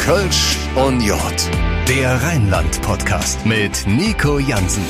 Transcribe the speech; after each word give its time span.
Kölsch 0.00 0.56
und 0.76 1.02
Jod. 1.02 1.20
Der 1.86 2.22
Rheinland-Podcast 2.22 3.44
mit 3.44 3.84
Nico 3.86 4.38
Jansen. 4.38 4.82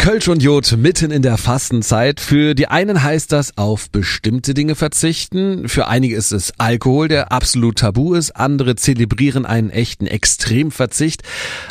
Kölsch 0.00 0.28
und 0.28 0.42
Jod 0.42 0.78
mitten 0.78 1.10
in 1.10 1.20
der 1.20 1.36
Fastenzeit. 1.36 2.20
Für 2.20 2.54
die 2.54 2.68
einen 2.68 3.02
heißt 3.02 3.30
das 3.32 3.58
auf 3.58 3.90
bestimmte 3.90 4.54
Dinge 4.54 4.74
verzichten. 4.74 5.68
Für 5.68 5.88
einige 5.88 6.16
ist 6.16 6.32
es 6.32 6.54
Alkohol, 6.56 7.08
der 7.08 7.32
absolut 7.32 7.80
tabu 7.80 8.14
ist. 8.14 8.34
Andere 8.34 8.76
zelebrieren 8.76 9.44
einen 9.44 9.68
echten 9.68 10.06
Extremverzicht. 10.06 11.22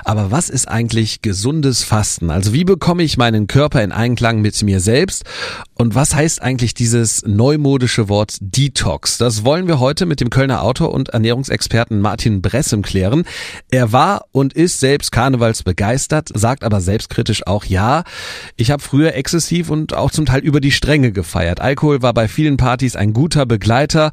Aber 0.05 0.29
was 0.29 0.49
ist 0.49 0.67
eigentlich 0.67 1.23
gesundes 1.23 1.83
Fasten? 1.83 2.29
Also 2.29 2.53
wie 2.53 2.65
bekomme 2.65 3.01
ich 3.01 3.17
meinen 3.17 3.47
Körper 3.47 3.81
in 3.81 3.91
Einklang 3.91 4.41
mit 4.41 4.61
mir 4.61 4.79
selbst? 4.79 5.23
Und 5.73 5.95
was 5.95 6.13
heißt 6.13 6.39
eigentlich 6.39 6.75
dieses 6.75 7.23
neumodische 7.25 8.09
Wort 8.09 8.37
Detox? 8.41 9.17
Das 9.17 9.43
wollen 9.43 9.65
wir 9.65 9.79
heute 9.79 10.05
mit 10.05 10.21
dem 10.21 10.29
Kölner 10.29 10.61
Autor 10.61 10.91
und 10.91 11.09
Ernährungsexperten 11.09 11.99
Martin 11.99 12.43
Bressem 12.43 12.83
klären. 12.83 13.23
Er 13.71 13.91
war 13.91 14.25
und 14.31 14.53
ist 14.53 14.79
selbst 14.79 15.11
karnevalsbegeistert, 15.11 16.29
sagt 16.35 16.63
aber 16.63 16.79
selbstkritisch 16.79 17.47
auch 17.47 17.65
ja, 17.65 18.03
ich 18.55 18.71
habe 18.71 18.81
früher 18.81 19.15
exzessiv 19.15 19.69
und 19.69 19.93
auch 19.93 20.11
zum 20.11 20.25
Teil 20.25 20.41
über 20.41 20.61
die 20.61 20.71
Stränge 20.71 21.11
gefeiert. 21.11 21.61
Alkohol 21.61 22.01
war 22.01 22.13
bei 22.13 22.27
vielen 22.27 22.57
Partys 22.57 22.95
ein 22.95 23.13
guter 23.13 23.45
Begleiter, 23.45 24.11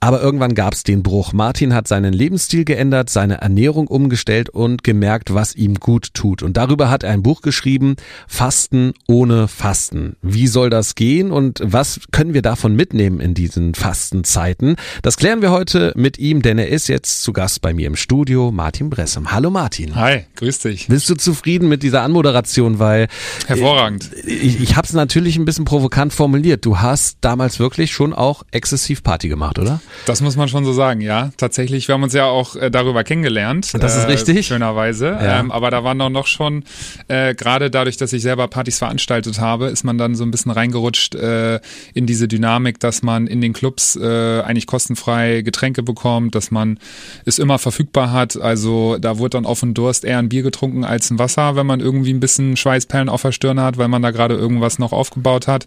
aber 0.00 0.22
irgendwann 0.22 0.54
gab 0.54 0.74
es 0.74 0.84
den 0.84 1.02
Bruch. 1.02 1.32
Martin 1.32 1.74
hat 1.74 1.88
seinen 1.88 2.12
Lebensstil 2.12 2.64
geändert, 2.64 3.10
seine 3.10 3.40
Ernährung 3.40 3.88
umgestellt 3.88 4.48
und 4.48 4.84
gemerkt, 4.84 5.34
was 5.34 5.56
ihm 5.56 5.74
gut 5.74 6.14
tut. 6.14 6.42
Und 6.42 6.56
darüber 6.56 6.88
hat 6.88 7.02
er 7.02 7.10
ein 7.10 7.22
Buch 7.22 7.42
geschrieben, 7.42 7.96
Fasten 8.28 8.92
ohne 9.08 9.48
Fasten. 9.48 10.16
Wie 10.22 10.46
soll 10.46 10.70
das 10.70 10.94
gehen 10.94 11.32
und 11.32 11.60
was 11.64 12.00
können 12.12 12.32
wir 12.32 12.42
davon 12.42 12.76
mitnehmen 12.76 13.18
in 13.18 13.34
diesen 13.34 13.74
Fastenzeiten? 13.74 14.76
Das 15.02 15.16
klären 15.16 15.42
wir 15.42 15.50
heute 15.50 15.92
mit 15.96 16.18
ihm, 16.18 16.42
denn 16.42 16.58
er 16.58 16.68
ist 16.68 16.88
jetzt 16.88 17.22
zu 17.22 17.32
Gast 17.32 17.60
bei 17.60 17.74
mir 17.74 17.88
im 17.88 17.96
Studio, 17.96 18.52
Martin 18.52 18.90
Bressem. 18.90 19.32
Hallo 19.32 19.50
Martin. 19.50 19.96
Hi, 19.96 20.26
grüß 20.36 20.60
dich. 20.60 20.86
Bist 20.86 21.10
du 21.10 21.16
zufrieden 21.16 21.68
mit 21.68 21.82
dieser 21.82 22.02
Anmoderation? 22.02 22.78
Weil 22.78 23.08
Hervorragend. 23.46 24.10
Ich, 24.24 24.60
ich 24.60 24.76
habe 24.76 24.86
es 24.86 24.92
natürlich 24.92 25.36
ein 25.36 25.44
bisschen 25.44 25.64
provokant 25.64 26.12
formuliert. 26.12 26.64
Du 26.64 26.78
hast 26.78 27.18
damals 27.20 27.58
wirklich 27.58 27.92
schon 27.92 28.12
auch 28.12 28.44
exzessiv 28.52 29.02
Party 29.02 29.28
gemacht, 29.28 29.58
oder? 29.58 29.80
Das 30.06 30.20
muss 30.20 30.36
man 30.36 30.48
schon 30.48 30.64
so 30.64 30.72
sagen, 30.72 31.00
ja. 31.00 31.30
Tatsächlich, 31.36 31.88
wir 31.88 31.94
haben 31.94 32.02
uns 32.02 32.12
ja 32.12 32.26
auch 32.26 32.56
äh, 32.56 32.70
darüber 32.70 33.04
kennengelernt. 33.04 33.72
Das 33.74 33.96
ist 33.96 34.04
äh, 34.04 34.12
richtig. 34.12 34.46
Schönerweise. 34.46 35.06
Ja. 35.08 35.40
Ähm, 35.40 35.50
aber 35.50 35.70
da 35.70 35.84
waren 35.84 35.98
doch 35.98 36.08
noch 36.08 36.26
schon, 36.26 36.64
äh, 37.08 37.34
gerade 37.34 37.70
dadurch, 37.70 37.96
dass 37.96 38.12
ich 38.12 38.22
selber 38.22 38.48
Partys 38.48 38.78
veranstaltet 38.78 39.40
habe, 39.40 39.66
ist 39.66 39.84
man 39.84 39.98
dann 39.98 40.14
so 40.14 40.24
ein 40.24 40.30
bisschen 40.30 40.50
reingerutscht 40.50 41.14
äh, 41.14 41.60
in 41.94 42.06
diese 42.06 42.28
Dynamik, 42.28 42.80
dass 42.80 43.02
man 43.02 43.26
in 43.26 43.40
den 43.40 43.52
Clubs 43.52 43.96
äh, 43.96 44.40
eigentlich 44.42 44.66
kostenfrei 44.66 45.42
Getränke 45.42 45.82
bekommt, 45.82 46.34
dass 46.34 46.50
man 46.50 46.78
es 47.24 47.38
immer 47.38 47.58
verfügbar 47.58 48.12
hat. 48.12 48.40
Also 48.40 48.98
da 48.98 49.18
wurde 49.18 49.30
dann 49.30 49.46
auf 49.46 49.60
den 49.60 49.74
Durst 49.74 50.04
eher 50.04 50.18
ein 50.18 50.28
Bier 50.28 50.42
getrunken 50.42 50.84
als 50.84 51.10
ein 51.10 51.18
Wasser, 51.18 51.56
wenn 51.56 51.66
man 51.66 51.80
irgendwie 51.80 52.12
ein 52.12 52.20
bisschen 52.20 52.56
Schweißperlen 52.56 53.08
auf 53.08 53.22
der 53.22 53.32
Stirn 53.32 53.60
hat, 53.60 53.78
weil 53.78 53.88
man 53.88 54.02
da 54.02 54.10
gerade 54.10 54.34
irgendwas 54.34 54.78
noch 54.78 54.92
aufgebaut 54.92 55.46
hat. 55.46 55.66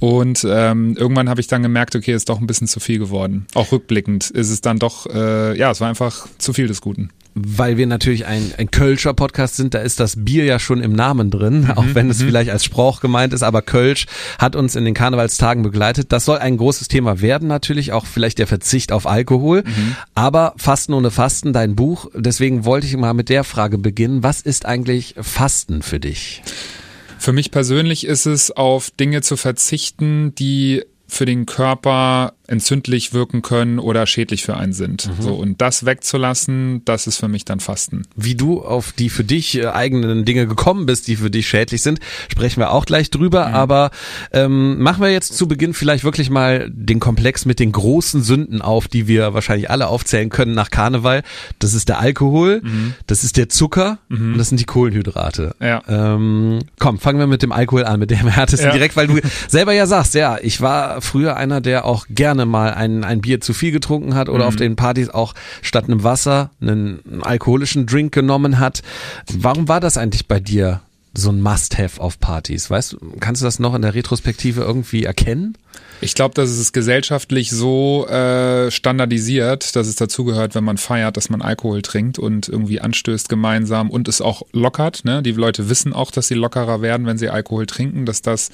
Und 0.00 0.46
ähm, 0.48 0.96
irgendwann 0.96 1.28
habe 1.28 1.40
ich 1.40 1.46
dann 1.46 1.62
gemerkt, 1.62 1.94
okay, 1.96 2.12
ist 2.12 2.28
doch 2.28 2.40
ein 2.40 2.46
bisschen 2.46 2.66
zu 2.66 2.80
viel 2.80 2.98
geworden. 2.98 3.46
Auch 3.54 3.61
rückblickend 3.70 4.30
ist 4.30 4.50
es 4.50 4.60
dann 4.60 4.78
doch, 4.78 5.06
äh, 5.06 5.56
ja, 5.56 5.70
es 5.70 5.80
war 5.80 5.88
einfach 5.88 6.26
zu 6.38 6.52
viel 6.52 6.66
des 6.66 6.80
Guten 6.80 7.10
weil 7.34 7.78
wir 7.78 7.86
natürlich 7.86 8.26
ein, 8.26 8.52
ein 8.58 8.70
Kölscher 8.70 9.14
Podcast 9.14 9.56
sind, 9.56 9.72
da 9.74 9.78
ist 9.78 10.00
das 10.00 10.22
Bier 10.22 10.44
ja 10.44 10.58
schon 10.58 10.82
im 10.82 10.92
Namen 10.92 11.30
drin, 11.30 11.62
Mhm, 11.62 11.70
auch 11.70 11.84
wenn 11.92 12.10
es 12.10 12.22
vielleicht 12.22 12.50
als 12.50 12.64
Spruch 12.64 13.00
gemeint 13.00 13.32
ist, 13.32 13.42
aber 13.42 13.62
Kölsch 13.62 14.06
hat 14.38 14.54
uns 14.56 14.76
in 14.76 14.84
den 14.84 14.94
Karnevalstagen 14.94 15.62
begleitet. 15.62 16.12
Das 16.12 16.24
soll 16.24 16.38
ein 16.38 16.56
großes 16.56 16.88
Thema 16.88 17.20
werden 17.20 17.48
natürlich, 17.48 17.92
auch 17.92 18.04
vielleicht 18.06 18.38
der 18.38 18.46
Verzicht 18.46 18.92
auf 18.92 19.06
Alkohol, 19.06 19.62
Mhm. 19.64 19.96
aber 20.14 20.54
Fasten 20.56 20.92
ohne 20.92 21.10
Fasten, 21.10 21.52
dein 21.52 21.74
Buch, 21.74 22.10
deswegen 22.14 22.64
wollte 22.64 22.86
ich 22.86 22.96
mal 22.96 23.14
mit 23.14 23.28
der 23.28 23.44
Frage 23.44 23.78
beginnen, 23.78 24.22
was 24.22 24.42
ist 24.42 24.66
eigentlich 24.66 25.14
Fasten 25.20 25.82
für 25.82 26.00
dich? 26.00 26.42
Für 27.18 27.32
mich 27.32 27.50
persönlich 27.50 28.04
ist 28.04 28.26
es, 28.26 28.50
auf 28.50 28.90
Dinge 28.90 29.22
zu 29.22 29.36
verzichten, 29.36 30.34
die 30.34 30.82
für 31.06 31.24
den 31.24 31.46
Körper 31.46 32.32
entzündlich 32.52 33.12
wirken 33.12 33.42
können 33.42 33.78
oder 33.78 34.06
schädlich 34.06 34.44
für 34.44 34.56
einen 34.56 34.72
sind. 34.74 35.08
Mhm. 35.08 35.22
So 35.22 35.34
und 35.34 35.60
das 35.60 35.84
wegzulassen, 35.86 36.82
das 36.84 37.06
ist 37.06 37.16
für 37.16 37.28
mich 37.28 37.44
dann 37.44 37.60
Fasten. 37.60 38.02
Wie 38.14 38.34
du 38.34 38.62
auf 38.62 38.92
die 38.92 39.08
für 39.08 39.24
dich 39.24 39.58
äh, 39.58 39.66
eigenen 39.68 40.24
Dinge 40.24 40.46
gekommen 40.46 40.86
bist, 40.86 41.08
die 41.08 41.16
für 41.16 41.30
dich 41.30 41.48
schädlich 41.48 41.82
sind, 41.82 41.98
sprechen 42.30 42.60
wir 42.60 42.70
auch 42.70 42.84
gleich 42.84 43.10
drüber. 43.10 43.48
Aber 43.48 43.90
ähm, 44.32 44.78
machen 44.80 45.02
wir 45.02 45.10
jetzt 45.10 45.36
zu 45.36 45.48
Beginn 45.48 45.72
vielleicht 45.74 46.04
wirklich 46.04 46.28
mal 46.30 46.70
den 46.70 47.00
Komplex 47.00 47.44
mit 47.46 47.58
den 47.58 47.72
großen 47.72 48.22
Sünden 48.22 48.60
auf, 48.60 48.86
die 48.86 49.08
wir 49.08 49.32
wahrscheinlich 49.34 49.70
alle 49.70 49.88
aufzählen 49.88 50.28
können 50.28 50.54
nach 50.54 50.70
Karneval. 50.70 51.22
Das 51.58 51.72
ist 51.74 51.88
der 51.88 51.98
Alkohol, 51.98 52.62
das 53.06 53.24
ist 53.24 53.36
der 53.38 53.48
Zucker 53.48 53.98
und 54.10 54.36
das 54.36 54.50
sind 54.50 54.60
die 54.60 54.64
Kohlenhydrate. 54.64 55.54
Ja. 55.60 55.82
Ähm, 55.88 56.58
komm, 56.78 56.98
fangen 56.98 57.18
wir 57.18 57.26
mit 57.26 57.42
dem 57.42 57.52
Alkohol 57.52 57.84
an, 57.84 57.98
mit 57.98 58.10
dem 58.10 58.28
härtesten 58.28 58.68
Ja. 58.68 58.72
direkt, 58.74 58.96
weil 58.96 59.06
du 59.06 59.18
selber 59.48 59.72
ja 59.72 59.86
sagst, 59.86 60.14
ja, 60.14 60.36
ich 60.42 60.60
war 60.60 61.00
früher 61.00 61.36
einer, 61.36 61.60
der 61.60 61.86
auch 61.86 62.06
gerne 62.10 62.41
mal 62.46 62.74
ein, 62.74 63.04
ein 63.04 63.20
Bier 63.20 63.40
zu 63.40 63.52
viel 63.52 63.72
getrunken 63.72 64.14
hat 64.14 64.28
oder 64.28 64.46
auf 64.46 64.56
den 64.56 64.76
Partys 64.76 65.08
auch 65.08 65.34
statt 65.60 65.84
einem 65.84 66.04
Wasser 66.04 66.50
einen, 66.60 67.00
einen 67.10 67.22
alkoholischen 67.22 67.86
Drink 67.86 68.12
genommen 68.12 68.58
hat. 68.58 68.82
Warum 69.32 69.68
war 69.68 69.80
das 69.80 69.96
eigentlich 69.96 70.26
bei 70.26 70.40
dir 70.40 70.80
so 71.14 71.30
ein 71.30 71.40
Must-Have 71.40 72.00
auf 72.00 72.18
Partys? 72.18 72.70
Weißt 72.70 72.92
du, 72.92 72.98
kannst 73.20 73.42
du 73.42 73.44
das 73.44 73.58
noch 73.58 73.74
in 73.74 73.82
der 73.82 73.94
Retrospektive 73.94 74.62
irgendwie 74.62 75.04
erkennen? 75.04 75.56
Ich 76.04 76.16
glaube, 76.16 76.34
dass 76.34 76.50
es 76.50 76.72
gesellschaftlich 76.72 77.50
so 77.50 78.08
äh, 78.08 78.72
standardisiert, 78.72 79.76
dass 79.76 79.86
es 79.86 79.94
dazugehört, 79.94 80.56
wenn 80.56 80.64
man 80.64 80.76
feiert, 80.76 81.16
dass 81.16 81.30
man 81.30 81.42
Alkohol 81.42 81.80
trinkt 81.80 82.18
und 82.18 82.48
irgendwie 82.48 82.80
anstößt 82.80 83.28
gemeinsam 83.28 83.88
und 83.88 84.08
es 84.08 84.20
auch 84.20 84.42
lockert. 84.52 85.04
Ne? 85.04 85.22
Die 85.22 85.30
Leute 85.30 85.70
wissen 85.70 85.92
auch, 85.92 86.10
dass 86.10 86.26
sie 86.26 86.34
lockerer 86.34 86.82
werden, 86.82 87.06
wenn 87.06 87.18
sie 87.18 87.28
Alkohol 87.28 87.66
trinken, 87.66 88.04
dass 88.04 88.20
das 88.20 88.50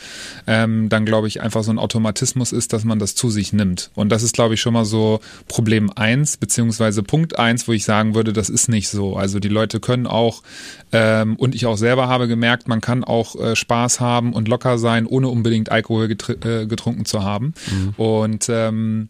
ähm, 0.46 0.90
dann, 0.90 1.06
glaube 1.06 1.26
ich, 1.26 1.40
einfach 1.40 1.64
so 1.64 1.70
ein 1.70 1.78
Automatismus 1.78 2.52
ist, 2.52 2.74
dass 2.74 2.84
man 2.84 2.98
das 2.98 3.14
zu 3.14 3.30
sich 3.30 3.54
nimmt. 3.54 3.92
Und 3.94 4.10
das 4.10 4.22
ist, 4.22 4.34
glaube 4.34 4.52
ich, 4.52 4.60
schon 4.60 4.74
mal 4.74 4.84
so 4.84 5.20
Problem 5.48 5.90
eins 5.96 6.36
beziehungsweise 6.36 7.02
Punkt 7.02 7.38
eins, 7.38 7.66
wo 7.66 7.72
ich 7.72 7.86
sagen 7.86 8.14
würde, 8.14 8.34
das 8.34 8.50
ist 8.50 8.68
nicht 8.68 8.90
so. 8.90 9.16
Also 9.16 9.40
die 9.40 9.48
Leute 9.48 9.80
können 9.80 10.06
auch, 10.06 10.42
ähm, 10.92 11.36
und 11.36 11.54
ich 11.54 11.64
auch 11.64 11.78
selber 11.78 12.08
habe 12.08 12.28
gemerkt, 12.28 12.68
man 12.68 12.82
kann 12.82 13.04
auch 13.04 13.36
äh, 13.36 13.56
Spaß 13.56 14.00
haben 14.00 14.34
und 14.34 14.48
locker 14.48 14.76
sein, 14.76 15.06
ohne 15.06 15.28
unbedingt 15.28 15.72
Alkohol 15.72 16.08
getr 16.08 16.32
äh, 16.44 16.66
getrunken 16.66 17.06
zu 17.08 17.22
haben. 17.24 17.54
Und 17.96 18.46
ähm, 18.48 19.08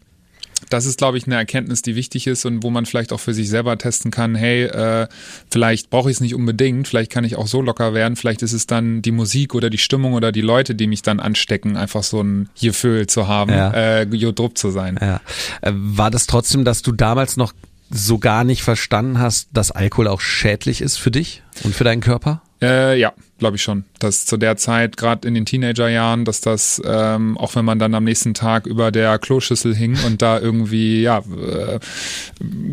das 0.69 0.85
ist, 0.85 0.97
glaube 0.97 1.17
ich, 1.17 1.25
eine 1.25 1.35
Erkenntnis, 1.35 1.81
die 1.81 1.95
wichtig 1.95 2.27
ist 2.27 2.45
und 2.45 2.63
wo 2.63 2.69
man 2.69 2.85
vielleicht 2.85 3.13
auch 3.13 3.19
für 3.19 3.33
sich 3.33 3.49
selber 3.49 3.77
testen 3.77 4.11
kann, 4.11 4.35
hey, 4.35 4.63
äh, 4.65 5.07
vielleicht 5.49 5.89
brauche 5.89 6.09
ich 6.11 6.17
es 6.17 6.21
nicht 6.21 6.35
unbedingt, 6.35 6.87
vielleicht 6.87 7.11
kann 7.11 7.23
ich 7.23 7.37
auch 7.37 7.47
so 7.47 7.61
locker 7.61 7.93
werden, 7.93 8.17
vielleicht 8.17 8.41
ist 8.41 8.51
es 8.51 8.67
dann 8.67 9.01
die 9.01 9.11
Musik 9.11 9.55
oder 9.55 9.69
die 9.69 9.77
Stimmung 9.77 10.13
oder 10.13 10.31
die 10.33 10.41
Leute, 10.41 10.75
die 10.75 10.87
mich 10.87 11.01
dann 11.01 11.21
anstecken, 11.21 11.77
einfach 11.77 12.03
so 12.03 12.21
ein 12.21 12.49
Gefühl 12.59 13.07
zu 13.07 13.27
haben, 13.29 13.51
Ja. 13.51 13.71
äh, 13.71 14.03
Jodrup 14.03 14.57
zu 14.57 14.69
sein. 14.69 14.99
Ja. 15.01 15.21
Äh, 15.61 15.71
War 15.73 16.11
das 16.11 16.27
trotzdem, 16.27 16.65
dass 16.65 16.81
du 16.81 16.91
damals 16.91 17.37
noch 17.37 17.53
so 17.89 18.19
gar 18.19 18.43
nicht 18.43 18.61
verstanden 18.61 19.17
hast, 19.19 19.47
dass 19.53 19.71
Alkohol 19.71 20.07
auch 20.09 20.21
schädlich 20.21 20.81
ist 20.81 20.97
für 20.97 21.09
dich 21.09 21.41
und 21.63 21.73
für 21.73 21.85
deinen 21.85 22.01
Körper? 22.01 22.41
Äh, 22.61 22.99
ja, 22.99 23.13
glaube 23.37 23.55
ich 23.55 23.63
schon. 23.63 23.85
Dass 23.99 24.25
zu 24.25 24.37
der 24.37 24.57
Zeit, 24.57 24.97
gerade 24.97 25.27
in 25.27 25.33
den 25.33 25.45
Teenagerjahren, 25.45 26.25
dass 26.25 26.41
das, 26.41 26.81
ähm, 26.85 27.37
auch 27.37 27.55
wenn 27.55 27.65
man 27.65 27.79
dann 27.79 27.93
am 27.93 28.03
nächsten 28.03 28.33
Tag 28.33 28.65
über 28.65 28.91
der 28.91 29.19
Kloschüssel 29.19 29.75
hing 29.75 29.97
und 30.05 30.21
da 30.21 30.39
irgendwie, 30.39 31.01
ja, 31.01 31.19
äh, 31.19 31.79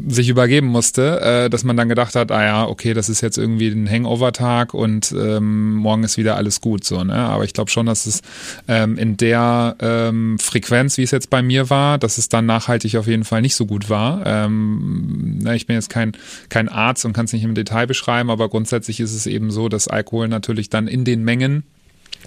sich 0.08 0.28
übergeben 0.28 0.68
musste, 0.68 1.20
äh, 1.20 1.50
dass 1.50 1.64
man 1.64 1.76
dann 1.76 1.88
gedacht 1.88 2.14
hat, 2.14 2.30
ah 2.30 2.44
ja, 2.44 2.66
okay, 2.66 2.94
das 2.94 3.08
ist 3.08 3.20
jetzt 3.20 3.38
irgendwie 3.38 3.68
ein 3.68 3.90
Hangover-Tag 3.90 4.74
und 4.74 5.12
ähm, 5.12 5.74
morgen 5.74 6.04
ist 6.04 6.16
wieder 6.16 6.36
alles 6.36 6.60
gut, 6.60 6.84
so, 6.84 7.02
ne? 7.04 7.14
Aber 7.14 7.44
ich 7.44 7.52
glaube 7.52 7.70
schon, 7.70 7.86
dass 7.86 8.06
es 8.06 8.22
ähm, 8.68 8.96
in 8.96 9.16
der 9.16 9.76
ähm, 9.80 10.38
Frequenz, 10.38 10.98
wie 10.98 11.02
es 11.02 11.10
jetzt 11.10 11.30
bei 11.30 11.42
mir 11.42 11.70
war, 11.70 11.98
dass 11.98 12.18
es 12.18 12.28
dann 12.28 12.46
nachhaltig 12.46 12.96
auf 12.96 13.06
jeden 13.06 13.24
Fall 13.24 13.42
nicht 13.42 13.56
so 13.56 13.66
gut 13.66 13.90
war. 13.90 14.24
Ähm, 14.24 15.38
na, 15.42 15.54
ich 15.54 15.66
bin 15.66 15.74
jetzt 15.74 15.90
kein, 15.90 16.12
kein 16.48 16.68
Arzt 16.68 17.04
und 17.04 17.12
kann 17.12 17.24
es 17.24 17.32
nicht 17.32 17.44
im 17.44 17.54
Detail 17.54 17.86
beschreiben, 17.86 18.30
aber 18.30 18.48
grundsätzlich 18.48 19.00
ist 19.00 19.14
es 19.14 19.26
eben 19.26 19.50
so, 19.50 19.68
dass 19.68 19.88
Alkohol 19.88 20.28
natürlich 20.28 20.70
dann 20.70 20.86
in 20.86 21.04
den 21.04 21.15
Mengen 21.24 21.64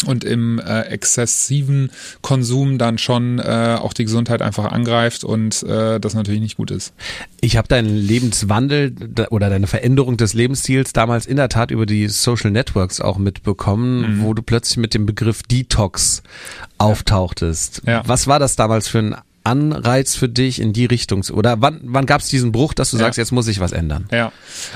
und 0.06 0.24
im 0.24 0.60
äh, 0.60 0.84
exzessiven 0.84 1.92
Konsum 2.22 2.78
dann 2.78 2.98
schon 2.98 3.38
äh, 3.40 3.78
auch 3.82 3.92
die 3.92 4.06
Gesundheit 4.06 4.42
einfach 4.42 4.72
angreift 4.72 5.26
und 5.26 5.62
äh, 5.64 6.00
das 6.00 6.14
natürlich 6.14 6.40
nicht 6.40 6.56
gut 6.56 6.72
ist. 6.72 6.94
Ich 7.42 7.58
habe 7.58 7.68
deinen 7.68 7.98
Lebenswandel 7.98 8.96
oder 9.30 9.50
deine 9.50 9.68
Veränderung 9.68 10.16
des 10.16 10.34
Lebensstils 10.34 10.94
damals 10.94 11.26
in 11.26 11.36
der 11.36 11.50
Tat 11.50 11.72
über 11.72 11.86
die 11.86 12.08
Social 12.08 12.52
Networks 12.52 13.02
auch 13.02 13.18
mitbekommen, 13.18 14.20
Mhm. 14.20 14.22
wo 14.24 14.34
du 14.34 14.42
plötzlich 14.42 14.78
mit 14.78 14.94
dem 14.94 15.06
Begriff 15.06 15.44
Detox 15.44 16.24
auftauchtest. 16.78 17.82
Ja. 17.86 18.02
Was 18.06 18.28
war 18.28 18.40
das 18.40 18.56
damals 18.56 18.88
für 18.88 19.00
ein 19.00 19.16
Anreiz 19.44 20.16
für 20.16 20.30
dich 20.30 20.62
in 20.62 20.74
die 20.74 20.86
Richtung? 20.86 21.24
zu- 21.24 21.36
Oder 21.36 21.62
wann, 21.62 21.80
wann 21.84 22.06
gab 22.06 22.22
es 22.22 22.28
diesen 22.28 22.52
Bruch, 22.52 22.74
dass 22.74 22.92
du 22.92 22.98
Ja. 22.98 23.04
sagst, 23.04 23.18
jetzt 23.18 23.32
muss 23.32 23.48
ich 23.48 23.60
was 23.60 23.72
ändern? 23.72 24.06
Ja, 24.12 24.32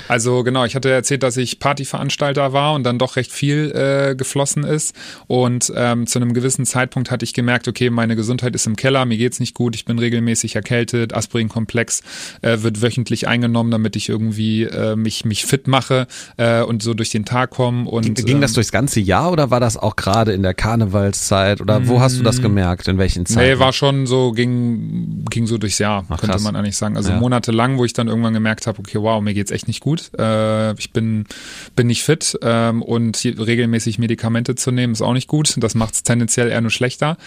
also 0.08 0.44
genau, 0.44 0.66
ich 0.66 0.76
hatte 0.76 0.90
erzählt, 0.92 1.24
dass 1.24 1.38
ich 1.38 1.60
Partyveranstalter 1.60 2.54
war 2.54 2.74
und 2.74 2.84
dann 2.84 2.98
doch 3.00 3.16
recht 3.16 3.32
viel 3.32 3.72
äh, 3.76 4.16
geflossen 4.16 4.64
ist. 4.64 4.96
Und 5.28 5.72
ähm, 5.76 6.08
zu 6.08 6.20
einem 6.20 6.34
gewissen 6.34 6.66
Zeitpunkt 6.66 7.12
hatte 7.12 7.24
ich 7.26 7.34
gemerkt, 7.34 7.68
okay, 7.68 7.90
meine 7.90 8.16
Gesundheit 8.16 8.56
ist 8.56 8.66
im 8.68 8.76
Keller, 8.76 9.06
mir 9.06 9.18
geht's 9.18 9.40
nicht 9.40 9.54
gut, 9.54 9.76
ich 9.76 9.86
bin 9.86 10.00
regelmäßig 10.00 10.56
erkältet, 10.56 11.14
Aspirinkomplex 11.14 12.02
äh, 12.42 12.58
wird 12.62 12.82
wöchentlich 12.82 13.28
eingenommen, 13.28 13.72
damit 13.72 13.96
ich 13.96 14.10
irgendwie 14.10 14.64
äh, 14.64 14.96
mich, 14.96 15.26
mich 15.26 15.46
fit 15.46 15.68
mache 15.68 16.08
äh, 16.38 16.62
und 16.62 16.82
so 16.84 16.94
durch 16.94 17.10
den 17.12 17.26
Tag 17.26 17.52
komme. 17.52 17.90
Und, 17.90 18.16
Ging 18.26 18.42
das 18.42 18.52
ähm, 18.52 18.56
durchs 18.56 18.72
ganze 18.72 19.00
Jahr 19.00 19.32
oder 19.32 19.52
war 19.52 19.60
das 19.60 19.78
auch 19.78 19.96
gerade 19.96 20.34
in 20.34 20.44
der 20.44 20.54
Karnevalszeit? 20.54 21.62
Oder 21.62 21.88
wo 21.88 22.00
hast 22.00 22.20
du 22.20 22.24
das 22.24 22.42
gemerkt? 22.42 22.88
In 22.88 22.98
welchen 22.98 23.26
Zeiten? 23.26 23.40
Mm. 23.48 23.54
Nee, 23.54 23.60
war 23.60 23.74
schon 23.74 24.08
so, 24.08 24.32
ging, 24.32 24.63
ging 25.30 25.48
so 25.48 25.58
durchs 25.58 25.80
Jahr, 25.80 26.04
Ach, 26.10 26.20
könnte 26.20 26.28
krass. 26.34 26.44
man 26.44 26.56
eigentlich 26.56 26.78
sagen. 26.78 26.98
Also 26.98 27.12
Ja. 27.12 27.20
monatelang, 27.20 27.78
wo 27.78 27.86
ich 27.86 27.94
dann 27.94 28.08
irgendwann 28.08 28.34
gemerkt 28.34 28.68
habe, 28.68 28.80
okay, 28.80 29.00
wow, 29.02 29.22
mir 29.22 29.34
geht's 29.34 29.52
echt 29.52 29.68
nicht 29.68 29.80
gut. 29.82 30.12
Äh, 30.18 30.74
ich 30.80 30.92
bin, 30.92 31.26
bin 31.76 31.88
nicht 31.88 32.04
fit 32.04 32.38
ähm, 32.42 32.82
und 32.82 33.24
regelmäßig 33.24 34.00
Medikamente 34.00 34.56
zu 34.56 34.72
nehmen, 34.72 34.94
ist 34.94 35.02
auch 35.02 35.14
nicht 35.14 35.28
gut. 35.28 35.54
Das 35.58 35.76
macht 35.76 35.94
es 35.96 36.04
tendenziell 36.04 36.50
eher 36.50 36.62
nur 36.62 36.72
schlechter. 36.72 37.18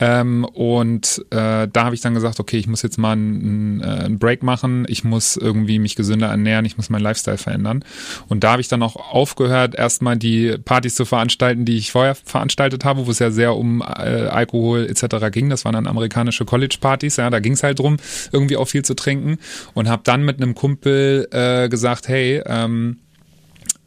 Ähm, 0.00 0.44
und 0.44 1.24
äh, 1.30 1.68
da 1.72 1.84
habe 1.84 1.94
ich 1.94 2.00
dann 2.00 2.14
gesagt, 2.14 2.40
okay, 2.40 2.58
ich 2.58 2.66
muss 2.66 2.82
jetzt 2.82 2.98
mal 2.98 3.12
einen, 3.12 3.80
äh, 3.80 3.84
einen 3.86 4.18
Break 4.18 4.42
machen, 4.42 4.84
ich 4.88 5.04
muss 5.04 5.36
irgendwie 5.36 5.78
mich 5.78 5.96
gesünder 5.96 6.28
ernähren, 6.28 6.64
ich 6.64 6.76
muss 6.76 6.90
meinen 6.90 7.02
Lifestyle 7.02 7.38
verändern. 7.38 7.84
Und 8.28 8.44
da 8.44 8.52
habe 8.52 8.60
ich 8.60 8.68
dann 8.68 8.82
auch 8.82 8.96
aufgehört, 8.96 9.74
erstmal 9.74 10.16
die 10.16 10.56
Partys 10.64 10.94
zu 10.94 11.04
veranstalten, 11.04 11.64
die 11.64 11.76
ich 11.76 11.92
vorher 11.92 12.14
veranstaltet 12.14 12.84
habe, 12.84 13.06
wo 13.06 13.10
es 13.10 13.18
ja 13.18 13.30
sehr 13.30 13.54
um 13.56 13.80
äh, 13.82 13.84
Alkohol 13.84 14.86
etc. 14.88 15.30
ging. 15.30 15.48
Das 15.50 15.64
waren 15.64 15.74
dann 15.74 15.86
amerikanische 15.86 16.44
College-Partys, 16.76 17.16
ja, 17.16 17.30
da 17.30 17.40
ging 17.40 17.52
es 17.52 17.62
halt 17.62 17.78
drum, 17.78 17.96
irgendwie 18.32 18.56
auch 18.56 18.68
viel 18.68 18.84
zu 18.84 18.94
trinken. 18.94 19.38
Und 19.74 19.88
habe 19.88 20.02
dann 20.04 20.24
mit 20.24 20.40
einem 20.40 20.54
Kumpel 20.54 21.28
äh, 21.30 21.68
gesagt, 21.68 22.08
hey, 22.08 22.42
ähm, 22.46 22.98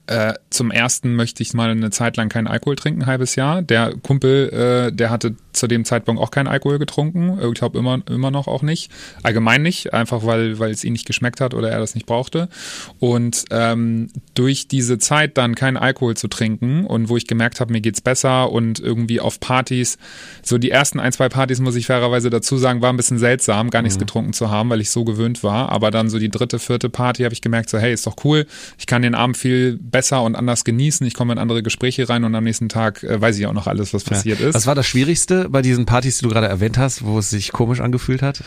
äh, 0.10 0.34
zum 0.50 0.72
ersten 0.72 1.16
möchte 1.16 1.44
ich 1.44 1.54
mal 1.54 1.70
eine 1.70 1.92
Zeit 1.92 2.18
lang 2.18 2.30
keinen 2.30 2.48
Alkohol 2.48 2.76
trinken, 2.76 3.04
ein 3.04 3.06
halbes 3.06 3.36
Jahr. 3.36 3.62
Der 3.62 3.94
Kumpel, 4.02 4.50
äh, 4.50 4.92
der 4.92 5.12
hatte 5.12 5.36
zu 5.54 5.68
dem 5.68 5.86
Zeitpunkt 5.86 6.20
auch 6.20 6.32
keinen 6.32 6.48
Alkohol 6.48 6.80
getrunken. 6.80 7.38
Ich 7.40 7.54
glaube 7.54 7.78
immer, 7.78 8.00
immer 8.10 8.32
noch 8.32 8.48
auch 8.48 8.64
nicht. 8.64 8.90
Allgemein 9.22 9.62
nicht, 9.62 9.94
einfach 9.94 10.26
weil, 10.26 10.58
weil 10.58 10.72
es 10.72 10.84
ihm 10.84 10.94
nicht 10.94 11.06
geschmeckt 11.06 11.42
hat 11.42 11.54
oder 11.54 11.70
er 11.70 11.78
das 11.78 11.94
nicht 11.94 12.08
brauchte. 12.08 12.50
Und 12.98 13.46
ähm, 13.52 14.10
durch 14.34 14.68
diese 14.68 14.98
Zeit 14.98 15.38
dann 15.38 15.54
keinen 15.54 15.78
Alkohol 15.78 16.18
zu 16.18 16.28
trinken 16.28 16.88
und 16.88 17.10
wo 17.10 17.16
ich 17.16 17.28
gemerkt 17.28 17.60
habe, 17.60 17.72
mir 17.72 17.82
geht's 17.82 18.02
besser 18.02 18.52
und 18.52 18.80
irgendwie 18.80 19.20
auf 19.20 19.40
Partys, 19.40 20.00
so 20.42 20.58
die 20.58 20.72
ersten 20.72 21.00
ein, 21.00 21.12
zwei 21.12 21.30
Partys, 21.30 21.60
muss 21.60 21.76
ich 21.76 21.86
fairerweise 21.86 22.32
dazu 22.32 22.58
sagen, 22.58 22.82
war 22.82 22.92
ein 22.92 22.98
bisschen 22.98 23.20
seltsam, 23.20 23.70
gar 23.70 23.84
nichts 23.84 24.00
getrunken 24.00 24.34
zu 24.34 24.50
haben, 24.50 24.72
weil 24.72 24.82
ich 24.82 24.90
so 24.90 25.04
gewöhnt 25.04 25.44
war. 25.44 25.70
Aber 25.70 25.92
dann 25.92 26.10
so 26.10 26.18
die 26.18 26.30
dritte, 26.30 26.58
vierte 26.58 26.90
Party 26.90 27.22
habe 27.22 27.34
ich 27.34 27.42
gemerkt, 27.42 27.70
so 27.70 27.78
hey, 27.78 27.94
ist 27.94 28.08
doch 28.08 28.16
cool. 28.24 28.48
Ich 28.80 28.88
kann 28.88 29.04
den 29.04 29.14
Abend 29.14 29.38
viel 29.38 29.78
besser 29.78 29.99
und 30.02 30.36
anders 30.36 30.64
genießen. 30.64 31.06
Ich 31.06 31.14
komme 31.14 31.34
in 31.34 31.40
andere 31.40 31.64
Gespräche 31.64 32.08
rein 32.10 32.24
und 32.24 32.36
am 32.36 32.44
nächsten 32.44 32.70
Tag 32.70 33.04
äh, 33.04 33.20
weiß 33.20 33.38
ich 33.38 33.46
auch 33.48 33.54
noch 33.54 33.68
alles, 33.68 33.94
was 33.94 34.04
passiert 34.04 34.40
ist. 34.40 34.56
Was 34.56 34.68
war 34.68 34.76
das 34.76 34.88
Schwierigste 34.88 35.50
bei 35.50 35.62
diesen 35.62 35.86
Partys, 35.86 36.18
die 36.18 36.24
du 36.24 36.30
gerade 36.30 36.48
erwähnt 36.48 36.78
hast, 36.78 37.06
wo 37.06 37.20
es 37.20 37.30
sich 37.30 37.52
komisch 37.52 37.80
angefühlt 37.80 38.22
hat? 38.22 38.44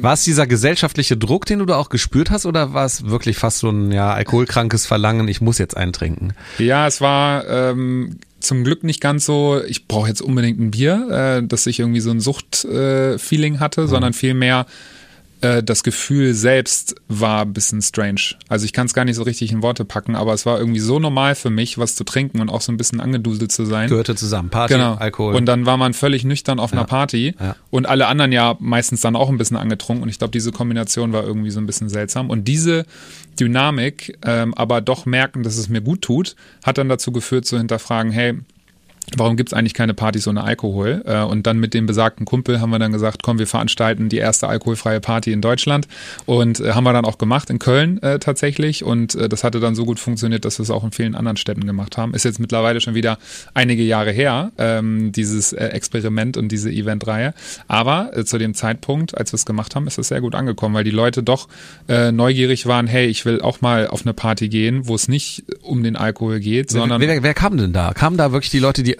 War 0.00 0.14
es 0.14 0.24
dieser 0.24 0.46
gesellschaftliche 0.46 1.16
Druck, 1.16 1.46
den 1.46 1.58
du 1.58 1.66
da 1.66 1.76
auch 1.76 1.88
gespürt 1.88 2.30
hast, 2.30 2.46
oder 2.46 2.72
war 2.72 2.84
es 2.84 3.06
wirklich 3.06 3.36
fast 3.36 3.58
so 3.58 3.70
ein 3.70 3.92
ja, 3.92 4.12
alkoholkrankes 4.12 4.86
Verlangen, 4.86 5.28
ich 5.28 5.40
muss 5.40 5.58
jetzt 5.58 5.76
eintrinken? 5.76 6.34
Ja, 6.58 6.86
es 6.86 7.00
war 7.00 7.46
ähm, 7.48 8.18
zum 8.40 8.64
Glück 8.64 8.84
nicht 8.84 9.00
ganz 9.00 9.24
so, 9.24 9.60
ich 9.66 9.86
brauche 9.88 10.08
jetzt 10.08 10.22
unbedingt 10.22 10.60
ein 10.60 10.70
Bier, 10.70 11.40
äh, 11.40 11.46
dass 11.46 11.66
ich 11.66 11.80
irgendwie 11.80 12.00
so 12.00 12.10
ein 12.10 12.20
Sucht-Feeling 12.20 13.14
äh, 13.14 13.18
Feeling 13.18 13.60
hatte, 13.60 13.88
sondern 13.88 14.12
vielmehr 14.12 14.66
äh, 14.68 14.97
das 15.40 15.82
Gefühl 15.84 16.34
selbst 16.34 16.96
war 17.08 17.42
ein 17.42 17.52
bisschen 17.52 17.80
strange. 17.80 18.20
Also 18.48 18.64
ich 18.64 18.72
kann 18.72 18.86
es 18.86 18.94
gar 18.94 19.04
nicht 19.04 19.16
so 19.16 19.22
richtig 19.22 19.52
in 19.52 19.62
Worte 19.62 19.84
packen, 19.84 20.16
aber 20.16 20.32
es 20.34 20.44
war 20.46 20.58
irgendwie 20.58 20.80
so 20.80 20.98
normal 20.98 21.34
für 21.36 21.50
mich, 21.50 21.78
was 21.78 21.94
zu 21.94 22.04
trinken 22.04 22.40
und 22.40 22.48
auch 22.48 22.60
so 22.60 22.72
ein 22.72 22.76
bisschen 22.76 23.00
angeduselt 23.00 23.52
zu 23.52 23.64
sein. 23.64 23.88
Gehörte 23.88 24.14
zusammen, 24.16 24.50
Party, 24.50 24.74
Genau. 24.74 24.94
Alkohol. 24.94 25.34
Und 25.36 25.46
dann 25.46 25.64
war 25.66 25.76
man 25.76 25.94
völlig 25.94 26.24
nüchtern 26.24 26.58
auf 26.58 26.72
einer 26.72 26.84
Party 26.84 27.34
Ja. 27.40 27.54
und 27.70 27.86
alle 27.86 28.08
anderen 28.08 28.32
ja 28.32 28.56
meistens 28.58 29.00
dann 29.00 29.14
auch 29.14 29.28
ein 29.28 29.38
bisschen 29.38 29.56
angetrunken. 29.56 30.02
Und 30.02 30.08
ich 30.08 30.18
glaube, 30.18 30.32
diese 30.32 30.50
Kombination 30.50 31.12
war 31.12 31.22
irgendwie 31.24 31.50
so 31.50 31.60
ein 31.60 31.66
bisschen 31.66 31.88
seltsam. 31.88 32.30
Und 32.30 32.48
diese 32.48 32.84
Dynamik, 33.38 34.18
ähm, 34.24 34.54
aber 34.54 34.80
doch 34.80 35.06
merken, 35.06 35.42
dass 35.42 35.56
es 35.56 35.68
mir 35.68 35.80
gut 35.80 36.02
tut, 36.02 36.34
hat 36.64 36.78
dann 36.78 36.88
dazu 36.88 37.12
geführt 37.12 37.46
zu 37.46 37.56
hinterfragen, 37.58 38.10
hey, 38.12 38.34
Warum 39.16 39.36
gibt's 39.36 39.52
eigentlich 39.52 39.74
keine 39.74 39.94
Partys 39.94 40.28
ohne 40.28 40.44
Alkohol? 40.44 41.02
Äh, 41.06 41.22
Und 41.22 41.46
dann 41.46 41.58
mit 41.58 41.74
dem 41.74 41.86
besagten 41.86 42.26
Kumpel 42.26 42.60
haben 42.60 42.70
wir 42.70 42.78
dann 42.78 42.92
gesagt, 42.92 43.22
komm, 43.22 43.38
wir 43.38 43.46
veranstalten 43.46 44.08
die 44.08 44.18
erste 44.18 44.48
alkoholfreie 44.48 45.00
Party 45.00 45.32
in 45.32 45.40
Deutschland. 45.40 45.88
Und 46.26 46.60
äh, 46.60 46.72
haben 46.72 46.84
wir 46.84 46.92
dann 46.92 47.04
auch 47.04 47.18
gemacht, 47.18 47.50
in 47.50 47.58
Köln 47.58 48.02
äh, 48.02 48.18
tatsächlich. 48.18 48.84
Und 48.84 49.14
äh, 49.14 49.28
das 49.28 49.44
hatte 49.44 49.60
dann 49.60 49.74
so 49.74 49.84
gut 49.84 49.98
funktioniert, 49.98 50.44
dass 50.44 50.58
wir 50.58 50.62
es 50.62 50.70
auch 50.70 50.84
in 50.84 50.92
vielen 50.92 51.14
anderen 51.14 51.36
Städten 51.36 51.66
gemacht 51.66 51.96
haben. 51.96 52.14
Ist 52.14 52.24
jetzt 52.24 52.38
mittlerweile 52.38 52.80
schon 52.80 52.94
wieder 52.94 53.18
einige 53.54 53.82
Jahre 53.82 54.10
her, 54.12 54.52
ähm, 54.58 55.12
dieses 55.12 55.52
äh, 55.52 55.66
Experiment 55.68 56.36
und 56.36 56.52
diese 56.52 56.70
Eventreihe. 56.70 57.34
Aber 57.66 58.10
äh, 58.16 58.24
zu 58.24 58.38
dem 58.38 58.54
Zeitpunkt, 58.54 59.16
als 59.16 59.32
wir 59.32 59.36
es 59.36 59.46
gemacht 59.46 59.74
haben, 59.74 59.86
ist 59.86 59.98
es 59.98 60.08
sehr 60.08 60.20
gut 60.20 60.34
angekommen, 60.34 60.74
weil 60.74 60.84
die 60.84 60.90
Leute 60.90 61.22
doch 61.22 61.48
neugierig 61.88 62.66
waren, 62.66 62.86
hey, 62.86 63.06
ich 63.06 63.24
will 63.24 63.40
auch 63.40 63.60
mal 63.60 63.86
auf 63.86 64.02
eine 64.02 64.12
Party 64.12 64.48
gehen, 64.48 64.86
wo 64.86 64.94
es 64.94 65.08
nicht 65.08 65.44
um 65.62 65.82
den 65.82 65.96
Alkohol 65.96 66.40
geht, 66.40 66.70
sondern 66.70 67.00
wer, 67.00 67.08
wer, 67.08 67.22
wer 67.22 67.34
kam 67.34 67.56
denn 67.56 67.72
da? 67.72 67.92
Kamen 67.94 68.16
da 68.16 68.32
wirklich 68.32 68.50
die 68.50 68.58
Leute, 68.58 68.82
die 68.82 68.97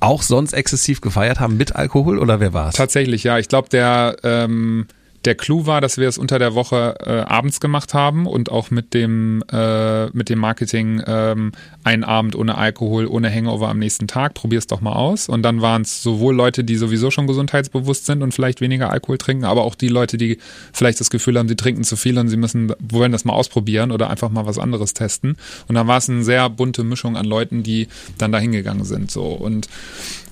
auch 0.00 0.22
sonst 0.22 0.52
exzessiv 0.52 1.00
gefeiert 1.00 1.40
haben 1.40 1.56
mit 1.56 1.76
Alkohol 1.76 2.18
oder 2.18 2.40
wer 2.40 2.52
war 2.52 2.68
es? 2.68 2.74
Tatsächlich, 2.74 3.24
ja. 3.24 3.38
Ich 3.38 3.48
glaube, 3.48 3.68
der, 3.68 4.16
ähm, 4.22 4.86
der 5.24 5.34
Clou 5.34 5.66
war, 5.66 5.80
dass 5.80 5.98
wir 5.98 6.08
es 6.08 6.18
unter 6.18 6.38
der 6.38 6.54
Woche 6.54 6.96
äh, 7.00 7.20
abends 7.20 7.60
gemacht 7.60 7.94
haben 7.94 8.26
und 8.26 8.50
auch 8.50 8.70
mit 8.70 8.94
dem, 8.94 9.42
äh, 9.52 10.06
mit 10.08 10.28
dem 10.28 10.38
Marketing 10.38 11.02
ähm, 11.06 11.52
einen 11.84 12.04
Abend 12.04 12.34
ohne 12.34 12.56
Alkohol, 12.56 13.06
ohne 13.06 13.32
Hangover 13.32 13.68
am 13.68 13.78
nächsten 13.78 14.08
Tag. 14.08 14.34
Probier's 14.34 14.66
doch 14.66 14.80
mal 14.80 14.94
aus. 14.94 15.28
Und 15.28 15.42
dann 15.42 15.62
waren 15.62 15.82
es 15.82 16.02
sowohl 16.02 16.34
Leute, 16.34 16.64
die 16.64 16.76
sowieso 16.76 17.10
schon 17.10 17.26
gesundheitsbewusst 17.26 18.06
sind 18.06 18.22
und 18.22 18.32
vielleicht 18.32 18.60
weniger 18.60 18.90
Alkohol 18.90 19.18
trinken, 19.18 19.44
aber 19.44 19.62
auch 19.62 19.74
die 19.74 19.88
Leute, 19.88 20.16
die 20.18 20.38
vielleicht 20.72 21.00
das 21.00 21.10
Gefühl 21.10 21.38
haben, 21.38 21.48
sie 21.48 21.56
trinken 21.56 21.84
zu 21.84 21.96
viel 21.96 22.18
und 22.18 22.28
sie 22.28 22.36
müssen, 22.36 22.72
wollen 22.80 23.12
das 23.12 23.24
mal 23.24 23.34
ausprobieren 23.34 23.92
oder 23.92 24.10
einfach 24.10 24.30
mal 24.30 24.46
was 24.46 24.58
anderes 24.58 24.94
testen. 24.94 25.36
Und 25.68 25.74
dann 25.74 25.86
war 25.86 25.98
es 25.98 26.10
eine 26.10 26.24
sehr 26.24 26.50
bunte 26.50 26.84
Mischung 26.84 27.16
an 27.16 27.26
Leuten, 27.26 27.62
die 27.62 27.88
dann 28.18 28.32
da 28.32 28.38
hingegangen 28.38 28.84
sind. 28.84 29.10
So. 29.10 29.26
Und 29.26 29.68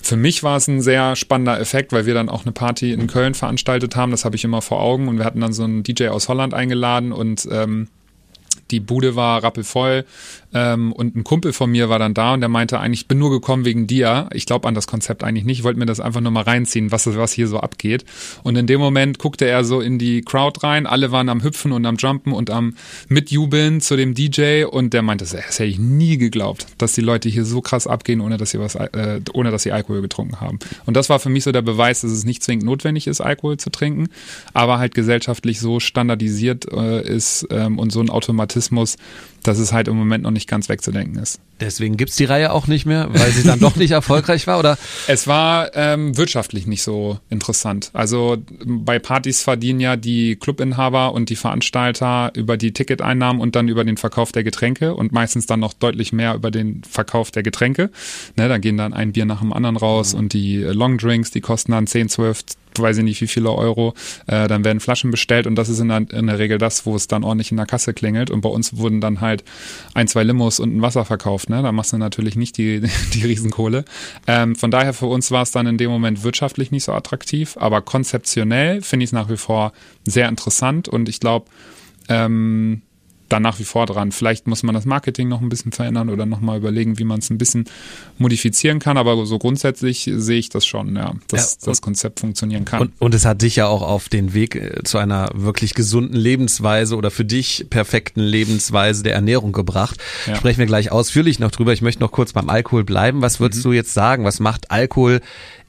für 0.01 0.17
mich 0.17 0.43
war 0.43 0.57
es 0.57 0.67
ein 0.67 0.81
sehr 0.81 1.15
spannender 1.15 1.59
Effekt, 1.59 1.93
weil 1.93 2.05
wir 2.05 2.13
dann 2.13 2.29
auch 2.29 2.43
eine 2.43 2.51
Party 2.51 2.91
in 2.91 3.07
Köln 3.07 3.33
veranstaltet 3.33 3.95
haben. 3.95 4.11
Das 4.11 4.25
habe 4.25 4.35
ich 4.35 4.43
immer 4.43 4.61
vor 4.61 4.81
Augen. 4.81 5.07
Und 5.07 5.17
wir 5.17 5.25
hatten 5.25 5.41
dann 5.41 5.53
so 5.53 5.63
einen 5.63 5.83
DJ 5.83 6.07
aus 6.07 6.27
Holland 6.27 6.53
eingeladen 6.53 7.11
und 7.11 7.47
ähm, 7.51 7.87
die 8.71 8.79
Bude 8.79 9.15
war 9.15 9.43
rappelvoll 9.43 10.05
ähm, 10.53 10.91
und 10.91 11.15
ein 11.15 11.23
Kumpel 11.23 11.53
von 11.53 11.71
mir 11.71 11.89
war 11.89 11.99
dann 11.99 12.13
da 12.13 12.33
und 12.33 12.41
der 12.41 12.49
meinte 12.49 12.79
eigentlich, 12.79 13.01
ich 13.01 13.07
bin 13.07 13.19
nur 13.19 13.31
gekommen 13.31 13.65
wegen 13.65 13.87
dir. 13.87 14.29
Ich 14.33 14.45
glaube 14.45 14.67
an 14.67 14.75
das 14.75 14.87
Konzept 14.87 15.23
eigentlich 15.23 15.45
nicht. 15.45 15.59
Ich 15.59 15.63
wollte 15.63 15.79
mir 15.79 15.85
das 15.85 15.99
einfach 15.99 16.21
nur 16.21 16.31
mal 16.31 16.43
reinziehen, 16.43 16.91
was, 16.91 17.07
was 17.07 17.31
hier 17.31 17.47
so 17.47 17.59
abgeht. 17.59 18.05
Und 18.43 18.57
in 18.57 18.67
dem 18.67 18.79
Moment 18.79 19.17
guckte 19.17 19.45
er 19.45 19.63
so 19.63 19.79
in 19.79 19.97
die 19.97 20.21
Crowd 20.21 20.59
rein. 20.63 20.85
Alle 20.85 21.11
waren 21.11 21.29
am 21.29 21.43
Hüpfen 21.43 21.71
und 21.71 21.85
am 21.85 21.95
Jumpen 21.97 22.33
und 22.33 22.49
am 22.49 22.75
Mitjubeln 23.07 23.81
zu 23.81 23.95
dem 23.95 24.13
DJ 24.13 24.65
und 24.65 24.93
der 24.93 25.01
meinte, 25.01 25.23
das 25.23 25.33
hätte 25.33 25.65
ich 25.65 25.79
nie 25.79 26.17
geglaubt, 26.17 26.67
dass 26.77 26.93
die 26.93 27.01
Leute 27.01 27.29
hier 27.29 27.45
so 27.45 27.61
krass 27.61 27.87
abgehen, 27.87 28.21
ohne 28.21 28.37
dass 28.37 28.51
sie 28.51 28.59
was, 28.59 28.75
äh, 28.75 29.21
ohne 29.33 29.51
dass 29.51 29.63
sie 29.63 29.71
Alkohol 29.71 30.01
getrunken 30.01 30.41
haben. 30.41 30.59
Und 30.85 30.97
das 30.97 31.09
war 31.09 31.19
für 31.19 31.29
mich 31.29 31.43
so 31.43 31.51
der 31.51 31.61
Beweis, 31.61 32.01
dass 32.01 32.11
es 32.11 32.25
nicht 32.25 32.43
zwingend 32.43 32.65
notwendig 32.65 33.07
ist, 33.07 33.21
Alkohol 33.21 33.57
zu 33.57 33.69
trinken, 33.69 34.07
aber 34.53 34.79
halt 34.79 34.95
gesellschaftlich 34.95 35.59
so 35.59 35.79
standardisiert 35.79 36.71
äh, 36.71 37.07
ist 37.07 37.47
ähm, 37.51 37.79
und 37.79 37.91
so 37.91 38.01
ein 38.01 38.09
Automatismus, 38.09 38.97
dass 39.43 39.57
es 39.57 39.73
halt 39.73 39.87
im 39.87 39.95
Moment 39.95 40.23
noch 40.23 40.31
nicht 40.31 40.40
ganz 40.47 40.69
wegzudenken 40.69 41.17
ist. 41.21 41.39
Deswegen 41.59 41.95
gibt's 41.95 42.15
die 42.15 42.25
Reihe 42.25 42.51
auch 42.51 42.67
nicht 42.67 42.85
mehr, 42.85 43.09
weil 43.11 43.31
sie 43.31 43.43
dann 43.43 43.59
doch 43.59 43.75
nicht 43.75 43.91
erfolgreich 43.91 44.47
war 44.47 44.59
oder? 44.59 44.77
Es 45.07 45.27
war 45.27 45.75
ähm, 45.75 46.17
wirtschaftlich 46.17 46.67
nicht 46.67 46.83
so 46.83 47.19
interessant. 47.29 47.91
Also 47.93 48.37
bei 48.65 48.99
Partys 48.99 49.41
verdienen 49.41 49.79
ja 49.79 49.95
die 49.95 50.35
Clubinhaber 50.35 51.13
und 51.13 51.29
die 51.29 51.35
Veranstalter 51.35 52.31
über 52.35 52.57
die 52.57 52.71
Ticketeinnahmen 52.71 53.41
und 53.41 53.55
dann 53.55 53.67
über 53.67 53.83
den 53.83 53.97
Verkauf 53.97 54.31
der 54.31 54.43
Getränke 54.43 54.95
und 54.95 55.11
meistens 55.11 55.45
dann 55.45 55.59
noch 55.59 55.73
deutlich 55.73 56.13
mehr 56.13 56.35
über 56.35 56.51
den 56.51 56.81
Verkauf 56.83 57.31
der 57.31 57.43
Getränke. 57.43 57.91
Ne, 58.37 58.47
da 58.47 58.57
gehen 58.57 58.77
dann 58.77 58.93
ein 58.93 59.11
Bier 59.11 59.25
nach 59.25 59.39
dem 59.41 59.53
anderen 59.53 59.77
raus 59.77 60.13
und 60.13 60.33
die 60.33 60.61
äh, 60.61 60.71
Longdrinks, 60.71 61.31
die 61.31 61.41
kosten 61.41 61.73
dann 61.73 61.87
10, 61.87 62.09
12, 62.09 62.43
weiß 62.77 62.97
ich 62.97 63.03
nicht 63.03 63.21
wie 63.21 63.27
viele 63.27 63.51
Euro. 63.51 63.93
Äh, 64.27 64.47
dann 64.47 64.63
werden 64.63 64.79
Flaschen 64.79 65.11
bestellt 65.11 65.47
und 65.47 65.55
das 65.55 65.69
ist 65.69 65.79
in 65.79 65.89
der, 65.89 66.09
in 66.11 66.27
der 66.27 66.39
Regel 66.39 66.57
das, 66.57 66.85
wo 66.85 66.95
es 66.95 67.07
dann 67.07 67.23
ordentlich 67.23 67.51
in 67.51 67.57
der 67.57 67.65
Kasse 67.65 67.93
klingelt. 67.93 68.29
Und 68.29 68.41
bei 68.41 68.49
uns 68.49 68.77
wurden 68.77 69.01
dann 69.01 69.21
halt 69.21 69.43
ein, 69.93 70.07
zwei 70.07 70.23
Limos 70.23 70.59
und 70.59 70.75
ein 70.75 70.81
Wasser 70.81 71.05
verkauft. 71.05 71.49
Ne? 71.49 71.61
Da 71.61 71.71
machst 71.71 71.93
du 71.93 71.97
natürlich 71.97 72.35
nicht 72.35 72.57
die, 72.57 72.81
die 73.13 73.25
Riesenkohle. 73.25 73.85
Ähm, 74.27 74.55
von 74.55 74.71
daher 74.71 74.93
für 74.93 75.07
uns 75.07 75.31
war 75.31 75.43
es 75.43 75.51
dann 75.51 75.67
in 75.67 75.77
dem 75.77 75.89
Moment 75.89 76.23
wirtschaftlich 76.23 76.71
nicht 76.71 76.83
so 76.83 76.93
attraktiv, 76.93 77.57
aber 77.59 77.81
konzeptionell 77.81 78.81
finde 78.81 79.03
ich 79.03 79.09
es 79.09 79.13
nach 79.13 79.29
wie 79.29 79.37
vor 79.37 79.73
sehr 80.05 80.29
interessant 80.29 80.87
und 80.87 81.09
ich 81.09 81.19
glaube, 81.19 81.45
ähm, 82.09 82.81
da 83.31 83.39
nach 83.39 83.59
wie 83.59 83.63
vor 83.63 83.85
dran. 83.85 84.11
Vielleicht 84.11 84.47
muss 84.47 84.63
man 84.63 84.75
das 84.75 84.85
Marketing 84.85 85.27
noch 85.27 85.41
ein 85.41 85.49
bisschen 85.49 85.71
verändern 85.71 86.09
oder 86.09 86.25
nochmal 86.25 86.57
überlegen, 86.57 86.99
wie 86.99 87.03
man 87.03 87.19
es 87.19 87.29
ein 87.29 87.37
bisschen 87.37 87.65
modifizieren 88.17 88.79
kann. 88.79 88.97
Aber 88.97 89.25
so 89.25 89.39
grundsätzlich 89.39 90.09
sehe 90.13 90.39
ich 90.39 90.49
das 90.49 90.65
schon, 90.65 90.95
ja, 90.95 91.13
dass 91.27 91.57
ja, 91.61 91.65
das 91.65 91.81
Konzept 91.81 92.19
funktionieren 92.19 92.65
kann. 92.65 92.81
Und, 92.81 92.93
und 92.99 93.13
es 93.13 93.25
hat 93.25 93.41
dich 93.41 93.55
ja 93.55 93.67
auch 93.67 93.81
auf 93.81 94.09
den 94.09 94.33
Weg 94.33 94.55
äh, 94.55 94.83
zu 94.83 94.97
einer 94.97 95.29
wirklich 95.33 95.73
gesunden 95.73 96.15
Lebensweise 96.15 96.95
oder 96.95 97.11
für 97.11 97.25
dich 97.25 97.67
perfekten 97.69 98.21
Lebensweise 98.21 99.03
der 99.03 99.13
Ernährung 99.13 99.51
gebracht. 99.51 99.99
Ja. 100.27 100.35
Sprechen 100.35 100.59
wir 100.59 100.65
gleich 100.65 100.91
ausführlich 100.91 101.39
noch 101.39 101.51
drüber. 101.51 101.73
Ich 101.73 101.81
möchte 101.81 102.01
noch 102.01 102.11
kurz 102.11 102.33
beim 102.33 102.49
Alkohol 102.49 102.83
bleiben. 102.83 103.21
Was 103.21 103.39
würdest 103.39 103.65
mhm. 103.65 103.69
du 103.69 103.73
jetzt 103.73 103.93
sagen? 103.93 104.25
Was 104.25 104.39
macht 104.39 104.71
Alkohol 104.71 105.21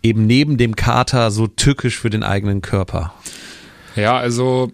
eben 0.03 0.27
neben 0.27 0.57
dem 0.57 0.77
Kater 0.77 1.31
so 1.31 1.47
tückisch 1.47 1.99
für 1.99 2.11
den 2.11 2.23
eigenen 2.23 2.61
Körper? 2.61 3.15
Ja, 3.95 4.17
also 4.17 4.73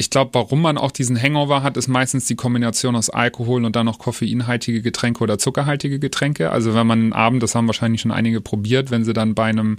ich 0.00 0.08
glaube, 0.08 0.30
warum 0.32 0.62
man 0.62 0.78
auch 0.78 0.92
diesen 0.92 1.20
Hangover 1.20 1.62
hat, 1.62 1.76
ist 1.76 1.86
meistens 1.86 2.24
die 2.24 2.34
Kombination 2.34 2.96
aus 2.96 3.10
Alkohol 3.10 3.66
und 3.66 3.76
dann 3.76 3.84
noch 3.84 3.98
koffeinhaltige 3.98 4.80
Getränke 4.80 5.22
oder 5.22 5.38
zuckerhaltige 5.38 5.98
Getränke. 5.98 6.50
Also 6.50 6.74
wenn 6.74 6.86
man 6.86 7.00
einen 7.00 7.12
Abend, 7.12 7.42
das 7.42 7.54
haben 7.54 7.66
wahrscheinlich 7.66 8.00
schon 8.00 8.10
einige 8.10 8.40
probiert, 8.40 8.90
wenn 8.90 9.04
sie 9.04 9.12
dann 9.12 9.34
bei 9.34 9.44
einem 9.44 9.76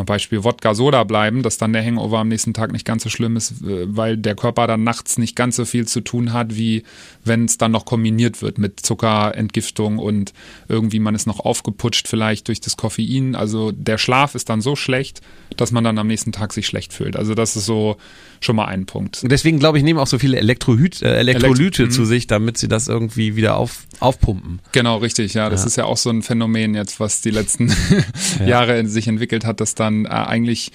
zum 0.00 0.06
Beispiel 0.06 0.44
Wodka 0.44 0.74
Soda 0.74 1.04
bleiben, 1.04 1.42
dass 1.42 1.58
dann 1.58 1.74
der 1.74 1.84
Hangover 1.84 2.18
am 2.18 2.28
nächsten 2.28 2.54
Tag 2.54 2.72
nicht 2.72 2.86
ganz 2.86 3.02
so 3.02 3.10
schlimm 3.10 3.36
ist, 3.36 3.62
äh, 3.62 3.84
weil 3.86 4.16
der 4.16 4.34
Körper 4.34 4.66
dann 4.66 4.82
nachts 4.82 5.18
nicht 5.18 5.36
ganz 5.36 5.56
so 5.56 5.66
viel 5.66 5.86
zu 5.86 6.00
tun 6.00 6.32
hat, 6.32 6.56
wie 6.56 6.84
wenn 7.22 7.44
es 7.44 7.58
dann 7.58 7.72
noch 7.72 7.84
kombiniert 7.84 8.40
wird 8.40 8.56
mit 8.56 8.80
Zuckerentgiftung 8.80 9.98
und 9.98 10.32
irgendwie 10.68 11.00
man 11.00 11.14
ist 11.14 11.26
noch 11.26 11.40
aufgeputscht 11.40 12.08
vielleicht 12.08 12.48
durch 12.48 12.60
das 12.60 12.78
Koffein. 12.78 13.34
Also 13.34 13.72
der 13.72 13.98
Schlaf 13.98 14.34
ist 14.34 14.48
dann 14.48 14.62
so 14.62 14.74
schlecht, 14.74 15.20
dass 15.56 15.70
man 15.70 15.84
dann 15.84 15.98
am 15.98 16.06
nächsten 16.06 16.32
Tag 16.32 16.54
sich 16.54 16.66
schlecht 16.66 16.94
fühlt. 16.94 17.16
Also 17.16 17.34
das 17.34 17.56
ist 17.56 17.66
so 17.66 17.96
schon 18.40 18.56
mal 18.56 18.66
ein 18.66 18.86
Punkt. 18.86 19.20
Deswegen 19.22 19.58
glaube 19.58 19.76
ich, 19.76 19.84
nehmen 19.84 19.98
auch 19.98 20.06
so 20.06 20.18
viele 20.18 20.38
Elektrolyt, 20.38 21.02
äh, 21.02 21.16
Elektrolyte 21.16 21.82
Elekt 21.82 21.94
zu 21.94 22.02
mhm. 22.02 22.06
sich, 22.06 22.26
damit 22.26 22.56
sie 22.56 22.68
das 22.68 22.88
irgendwie 22.88 23.36
wieder 23.36 23.56
auf, 23.56 23.84
aufpumpen. 24.00 24.60
Genau, 24.72 24.96
richtig. 24.96 25.34
Ja, 25.34 25.50
das 25.50 25.62
ja. 25.62 25.66
ist 25.66 25.76
ja 25.76 25.84
auch 25.84 25.98
so 25.98 26.08
ein 26.08 26.22
Phänomen 26.22 26.74
jetzt, 26.74 27.00
was 27.00 27.20
die 27.20 27.30
letzten 27.30 27.70
Jahre 28.46 28.78
in 28.78 28.88
sich 28.88 29.08
entwickelt 29.08 29.44
hat, 29.44 29.60
dass 29.60 29.74
dann 29.74 29.89
äh, 29.90 30.08
eigentlich 30.08 30.72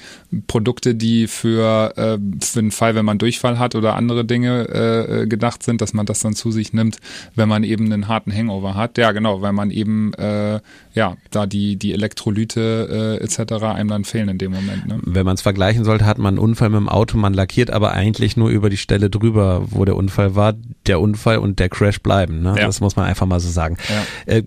Produkte, 0.48 0.96
die 0.96 1.28
für, 1.28 1.94
äh, 1.98 2.18
für 2.44 2.62
den 2.62 2.72
Fall, 2.72 2.96
wenn 2.96 3.06
man 3.06 3.18
Durchfall 3.18 3.60
hat 3.60 3.76
oder 3.76 3.96
andere 3.96 4.26
Dinge 4.26 4.68
äh, 4.70 5.24
äh, 5.24 5.28
gedacht 5.28 5.64
sind, 5.64 5.82
dass 5.82 5.94
man 5.94 6.06
das 6.06 6.20
dann 6.20 6.34
zu 6.34 6.52
sich 6.52 6.74
nimmt, 6.74 6.98
wenn 7.36 7.50
man 7.50 7.64
eben 7.64 7.92
einen 7.92 8.08
harten 8.08 8.34
Hangover 8.34 8.76
hat. 8.76 8.98
Ja, 8.98 9.12
genau, 9.12 9.42
weil 9.42 9.54
man 9.54 9.72
eben 9.72 10.14
äh, 10.14 10.60
ja 10.94 11.18
da 11.32 11.46
die 11.46 11.76
die 11.78 11.94
Elektrolyte 11.94 13.20
äh, 13.20 13.24
etc. 13.24 13.64
einem 13.64 13.90
dann 13.90 14.04
fehlen 14.06 14.30
in 14.30 14.38
dem 14.38 14.52
Moment. 14.52 14.88
Ne? 14.88 15.00
Wenn 15.04 15.26
man 15.26 15.36
es 15.36 15.42
vergleichen 15.42 15.84
sollte, 15.84 16.06
hat 16.06 16.18
man 16.18 16.36
einen 16.36 16.40
Unfall 16.40 16.70
mit 16.70 16.78
dem 16.78 16.90
Auto, 16.90 17.18
man 17.18 17.34
lackiert 17.34 17.72
aber 17.72 17.92
eigentlich 17.94 18.38
nur 18.38 18.50
über 18.50 18.70
die 18.70 18.78
Stelle 18.78 19.10
drüber, 19.10 19.64
wo 19.70 19.86
der 19.86 19.96
Unfall 19.96 20.36
war. 20.36 20.54
Der 20.88 21.00
Unfall 21.00 21.38
und 21.38 21.60
der 21.60 21.70
Crash 21.70 22.00
bleiben. 22.00 22.42
Ne? 22.42 22.56
Ja. 22.58 22.66
Das 22.66 22.82
muss 22.82 22.96
man 22.96 23.06
einfach 23.06 23.26
mal 23.26 23.40
so 23.40 23.50
sagen. 23.50 23.78
Ja. 24.28 24.34
Äh, 24.34 24.44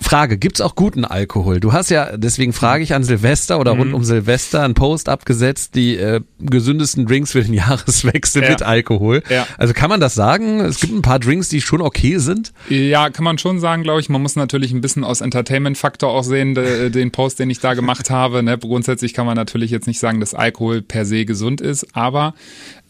Frage: 0.00 0.38
Gibt's 0.38 0.60
auch 0.60 0.74
guten 0.74 1.04
Alkohol? 1.04 1.60
Du 1.60 1.72
hast 1.72 1.90
ja, 1.90 2.16
deswegen 2.16 2.52
frage 2.52 2.82
ich 2.82 2.94
an 2.94 3.04
Silvester 3.04 3.58
oder 3.58 3.74
mhm. 3.74 3.80
rund 3.80 3.94
um 3.94 4.04
Silvester 4.04 4.62
einen 4.62 4.74
Post 4.74 5.08
abgesetzt, 5.24 5.74
die 5.74 5.96
äh, 5.96 6.20
gesündesten 6.38 7.06
Drinks 7.06 7.32
für 7.32 7.42
den 7.42 7.54
Jahreswechsel 7.54 8.42
ja. 8.42 8.50
mit 8.50 8.62
Alkohol. 8.62 9.22
Ja. 9.30 9.46
Also 9.56 9.72
kann 9.72 9.88
man 9.88 9.98
das 9.98 10.14
sagen? 10.14 10.60
Es 10.60 10.80
gibt 10.80 10.92
ein 10.92 11.00
paar 11.00 11.18
Drinks, 11.18 11.48
die 11.48 11.62
schon 11.62 11.80
okay 11.80 12.18
sind. 12.18 12.52
Ja, 12.68 13.08
kann 13.08 13.24
man 13.24 13.38
schon 13.38 13.58
sagen, 13.58 13.82
glaube 13.82 14.00
ich. 14.00 14.10
Man 14.10 14.20
muss 14.20 14.36
natürlich 14.36 14.72
ein 14.72 14.82
bisschen 14.82 15.02
aus 15.02 15.22
Entertainment-Faktor 15.22 16.10
auch 16.10 16.24
sehen, 16.24 16.54
de, 16.54 16.90
den 16.90 17.10
Post, 17.10 17.38
den 17.38 17.48
ich 17.48 17.58
da 17.58 17.72
gemacht 17.72 18.10
habe. 18.10 18.42
Ne? 18.42 18.58
Grundsätzlich 18.58 19.14
kann 19.14 19.24
man 19.24 19.36
natürlich 19.36 19.70
jetzt 19.70 19.86
nicht 19.86 19.98
sagen, 19.98 20.20
dass 20.20 20.34
Alkohol 20.34 20.82
per 20.82 21.06
se 21.06 21.24
gesund 21.24 21.62
ist, 21.62 21.96
aber 21.96 22.34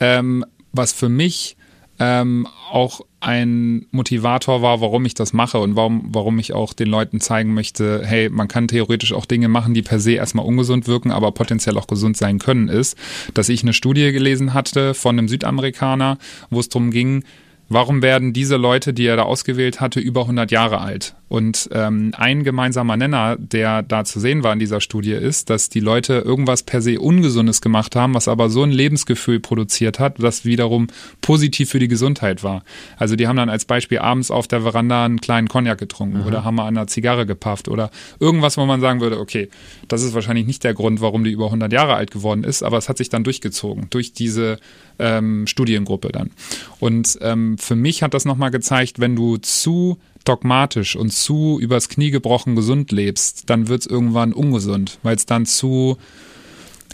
ähm, 0.00 0.44
was 0.72 0.92
für 0.92 1.08
mich 1.08 1.56
ähm, 2.00 2.48
auch 2.72 3.02
ein 3.24 3.86
Motivator 3.90 4.60
war, 4.60 4.82
warum 4.82 5.06
ich 5.06 5.14
das 5.14 5.32
mache 5.32 5.58
und 5.58 5.76
warum, 5.76 6.04
warum 6.08 6.38
ich 6.38 6.52
auch 6.52 6.74
den 6.74 6.88
Leuten 6.88 7.20
zeigen 7.20 7.54
möchte, 7.54 8.02
hey, 8.04 8.28
man 8.28 8.48
kann 8.48 8.68
theoretisch 8.68 9.14
auch 9.14 9.24
Dinge 9.24 9.48
machen, 9.48 9.72
die 9.72 9.80
per 9.80 9.98
se 9.98 10.12
erstmal 10.12 10.44
ungesund 10.44 10.86
wirken, 10.86 11.10
aber 11.10 11.32
potenziell 11.32 11.78
auch 11.78 11.86
gesund 11.86 12.18
sein 12.18 12.38
können, 12.38 12.68
ist, 12.68 12.98
dass 13.32 13.48
ich 13.48 13.62
eine 13.62 13.72
Studie 13.72 14.12
gelesen 14.12 14.52
hatte 14.52 14.92
von 14.92 15.18
einem 15.18 15.28
Südamerikaner, 15.28 16.18
wo 16.50 16.60
es 16.60 16.68
darum 16.68 16.90
ging, 16.90 17.24
warum 17.70 18.02
werden 18.02 18.34
diese 18.34 18.56
Leute, 18.56 18.92
die 18.92 19.06
er 19.06 19.16
da 19.16 19.22
ausgewählt 19.22 19.80
hatte, 19.80 20.00
über 20.00 20.22
100 20.22 20.50
Jahre 20.50 20.80
alt? 20.80 21.14
Und 21.34 21.68
ähm, 21.72 22.12
ein 22.16 22.44
gemeinsamer 22.44 22.96
Nenner, 22.96 23.34
der 23.36 23.82
da 23.82 24.04
zu 24.04 24.20
sehen 24.20 24.44
war 24.44 24.52
in 24.52 24.60
dieser 24.60 24.80
Studie, 24.80 25.14
ist, 25.14 25.50
dass 25.50 25.68
die 25.68 25.80
Leute 25.80 26.18
irgendwas 26.18 26.62
per 26.62 26.80
se 26.80 27.00
Ungesundes 27.00 27.60
gemacht 27.60 27.96
haben, 27.96 28.14
was 28.14 28.28
aber 28.28 28.50
so 28.50 28.62
ein 28.62 28.70
Lebensgefühl 28.70 29.40
produziert 29.40 29.98
hat, 29.98 30.22
das 30.22 30.44
wiederum 30.44 30.86
positiv 31.22 31.70
für 31.70 31.80
die 31.80 31.88
Gesundheit 31.88 32.44
war. 32.44 32.62
Also 32.98 33.16
die 33.16 33.26
haben 33.26 33.34
dann 33.34 33.48
als 33.48 33.64
Beispiel 33.64 33.98
abends 33.98 34.30
auf 34.30 34.46
der 34.46 34.60
Veranda 34.60 35.04
einen 35.04 35.20
kleinen 35.20 35.48
Cognac 35.48 35.76
getrunken 35.76 36.20
mhm. 36.20 36.26
oder 36.26 36.44
haben 36.44 36.54
mal 36.54 36.68
an 36.68 36.76
einer 36.76 36.86
Zigarre 36.86 37.26
gepafft 37.26 37.66
oder 37.66 37.90
irgendwas, 38.20 38.56
wo 38.56 38.64
man 38.64 38.80
sagen 38.80 39.00
würde, 39.00 39.18
okay, 39.18 39.48
das 39.88 40.04
ist 40.04 40.14
wahrscheinlich 40.14 40.46
nicht 40.46 40.62
der 40.62 40.74
Grund, 40.74 41.00
warum 41.00 41.24
die 41.24 41.32
über 41.32 41.46
100 41.46 41.72
Jahre 41.72 41.94
alt 41.94 42.12
geworden 42.12 42.44
ist, 42.44 42.62
aber 42.62 42.78
es 42.78 42.88
hat 42.88 42.98
sich 42.98 43.08
dann 43.08 43.24
durchgezogen 43.24 43.88
durch 43.90 44.12
diese 44.12 44.60
ähm, 45.00 45.48
Studiengruppe 45.48 46.12
dann. 46.12 46.30
Und 46.78 47.18
ähm, 47.22 47.58
für 47.58 47.74
mich 47.74 48.04
hat 48.04 48.14
das 48.14 48.24
nochmal 48.24 48.52
gezeigt, 48.52 49.00
wenn 49.00 49.16
du 49.16 49.38
zu 49.38 49.98
dogmatisch 50.24 50.96
und 50.96 51.12
zu 51.12 51.58
übers 51.60 51.88
Knie 51.88 52.10
gebrochen 52.10 52.56
gesund 52.56 52.92
lebst, 52.92 53.50
dann 53.50 53.68
wird 53.68 53.82
es 53.82 53.86
irgendwann 53.86 54.32
ungesund, 54.32 54.98
weil 55.02 55.16
es 55.16 55.26
dann 55.26 55.46
zu 55.46 55.96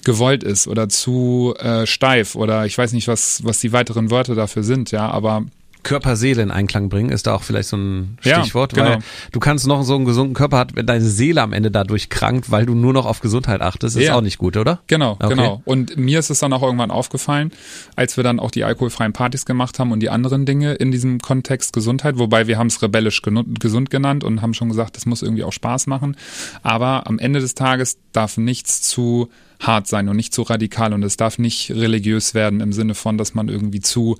gewollt 0.05 0.43
ist 0.43 0.67
oder 0.67 0.89
zu 0.89 1.55
äh, 1.59 1.87
steif 1.87 2.35
oder 2.35 2.67
ich 2.67 2.77
weiß 2.77 2.93
nicht, 2.93 3.09
was, 3.09 3.45
was 3.45 3.61
die 3.61 3.73
weiteren 3.73 4.11
Wörter 4.11 4.35
dafür 4.35 4.63
sind, 4.63 4.91
ja, 4.91 5.11
aber 5.11 5.45
Körper, 5.83 6.17
Seele 6.17 6.43
in 6.43 6.51
Einklang 6.51 6.89
bringen, 6.89 7.11
ist 7.11 7.27
da 7.27 7.35
auch 7.35 7.43
vielleicht 7.43 7.69
so 7.69 7.77
ein 7.77 8.19
Stichwort, 8.21 8.77
ja, 8.77 8.83
genau. 8.83 8.97
weil 8.97 9.03
du 9.33 9.41
kannst 9.41 9.67
noch 9.67 9.83
so 9.83 9.95
einen 9.95 10.05
gesunden 10.05 10.35
Körper 10.35 10.59
hat, 10.59 10.77
wenn 10.77 10.87
deine 10.87 11.05
Seele 11.05 11.43
am 11.43 11.53
Ende 11.53 11.71
dadurch 11.71 12.09
krankt, 12.09 12.51
weil 12.51 12.67
du 12.67 12.75
nur 12.75 12.93
noch 12.93 13.07
auf 13.07 13.21
Gesundheit 13.21 13.61
achtest, 13.61 13.97
ist 13.97 14.05
ja. 14.05 14.15
auch 14.15 14.21
nicht 14.21 14.39
gut, 14.39 14.57
oder? 14.57 14.81
Genau, 14.87 15.13
okay. 15.13 15.29
genau. 15.29 15.63
Und 15.65 15.97
mir 15.97 16.19
ist 16.19 16.31
es 16.31 16.41
dann 16.41 16.53
auch 16.53 16.63
irgendwann 16.63 16.91
aufgefallen, 16.91 17.53
als 17.97 18.17
wir 18.17 18.25
dann 18.25 18.41
auch 18.41 18.51
die 18.51 18.65
alkoholfreien 18.65 19.13
Partys 19.13 19.45
gemacht 19.45 19.79
haben 19.79 19.93
und 19.93 20.01
die 20.01 20.11
anderen 20.11 20.47
Dinge 20.47 20.75
in 20.75 20.91
diesem 20.91 21.21
Kontext 21.21 21.73
Gesundheit, 21.73 22.19
wobei 22.19 22.47
wir 22.47 22.59
haben 22.59 22.69
es 22.69 22.83
rebellisch 22.83 23.23
gesund 23.23 23.91
genannt 23.91 24.25
und 24.25 24.43
haben 24.43 24.55
schon 24.55 24.69
gesagt, 24.69 24.97
das 24.97 25.07
muss 25.07 25.23
irgendwie 25.23 25.45
auch 25.45 25.53
Spaß 25.53 25.87
machen. 25.87 26.17
Aber 26.63 27.07
am 27.07 27.19
Ende 27.19 27.41
des 27.41 27.55
Tages 27.55 27.99
darf 28.13 28.37
nichts 28.37 28.83
zu 28.83 29.29
hart 29.61 29.87
sein 29.87 30.09
und 30.09 30.17
nicht 30.17 30.33
zu 30.33 30.43
radikal 30.43 30.93
und 30.93 31.03
es 31.03 31.17
darf 31.17 31.39
nicht 31.39 31.71
religiös 31.71 32.35
werden 32.35 32.61
im 32.61 32.73
Sinne 32.73 32.95
von, 32.95 33.19
dass 33.19 33.35
man 33.35 33.49
irgendwie 33.49 33.81
zu 33.81 34.17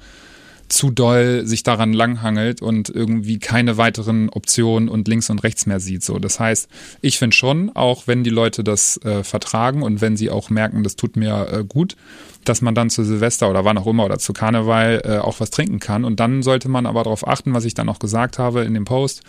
zu 0.71 0.91
doll 0.91 1.43
sich 1.45 1.63
daran 1.63 1.93
langhangelt 1.93 2.63
und 2.63 2.89
irgendwie 2.89 3.39
keine 3.39 3.77
weiteren 3.77 4.29
Optionen 4.31 4.89
und 4.89 5.09
links 5.09 5.29
und 5.29 5.43
rechts 5.43 5.67
mehr 5.67 5.81
sieht. 5.81 6.05
So, 6.05 6.19
das 6.19 6.39
heißt, 6.39 6.69
ich 7.01 7.19
finde 7.19 7.37
schon, 7.37 7.75
auch 7.75 8.07
wenn 8.07 8.25
die 8.25 8.31
Leute 8.31 8.65
das 8.65 8.97
äh, 9.05 9.25
vertragen 9.25 9.83
und 9.83 10.01
wenn 10.01 10.17
sie 10.17 10.31
auch 10.31 10.49
merken, 10.49 10.83
das 10.85 10.97
tut 10.97 11.17
mir 11.17 11.49
äh, 11.53 11.65
gut, 11.65 11.97
dass 12.45 12.63
man 12.63 12.75
dann 12.75 12.89
zu 12.89 13.05
Silvester 13.05 13.51
oder 13.51 13.65
wann 13.65 13.77
auch 13.77 13.87
immer 13.87 14.05
oder 14.05 14.19
zu 14.19 14.33
Karneval 14.33 15.03
äh, 15.05 15.19
auch 15.19 15.41
was 15.41 15.51
trinken 15.51 15.79
kann. 15.79 16.05
Und 16.05 16.21
dann 16.21 16.43
sollte 16.43 16.69
man 16.69 16.87
aber 16.87 17.03
darauf 17.03 17.27
achten, 17.27 17.53
was 17.53 17.65
ich 17.65 17.75
dann 17.75 17.89
auch 17.89 17.99
gesagt 17.99 18.39
habe 18.39 18.63
in 18.63 18.73
dem 18.75 18.85
Post, 18.85 19.23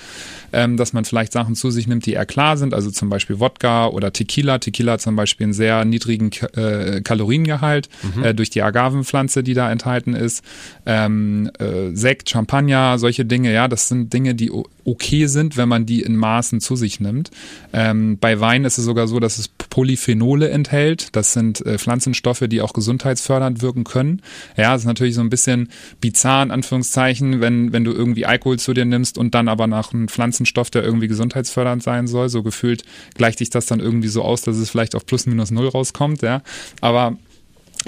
ähm, 0.54 0.78
dass 0.78 0.94
man 0.94 1.04
vielleicht 1.04 1.34
Sachen 1.34 1.56
zu 1.56 1.72
sich 1.72 1.88
nimmt, 1.88 2.06
die 2.06 2.14
eher 2.14 2.26
klar 2.26 2.56
sind, 2.56 2.74
also 2.74 2.90
zum 2.90 3.10
Beispiel 3.10 3.40
Wodka 3.40 3.88
oder 3.88 4.14
Tequila. 4.14 4.60
Tequila 4.60 4.94
hat 4.94 5.02
zum 5.02 5.16
Beispiel 5.16 5.46
einen 5.46 5.54
sehr 5.54 5.84
niedrigen 5.84 6.32
äh, 6.56 7.02
Kaloriengehalt 7.02 7.90
mhm. 8.16 8.24
äh, 8.24 8.34
durch 8.34 8.50
die 8.50 8.62
Agavenpflanze, 8.62 9.44
die 9.44 9.54
da 9.54 9.70
enthalten 9.72 10.14
ist. 10.14 10.44
Ähm, 10.86 11.31
äh, 11.60 11.96
Sekt, 11.96 12.30
Champagner, 12.30 12.98
solche 13.00 13.26
Dinge, 13.26 13.54
ja, 13.54 13.68
das 13.68 13.88
sind 13.88 14.14
Dinge, 14.14 14.36
die 14.36 14.52
okay 14.86 15.28
sind, 15.28 15.58
wenn 15.58 15.70
man 15.70 15.86
die 15.86 16.02
in 16.02 16.16
Maßen 16.16 16.60
zu 16.60 16.76
sich 16.76 17.00
nimmt. 17.00 17.32
Ähm, 17.74 18.18
bei 18.20 18.40
Wein 18.40 18.66
ist 18.66 18.78
es 18.78 18.86
sogar 18.86 19.08
so, 19.08 19.20
dass 19.20 19.38
es 19.38 19.48
Polyphenole 19.48 20.50
enthält. 20.50 21.16
Das 21.16 21.34
sind 21.34 21.66
äh, 21.66 21.78
Pflanzenstoffe, 21.78 22.44
die 22.48 22.62
auch 22.62 22.74
gesundheitsfördernd 22.74 23.62
wirken 23.62 23.84
können. 23.84 24.22
Ja, 24.58 24.74
das 24.74 24.82
ist 24.82 24.88
natürlich 24.88 25.16
so 25.16 25.22
ein 25.22 25.30
bisschen 25.30 25.70
bizarr 26.00 26.44
in 26.44 26.52
Anführungszeichen, 26.52 27.42
wenn, 27.42 27.72
wenn 27.74 27.84
du 27.84 27.92
irgendwie 27.92 28.26
Alkohol 28.26 28.60
zu 28.60 28.74
dir 28.74 28.86
nimmst 28.86 29.18
und 29.18 29.36
dann 29.36 29.48
aber 29.48 29.68
nach 29.68 29.94
einem 29.94 30.08
Pflanzenstoff, 30.08 30.70
der 30.70 30.84
irgendwie 30.84 31.08
gesundheitsfördernd 31.08 31.84
sein 31.84 32.08
soll. 32.08 32.30
So 32.30 32.44
gefühlt 32.44 32.84
gleicht 33.16 33.40
sich 33.40 33.50
das 33.50 33.66
dann 33.66 33.80
irgendwie 33.80 34.10
so 34.10 34.24
aus, 34.24 34.42
dass 34.42 34.58
es 34.58 34.70
vielleicht 34.70 34.96
auf 34.96 35.06
plus 35.06 35.26
minus 35.26 35.52
null 35.52 35.68
rauskommt. 35.68 36.22
Ja, 36.22 36.42
aber 36.82 37.18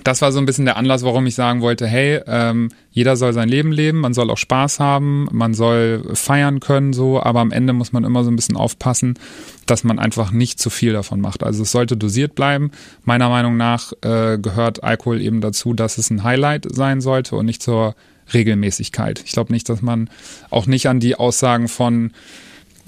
das 0.01 0.23
war 0.23 0.31
so 0.31 0.39
ein 0.39 0.45
bisschen 0.47 0.65
der 0.65 0.77
Anlass, 0.77 1.03
warum 1.03 1.27
ich 1.27 1.35
sagen 1.35 1.61
wollte, 1.61 1.85
hey, 1.85 2.19
ähm, 2.25 2.69
jeder 2.91 3.15
soll 3.15 3.31
sein 3.31 3.47
Leben 3.47 3.71
leben, 3.71 3.99
man 3.99 4.15
soll 4.15 4.31
auch 4.31 4.37
Spaß 4.37 4.79
haben, 4.79 5.27
man 5.31 5.53
soll 5.53 6.03
feiern 6.15 6.59
können, 6.59 6.93
so, 6.93 7.21
aber 7.21 7.41
am 7.41 7.51
Ende 7.51 7.73
muss 7.73 7.93
man 7.93 8.03
immer 8.03 8.23
so 8.23 8.31
ein 8.31 8.35
bisschen 8.35 8.57
aufpassen, 8.57 9.19
dass 9.67 9.83
man 9.83 9.99
einfach 9.99 10.31
nicht 10.31 10.59
zu 10.59 10.71
viel 10.71 10.93
davon 10.93 11.21
macht. 11.21 11.43
Also 11.43 11.61
es 11.61 11.71
sollte 11.71 11.95
dosiert 11.95 12.33
bleiben. 12.33 12.71
Meiner 13.03 13.29
Meinung 13.29 13.55
nach 13.55 13.93
äh, 14.01 14.39
gehört 14.39 14.83
Alkohol 14.83 15.21
eben 15.21 15.41
dazu, 15.41 15.73
dass 15.73 15.99
es 15.99 16.09
ein 16.09 16.23
Highlight 16.23 16.65
sein 16.73 16.99
sollte 16.99 17.35
und 17.35 17.45
nicht 17.45 17.61
zur 17.61 17.95
Regelmäßigkeit. 18.33 19.21
Ich 19.25 19.33
glaube 19.33 19.53
nicht, 19.53 19.69
dass 19.69 19.83
man 19.83 20.09
auch 20.49 20.65
nicht 20.65 20.87
an 20.87 20.99
die 20.99 21.15
Aussagen 21.15 21.67
von 21.67 22.11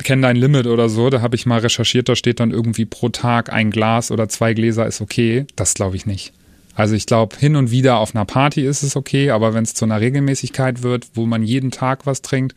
kenn 0.03 0.21
dein 0.21 0.35
Limit 0.35 0.65
oder 0.65 0.89
so, 0.89 1.09
da 1.09 1.21
habe 1.21 1.35
ich 1.35 1.45
mal 1.45 1.59
recherchiert, 1.59 2.09
da 2.09 2.15
steht 2.15 2.39
dann 2.39 2.51
irgendwie 2.51 2.85
pro 2.85 3.09
Tag 3.09 3.53
ein 3.53 3.71
Glas 3.71 4.12
oder 4.12 4.27
zwei 4.27 4.53
Gläser 4.53 4.88
ist 4.88 5.01
okay. 5.01 5.45
Das 5.55 5.75
glaube 5.75 5.95
ich 5.95 6.05
nicht. 6.05 6.33
Also 6.75 6.94
ich 6.94 7.05
glaube, 7.05 7.38
hin 7.38 7.55
und 7.55 7.72
wieder 7.72 7.98
auf 7.98 8.13
einer 8.13 8.25
Party 8.25 8.65
ist 8.65 8.84
es 8.84 8.96
okay, 8.96 9.32
aber 9.32 9.53
wenn 9.53 9.63
es 9.63 9.74
zu 9.74 9.86
einer 9.86 10.01
Regelmäßigkeit 10.01 10.84
wird, 10.84 11.08
wo 11.13 11.25
man 11.25 11.41
jeden 11.41 11.72
Tag 11.72 12.05
was 12.05 12.22
trinkt, 12.22 12.53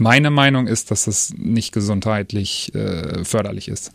meine 0.00 0.30
Meinung 0.30 0.66
ist, 0.66 0.90
dass 0.90 1.04
das 1.04 1.32
nicht 1.36 1.72
gesundheitlich 1.72 2.74
äh, 2.74 3.24
förderlich 3.24 3.68
ist. 3.68 3.92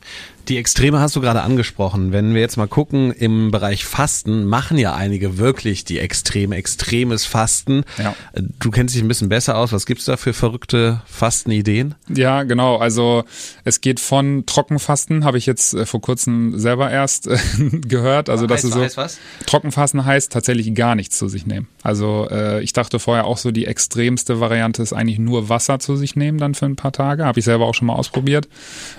Die 0.48 0.58
Extreme 0.58 1.02
hast 1.02 1.14
du 1.16 1.20
gerade 1.20 1.42
angesprochen. 1.42 2.14
Wenn 2.14 2.34
wir 2.34 2.40
jetzt 2.40 2.56
mal 2.56 2.68
gucken, 2.68 3.12
im 3.12 3.52
Bereich 3.52 3.86
Fasten 3.86 4.46
machen 4.46 4.78
ja 4.78 4.96
einige 4.96 5.38
wirklich 5.38 5.84
die 5.84 6.00
Extreme, 6.00 6.56
extremes 6.56 7.26
Fasten. 7.26 7.84
Ja. 7.98 8.16
Du 8.60 8.72
kennst 8.72 8.96
dich 8.96 9.02
ein 9.02 9.10
bisschen 9.10 9.28
besser 9.28 9.58
aus. 9.58 9.74
Was 9.74 9.86
gibt's 9.86 10.06
da 10.06 10.16
für 10.16 10.32
verrückte 10.32 11.02
Fastenideen? 11.06 11.96
Ja, 12.08 12.44
genau. 12.44 12.78
Also 12.78 13.26
es 13.66 13.82
geht 13.82 14.00
von 14.00 14.46
Trockenfasten, 14.46 15.26
habe 15.26 15.38
ich 15.38 15.46
jetzt 15.46 15.74
äh, 15.74 15.86
vor 15.86 16.00
kurzem 16.00 16.58
selber 16.58 16.90
erst 16.90 17.28
äh, 17.28 17.38
gehört. 17.72 18.30
Also 18.30 18.48
das 18.48 18.64
ist 18.64 18.74
so. 18.74 18.82
Heißt 18.82 18.96
was? 18.96 19.20
Trockenfasten 19.48 20.06
heißt 20.06 20.32
tatsächlich 20.32 20.74
gar 20.76 20.96
nichts 20.96 21.18
zu 21.18 21.28
sich 21.28 21.46
nehmen. 21.46 21.68
Also 21.84 22.28
äh, 22.32 22.62
ich 22.64 22.72
dachte 22.72 23.00
vorher 23.00 23.26
auch 23.26 23.38
so, 23.38 23.52
die 23.52 23.66
extremste 23.66 24.40
Variante 24.40 24.82
ist 24.82 24.94
eigentlich 24.94 25.20
nur 25.20 25.50
Wasser 25.50 25.80
zu 25.80 25.87
sich 25.96 26.16
nehmen 26.16 26.38
dann 26.38 26.56
für 26.56 26.66
ein 26.66 26.76
paar 26.76 26.92
Tage. 26.92 27.26
Habe 27.26 27.40
ich 27.40 27.46
selber 27.46 27.66
auch 27.66 27.74
schon 27.74 27.88
mal 27.88 27.96
ausprobiert. 27.96 28.48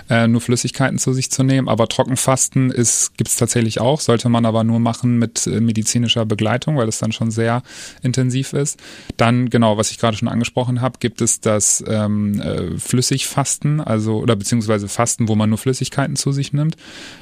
Äh, 0.09 0.29
nur 0.29 0.41
Flüssigkeiten 0.41 0.99
zu 0.99 1.13
sich 1.13 1.31
zu 1.31 1.43
nehmen. 1.43 1.69
Aber 1.69 1.89
Trockenfasten 1.89 2.69
gibt 2.69 3.29
es 3.29 3.37
tatsächlich 3.37 3.81
auch, 3.81 4.01
sollte 4.01 4.29
man 4.29 4.47
aber 4.47 4.65
nur 4.65 4.79
machen 4.79 5.19
mit 5.19 5.47
äh, 5.47 5.61
medizinischer 5.61 6.25
Begleitung, 6.25 6.77
weil 6.77 6.87
das 6.87 6.99
dann 6.99 7.13
schon 7.13 7.31
sehr 7.31 7.63
intensiv 8.03 8.53
ist. 8.53 8.79
Dann 9.17 9.51
genau, 9.51 9.77
was 9.77 9.91
ich 9.91 9.99
gerade 9.99 10.17
schon 10.17 10.29
angesprochen 10.29 10.81
habe, 10.81 10.99
gibt 11.01 11.21
es 11.21 11.41
das 11.41 11.85
ähm, 11.87 12.41
äh, 12.41 12.79
Flüssigfasten, 12.79 13.81
also 13.81 14.19
oder 14.19 14.37
beziehungsweise 14.37 14.89
Fasten, 14.89 15.29
wo 15.29 15.35
man 15.35 15.49
nur 15.49 15.59
Flüssigkeiten 15.59 16.17
zu 16.17 16.33
sich 16.33 16.53
nimmt. 16.53 16.77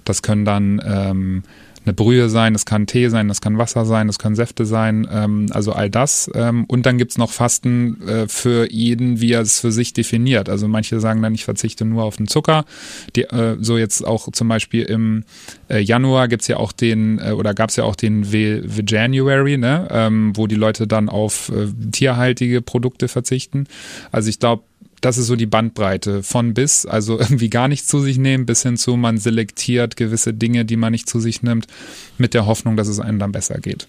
Das 0.05 0.23
können 0.23 0.45
dann 0.45 0.83
ähm, 0.85 1.43
eine 1.87 1.95
Brühe 1.95 2.29
sein, 2.29 2.53
das 2.53 2.67
kann 2.67 2.87
Tee 2.87 3.09
sein, 3.09 3.29
das 3.29 3.41
kann 3.41 3.59
Wasser 3.59 3.85
sein, 3.85 4.09
das 4.09 4.19
können 4.19 4.35
Säfte 4.35 4.67
sein, 4.67 5.09
ähm, 5.11 5.47
also 5.51 5.73
all 5.73 5.89
das. 5.89 6.31
Ähm, 6.35 6.65
und 6.67 6.85
dann 6.85 6.99
gibt's 6.99 7.17
noch 7.17 7.31
Fasten 7.31 8.03
äh, 8.07 8.29
für 8.29 8.71
jeden, 8.71 9.21
wie 9.21 9.33
er 9.33 9.41
es 9.41 9.61
für 9.61 9.73
sich 9.73 9.93
definiert. 9.93 10.49
Also 10.49 10.69
manche 10.69 11.01
sagen 11.01 11.23
dann, 11.23 11.35
ich 11.35 11.45
verzichte 11.45 11.85
nur 11.85 12.05
auf 12.05 12.17
den 12.17 12.27
Zucker. 12.27 12.65
Die, 13.15 13.23
äh, 13.23 13.57
so 13.61 13.79
jetzt 13.79 14.05
auch 14.05 14.31
zum 14.33 14.49
Beispiel 14.49 14.83
im 14.83 15.25
äh, 15.69 15.79
Januar 15.79 16.29
gibt's 16.29 16.49
ja 16.49 16.57
auch 16.57 16.73
den, 16.73 17.19
äh, 17.21 17.31
oder 17.31 17.55
gab's 17.55 17.77
ja 17.77 17.85
auch 17.85 17.97
den 17.97 18.25
v 18.25 18.83
January, 18.87 19.57
ne? 19.57 19.89
ähm, 19.91 20.33
wo 20.35 20.47
die 20.47 20.57
Leute 20.57 20.87
dann 20.87 21.09
auf 21.09 21.51
äh, 21.51 21.69
tierhaltige 21.93 22.63
Produkte 22.63 23.09
verzichten. 23.09 23.67
Also 24.11 24.29
ich 24.29 24.41
glaube, 24.41 24.65
das 25.07 25.19
ist 25.19 25.29
so 25.29 25.37
die 25.37 25.47
Bandbreite 25.47 26.25
von 26.25 26.53
bis, 26.53 26.85
also 26.85 27.17
irgendwie 27.21 27.49
gar 27.49 27.69
nichts 27.69 27.87
zu 27.87 28.01
sich 28.01 28.19
nehmen, 28.19 28.45
bis 28.45 28.65
hin 28.65 28.77
zu 28.77 28.97
man 28.97 29.19
selektiert 29.19 29.97
gewisse 29.97 30.35
Dinge, 30.35 30.65
die 30.65 30.77
man 30.77 30.91
nicht 30.91 31.09
zu 31.09 31.21
sich 31.21 31.43
nimmt, 31.43 31.69
mit 32.19 32.35
der 32.35 32.47
Hoffnung, 32.47 32.77
dass 32.77 32.89
es 32.89 32.99
einem 32.99 33.21
dann 33.21 33.33
besser 33.33 33.59
geht 33.59 33.87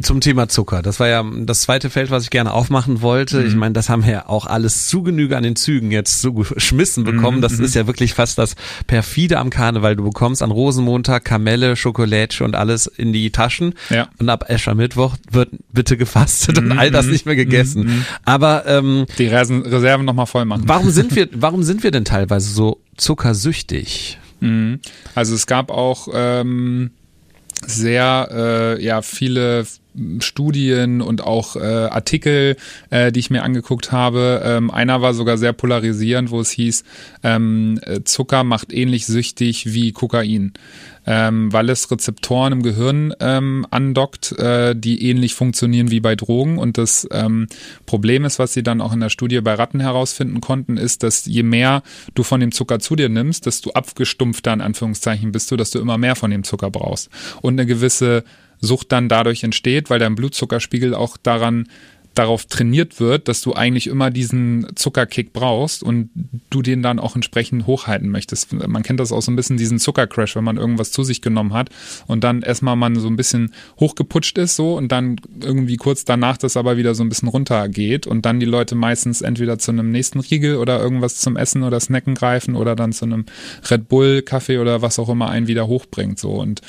zum 0.00 0.20
Thema 0.20 0.48
Zucker. 0.48 0.80
Das 0.80 0.98
war 0.98 1.08
ja 1.08 1.24
das 1.40 1.60
zweite 1.60 1.90
Feld, 1.90 2.10
was 2.10 2.24
ich 2.24 2.30
gerne 2.30 2.52
aufmachen 2.52 3.02
wollte. 3.02 3.40
Mhm. 3.40 3.46
Ich 3.46 3.54
meine, 3.54 3.74
das 3.74 3.88
haben 3.88 4.04
wir 4.04 4.12
ja 4.12 4.28
auch 4.28 4.46
alles 4.46 4.86
zu 4.86 5.02
Genüge 5.02 5.36
an 5.36 5.42
den 5.42 5.56
Zügen 5.56 5.90
jetzt 5.90 6.22
so 6.22 6.32
geschmissen 6.32 7.04
bekommen. 7.04 7.38
Mhm. 7.38 7.42
Das 7.42 7.58
mhm. 7.58 7.64
ist 7.64 7.74
ja 7.74 7.86
wirklich 7.86 8.14
fast 8.14 8.38
das 8.38 8.56
perfide 8.86 9.38
am 9.38 9.50
Karneval. 9.50 9.96
Du 9.96 10.04
bekommst 10.04 10.42
an 10.42 10.50
Rosenmontag 10.50 11.24
Kamelle, 11.24 11.76
Schokolädchen 11.76 12.46
und 12.46 12.56
alles 12.56 12.86
in 12.86 13.12
die 13.12 13.30
Taschen. 13.30 13.74
Ja. 13.90 14.08
Und 14.18 14.30
ab 14.30 14.46
Eschermittwoch 14.48 15.16
wird 15.30 15.50
bitte 15.72 15.96
gefastet 15.96 16.60
mhm. 16.60 16.70
und 16.70 16.78
all 16.78 16.90
das 16.90 17.06
mhm. 17.06 17.12
nicht 17.12 17.26
mehr 17.26 17.36
gegessen. 17.36 17.84
Mhm. 17.84 18.04
Aber 18.24 18.64
ähm, 18.66 19.06
die 19.18 19.26
Reserven 19.26 20.06
nochmal 20.06 20.26
voll 20.26 20.46
machen. 20.46 20.62
Warum 20.66 20.90
sind 20.90 21.14
wir, 21.14 21.28
warum 21.34 21.62
sind 21.62 21.82
wir 21.82 21.90
denn 21.90 22.06
teilweise 22.06 22.50
so 22.50 22.80
zuckersüchtig? 22.96 24.18
Also 25.16 25.34
es 25.34 25.46
gab 25.48 25.70
auch 25.72 26.08
ähm, 26.14 26.92
sehr 27.66 28.28
äh, 28.78 28.84
ja 28.84 29.02
viele 29.02 29.66
Studien 30.20 31.00
und 31.00 31.22
auch 31.24 31.56
äh, 31.56 31.60
Artikel, 31.60 32.56
äh, 32.90 33.10
die 33.10 33.20
ich 33.20 33.30
mir 33.30 33.42
angeguckt 33.42 33.90
habe. 33.90 34.42
Ähm, 34.44 34.70
einer 34.70 35.02
war 35.02 35.12
sogar 35.12 35.38
sehr 35.38 35.52
polarisierend, 35.52 36.30
wo 36.30 36.40
es 36.40 36.50
hieß, 36.50 36.84
ähm, 37.24 37.80
Zucker 38.04 38.44
macht 38.44 38.72
ähnlich 38.72 39.06
süchtig 39.06 39.72
wie 39.72 39.92
Kokain 39.92 40.52
ähm, 41.10 41.50
weil 41.50 41.70
es 41.70 41.90
Rezeptoren 41.90 42.52
im 42.52 42.62
Gehirn 42.62 43.14
ähm, 43.20 43.66
andockt, 43.70 44.32
äh, 44.32 44.76
die 44.76 45.08
ähnlich 45.08 45.34
funktionieren 45.34 45.90
wie 45.90 46.00
bei 46.00 46.14
Drogen. 46.14 46.58
Und 46.58 46.76
das 46.76 47.08
ähm, 47.10 47.46
Problem 47.86 48.26
ist, 48.26 48.38
was 48.38 48.52
sie 48.52 48.62
dann 48.62 48.82
auch 48.82 48.92
in 48.92 49.00
der 49.00 49.08
Studie 49.08 49.40
bei 49.40 49.54
Ratten 49.54 49.80
herausfinden 49.80 50.42
konnten, 50.42 50.76
ist, 50.76 51.02
dass 51.02 51.24
je 51.24 51.42
mehr 51.42 51.82
du 52.14 52.24
von 52.24 52.40
dem 52.40 52.52
Zucker 52.52 52.78
zu 52.78 52.94
dir 52.94 53.08
nimmst, 53.08 53.46
desto 53.46 53.70
abgestumpfter 53.70 54.52
in 54.52 54.60
Anführungszeichen 54.60 55.32
bist 55.32 55.50
du, 55.50 55.56
dass 55.56 55.70
du 55.70 55.78
immer 55.78 55.96
mehr 55.96 56.14
von 56.14 56.30
dem 56.30 56.44
Zucker 56.44 56.70
brauchst. 56.70 57.08
Und 57.40 57.54
eine 57.54 57.64
gewisse 57.64 58.22
Sucht 58.60 58.92
dann 58.92 59.08
dadurch 59.08 59.44
entsteht, 59.44 59.88
weil 59.88 60.00
dein 60.00 60.14
Blutzuckerspiegel 60.14 60.94
auch 60.94 61.16
daran 61.16 61.68
darauf 62.18 62.46
trainiert 62.46 62.98
wird, 62.98 63.28
dass 63.28 63.42
du 63.42 63.54
eigentlich 63.54 63.86
immer 63.86 64.10
diesen 64.10 64.66
Zuckerkick 64.74 65.32
brauchst 65.32 65.84
und 65.84 66.10
du 66.50 66.62
den 66.62 66.82
dann 66.82 66.98
auch 66.98 67.14
entsprechend 67.14 67.66
hochhalten 67.66 68.10
möchtest. 68.10 68.52
Man 68.52 68.82
kennt 68.82 68.98
das 68.98 69.12
auch 69.12 69.22
so 69.22 69.30
ein 69.30 69.36
bisschen, 69.36 69.56
diesen 69.56 69.78
Zuckercrash, 69.78 70.34
wenn 70.34 70.42
man 70.42 70.56
irgendwas 70.56 70.90
zu 70.90 71.04
sich 71.04 71.22
genommen 71.22 71.52
hat 71.52 71.70
und 72.08 72.24
dann 72.24 72.42
erstmal 72.42 72.74
man 72.74 72.96
so 72.96 73.06
ein 73.06 73.14
bisschen 73.14 73.52
hochgeputscht 73.78 74.36
ist 74.38 74.56
so 74.56 74.76
und 74.76 74.90
dann 74.90 75.20
irgendwie 75.40 75.76
kurz 75.76 76.04
danach 76.04 76.36
das 76.36 76.56
aber 76.56 76.76
wieder 76.76 76.96
so 76.96 77.04
ein 77.04 77.08
bisschen 77.08 77.28
runtergeht 77.28 78.08
und 78.08 78.26
dann 78.26 78.40
die 78.40 78.46
Leute 78.46 78.74
meistens 78.74 79.22
entweder 79.22 79.58
zu 79.58 79.70
einem 79.70 79.92
nächsten 79.92 80.18
Riegel 80.18 80.56
oder 80.56 80.80
irgendwas 80.80 81.18
zum 81.18 81.36
Essen 81.36 81.62
oder 81.62 81.78
Snacken 81.78 82.16
greifen 82.16 82.56
oder 82.56 82.74
dann 82.74 82.92
zu 82.92 83.04
einem 83.04 83.26
Red 83.70 83.88
Bull 83.88 84.22
Kaffee 84.22 84.58
oder 84.58 84.82
was 84.82 84.98
auch 84.98 85.08
immer 85.08 85.30
einen 85.30 85.46
wieder 85.46 85.68
hochbringt 85.68 86.18
so 86.18 86.32
und 86.32 86.62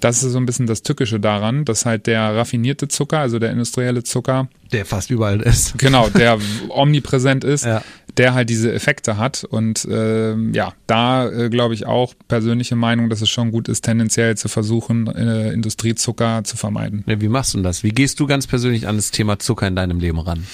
das 0.00 0.22
ist 0.22 0.32
so 0.32 0.38
ein 0.38 0.46
bisschen 0.46 0.66
das 0.66 0.82
Tückische 0.82 1.20
daran, 1.20 1.64
dass 1.64 1.86
halt 1.86 2.06
der 2.06 2.34
raffinierte 2.34 2.88
Zucker, 2.88 3.18
also 3.20 3.38
der 3.38 3.50
industrielle 3.50 4.02
Zucker, 4.02 4.48
der 4.72 4.86
fast 4.86 5.10
überall 5.10 5.40
ist. 5.40 5.78
Genau, 5.78 6.08
der 6.08 6.38
omnipräsent 6.68 7.44
ist, 7.44 7.64
ja. 7.64 7.82
der 8.16 8.34
halt 8.34 8.50
diese 8.50 8.72
Effekte 8.72 9.16
hat. 9.16 9.44
Und 9.44 9.84
äh, 9.84 10.34
ja, 10.52 10.72
da 10.86 11.28
äh, 11.28 11.48
glaube 11.48 11.74
ich 11.74 11.86
auch 11.86 12.14
persönliche 12.28 12.76
Meinung, 12.76 13.10
dass 13.10 13.20
es 13.20 13.28
schon 13.28 13.50
gut 13.50 13.68
ist, 13.68 13.82
tendenziell 13.82 14.36
zu 14.36 14.48
versuchen, 14.48 15.06
äh, 15.08 15.52
Industriezucker 15.52 16.42
zu 16.44 16.56
vermeiden. 16.56 17.04
Ja, 17.06 17.20
wie 17.20 17.28
machst 17.28 17.54
du 17.54 17.60
das? 17.60 17.82
Wie 17.82 17.90
gehst 17.90 18.20
du 18.20 18.26
ganz 18.26 18.46
persönlich 18.46 18.86
an 18.86 18.96
das 18.96 19.10
Thema 19.10 19.38
Zucker 19.38 19.66
in 19.66 19.76
deinem 19.76 20.00
Leben 20.00 20.18
ran? 20.18 20.46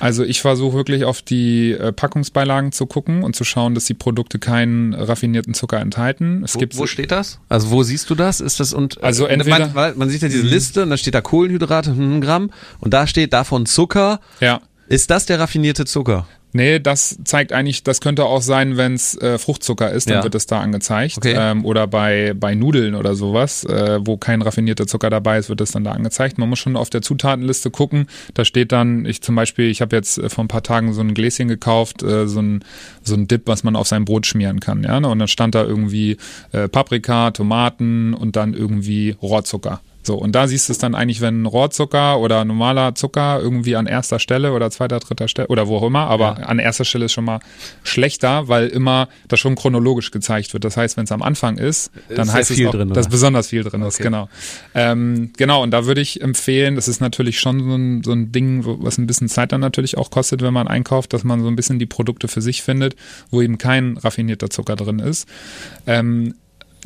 Also 0.00 0.24
ich 0.24 0.40
versuche 0.40 0.76
wirklich 0.76 1.04
auf 1.04 1.22
die 1.22 1.72
äh, 1.72 1.92
Packungsbeilagen 1.92 2.72
zu 2.72 2.86
gucken 2.86 3.22
und 3.22 3.36
zu 3.36 3.44
schauen, 3.44 3.74
dass 3.74 3.84
die 3.84 3.94
Produkte 3.94 4.38
keinen 4.38 4.94
raffinierten 4.94 5.54
Zucker 5.54 5.80
enthalten. 5.80 6.42
Es 6.44 6.54
wo, 6.54 6.58
gibt 6.58 6.76
wo 6.76 6.86
steht 6.86 7.10
das? 7.10 7.40
Also 7.48 7.70
wo 7.70 7.82
siehst 7.82 8.10
du 8.10 8.14
das? 8.14 8.40
Ist 8.40 8.60
das 8.60 8.72
und 8.72 9.02
also 9.02 9.26
äh, 9.26 9.32
entweder 9.32 9.68
man, 9.68 9.98
man 9.98 10.08
sieht 10.08 10.22
ja 10.22 10.28
diese 10.28 10.44
mhm. 10.44 10.50
Liste 10.50 10.82
und 10.82 10.90
da 10.90 10.96
steht 10.96 11.14
da 11.14 11.20
Kohlenhydrate, 11.20 11.90
100 11.90 12.22
Gramm 12.22 12.50
und 12.80 12.92
da 12.94 13.06
steht 13.06 13.32
davon 13.32 13.66
Zucker. 13.66 14.20
Ja. 14.40 14.60
Ist 14.88 15.10
das 15.10 15.26
der 15.26 15.40
raffinierte 15.40 15.84
Zucker? 15.84 16.26
Nee, 16.56 16.78
das 16.78 17.18
zeigt 17.22 17.52
eigentlich, 17.52 17.82
das 17.82 18.00
könnte 18.00 18.24
auch 18.24 18.40
sein, 18.40 18.78
wenn 18.78 18.94
es 18.94 19.14
äh, 19.18 19.36
Fruchtzucker 19.36 19.90
ist, 19.90 20.08
dann 20.08 20.16
ja. 20.16 20.24
wird 20.24 20.34
es 20.34 20.46
da 20.46 20.60
angezeigt. 20.60 21.18
Okay. 21.18 21.34
Ähm, 21.38 21.66
oder 21.66 21.86
bei, 21.86 22.32
bei 22.34 22.54
Nudeln 22.54 22.94
oder 22.94 23.14
sowas, 23.14 23.64
äh, 23.64 23.98
wo 24.00 24.16
kein 24.16 24.40
raffinierter 24.40 24.86
Zucker 24.86 25.10
dabei 25.10 25.36
ist, 25.36 25.50
wird 25.50 25.60
es 25.60 25.72
dann 25.72 25.84
da 25.84 25.92
angezeigt. 25.92 26.38
Man 26.38 26.48
muss 26.48 26.58
schon 26.58 26.76
auf 26.76 26.88
der 26.88 27.02
Zutatenliste 27.02 27.70
gucken. 27.70 28.06
Da 28.32 28.46
steht 28.46 28.72
dann, 28.72 29.04
ich 29.04 29.20
zum 29.20 29.34
Beispiel, 29.34 29.68
ich 29.68 29.82
habe 29.82 29.94
jetzt 29.94 30.16
äh, 30.16 30.30
vor 30.30 30.44
ein 30.44 30.48
paar 30.48 30.62
Tagen 30.62 30.94
so 30.94 31.02
ein 31.02 31.12
Gläschen 31.12 31.48
gekauft, 31.48 32.02
äh, 32.02 32.26
so, 32.26 32.40
ein, 32.40 32.64
so 33.02 33.14
ein 33.14 33.28
Dip, 33.28 33.42
was 33.44 33.62
man 33.62 33.76
auf 33.76 33.86
sein 33.86 34.06
Brot 34.06 34.24
schmieren 34.24 34.60
kann. 34.60 34.82
Ja? 34.82 34.96
Und 34.96 35.18
dann 35.18 35.28
stand 35.28 35.54
da 35.54 35.62
irgendwie 35.62 36.16
äh, 36.52 36.68
Paprika, 36.68 37.32
Tomaten 37.32 38.14
und 38.14 38.34
dann 38.34 38.54
irgendwie 38.54 39.14
Rohrzucker. 39.20 39.82
So, 40.06 40.14
und 40.14 40.32
da 40.32 40.46
siehst 40.46 40.68
du 40.68 40.72
es 40.72 40.78
dann 40.78 40.94
eigentlich, 40.94 41.20
wenn 41.20 41.46
Rohrzucker 41.46 42.20
oder 42.20 42.44
normaler 42.44 42.94
Zucker 42.94 43.40
irgendwie 43.42 43.74
an 43.74 43.86
erster 43.86 44.20
Stelle 44.20 44.52
oder 44.52 44.70
zweiter, 44.70 45.00
dritter 45.00 45.26
Stelle 45.26 45.48
oder 45.48 45.66
wo 45.66 45.78
auch 45.78 45.82
immer, 45.82 46.06
aber 46.06 46.36
ja. 46.38 46.46
an 46.46 46.60
erster 46.60 46.84
Stelle 46.84 47.06
ist 47.06 47.12
schon 47.12 47.24
mal 47.24 47.40
schlechter, 47.82 48.46
weil 48.46 48.68
immer 48.68 49.08
das 49.26 49.40
schon 49.40 49.56
chronologisch 49.56 50.12
gezeigt 50.12 50.52
wird. 50.52 50.64
Das 50.64 50.76
heißt, 50.76 50.96
wenn 50.96 51.04
es 51.04 51.12
am 51.12 51.22
Anfang 51.22 51.58
ist, 51.58 51.90
dann 52.08 52.28
ist 52.28 52.34
heißt 52.34 52.50
es 52.52 52.66
auch, 52.66 52.70
drin, 52.70 52.90
dass 52.90 53.08
besonders 53.08 53.48
viel 53.48 53.64
drin 53.64 53.82
okay. 53.82 53.88
ist, 53.88 53.98
genau. 53.98 54.28
Ähm, 54.74 55.32
genau, 55.36 55.62
und 55.64 55.72
da 55.72 55.86
würde 55.86 56.00
ich 56.00 56.20
empfehlen, 56.20 56.76
das 56.76 56.86
ist 56.86 57.00
natürlich 57.00 57.40
schon 57.40 57.58
so 57.58 57.74
ein, 57.74 58.02
so 58.04 58.12
ein 58.12 58.30
Ding, 58.30 58.62
was 58.64 58.98
ein 58.98 59.08
bisschen 59.08 59.28
Zeit 59.28 59.50
dann 59.50 59.60
natürlich 59.60 59.98
auch 59.98 60.10
kostet, 60.10 60.40
wenn 60.40 60.54
man 60.54 60.68
einkauft, 60.68 61.12
dass 61.14 61.24
man 61.24 61.42
so 61.42 61.48
ein 61.48 61.56
bisschen 61.56 61.80
die 61.80 61.86
Produkte 61.86 62.28
für 62.28 62.42
sich 62.42 62.62
findet, 62.62 62.94
wo 63.30 63.42
eben 63.42 63.58
kein 63.58 63.96
raffinierter 63.96 64.50
Zucker 64.50 64.76
drin 64.76 65.00
ist. 65.00 65.26
Ähm, 65.88 66.34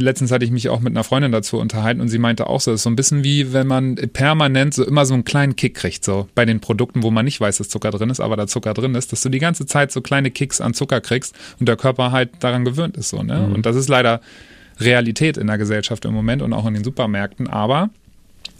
letztens 0.00 0.32
hatte 0.32 0.44
ich 0.44 0.50
mich 0.50 0.68
auch 0.68 0.80
mit 0.80 0.92
einer 0.92 1.04
Freundin 1.04 1.32
dazu 1.32 1.58
unterhalten 1.58 2.00
und 2.00 2.08
sie 2.08 2.18
meinte 2.18 2.46
auch 2.46 2.60
so, 2.60 2.72
es 2.72 2.76
ist 2.80 2.82
so 2.84 2.90
ein 2.90 2.96
bisschen 2.96 3.24
wie 3.24 3.52
wenn 3.52 3.66
man 3.66 3.94
permanent 3.94 4.74
so 4.74 4.84
immer 4.84 5.06
so 5.06 5.14
einen 5.14 5.24
kleinen 5.24 5.56
Kick 5.56 5.74
kriegt, 5.74 6.04
so 6.04 6.28
bei 6.34 6.44
den 6.44 6.60
Produkten, 6.60 7.02
wo 7.02 7.10
man 7.10 7.24
nicht 7.24 7.40
weiß, 7.40 7.58
dass 7.58 7.68
Zucker 7.68 7.90
drin 7.90 8.10
ist, 8.10 8.20
aber 8.20 8.36
da 8.36 8.46
Zucker 8.46 8.74
drin 8.74 8.94
ist, 8.94 9.12
dass 9.12 9.22
du 9.22 9.28
die 9.28 9.38
ganze 9.38 9.66
Zeit 9.66 9.92
so 9.92 10.00
kleine 10.00 10.30
Kicks 10.30 10.60
an 10.60 10.74
Zucker 10.74 11.00
kriegst 11.00 11.34
und 11.58 11.68
der 11.68 11.76
Körper 11.76 12.12
halt 12.12 12.30
daran 12.40 12.64
gewöhnt 12.64 12.96
ist, 12.96 13.10
so, 13.10 13.22
ne? 13.22 13.46
Mhm. 13.48 13.54
Und 13.54 13.66
das 13.66 13.76
ist 13.76 13.88
leider 13.88 14.20
Realität 14.78 15.36
in 15.36 15.46
der 15.46 15.58
Gesellschaft 15.58 16.04
im 16.04 16.14
Moment 16.14 16.42
und 16.42 16.52
auch 16.52 16.66
in 16.66 16.74
den 16.74 16.84
Supermärkten, 16.84 17.48
aber 17.48 17.90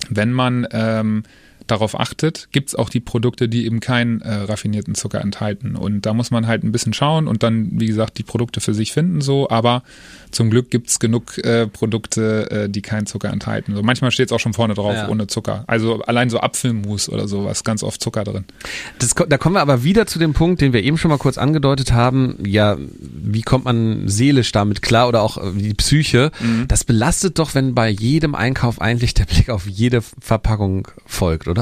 wenn 0.09 0.33
man 0.33 0.67
ähm, 0.73 1.25
darauf 1.71 1.99
achtet, 1.99 2.49
gibt's 2.53 2.75
auch 2.75 2.89
die 2.89 3.01
Produkte, 3.01 3.49
die 3.49 3.65
eben 3.67 3.81
keinen 3.81 4.21
äh, 4.23 4.33
raffinierten 4.35 4.95
Zucker 4.95 5.21
enthalten. 5.21 5.77
Und 5.77 6.07
da 6.07 6.13
muss 6.15 6.31
man 6.31 6.47
halt 6.47 6.65
ein 6.65 6.73
bisschen 6.73 6.93
schauen 6.93 7.29
und 7.29 7.43
dann, 7.43 7.81
wie 7.81 7.87
gesagt, 7.87 8.19
die 8.19 8.23
Produkte 8.23 8.61
für 8.61 8.75
sich 8.75 8.93
finden 8.93 9.21
so. 9.21 9.49
Aber 9.51 9.83
zum 10.31 10.51
Glück 10.51 10.71
gibt's 10.71 10.99
genug 11.01 11.39
äh, 11.39 11.67
Produkte, 11.67 12.51
äh, 12.51 12.69
die 12.69 12.83
keinen 12.83 13.07
Zucker 13.07 13.31
enthalten. 13.31 13.75
So 13.75 13.83
manchmal 13.83 14.11
steht's 14.11 14.33
auch 14.33 14.41
schon 14.41 14.53
vorne 14.55 14.75
drauf, 14.75 14.95
Ja. 14.95 15.09
ohne 15.09 15.27
Zucker. 15.27 15.65
Also 15.67 16.01
allein 16.03 16.31
so 16.31 16.41
Apfelmus 16.41 17.09
oder 17.09 17.29
sowas, 17.29 17.65
ganz 17.65 17.83
oft 17.83 18.03
Zucker 18.03 18.25
drin. 18.25 18.45
Das, 18.99 19.15
da 19.15 19.39
kommen 19.39 19.55
wir 19.57 19.61
aber 19.61 19.83
wieder 19.85 20.07
zu 20.07 20.19
dem 20.19 20.33
Punkt, 20.33 20.61
den 20.61 20.73
wir 20.73 20.83
eben 20.83 20.99
schon 20.99 21.11
mal 21.11 21.19
kurz 21.19 21.39
angedeutet 21.39 21.93
haben. 21.93 22.37
Ja, 22.45 22.77
wie 23.01 23.43
kommt 23.43 23.65
man 23.65 24.09
seelisch 24.09 24.53
damit 24.53 24.83
klar 24.83 25.09
oder 25.09 25.23
auch 25.23 25.37
äh, 25.37 25.53
die 25.57 25.75
Psyche? 25.75 26.31
Das 26.69 26.85
belastet 26.85 27.39
doch, 27.39 27.55
wenn 27.55 27.75
bei 27.75 27.89
jedem 27.89 28.35
Einkauf 28.35 28.81
eigentlich 28.81 29.15
der 29.15 29.25
Blick 29.27 29.49
auf 29.51 29.67
jede 29.67 30.01
Verpackung 30.01 30.89
folgt, 31.07 31.49
oder? 31.49 31.60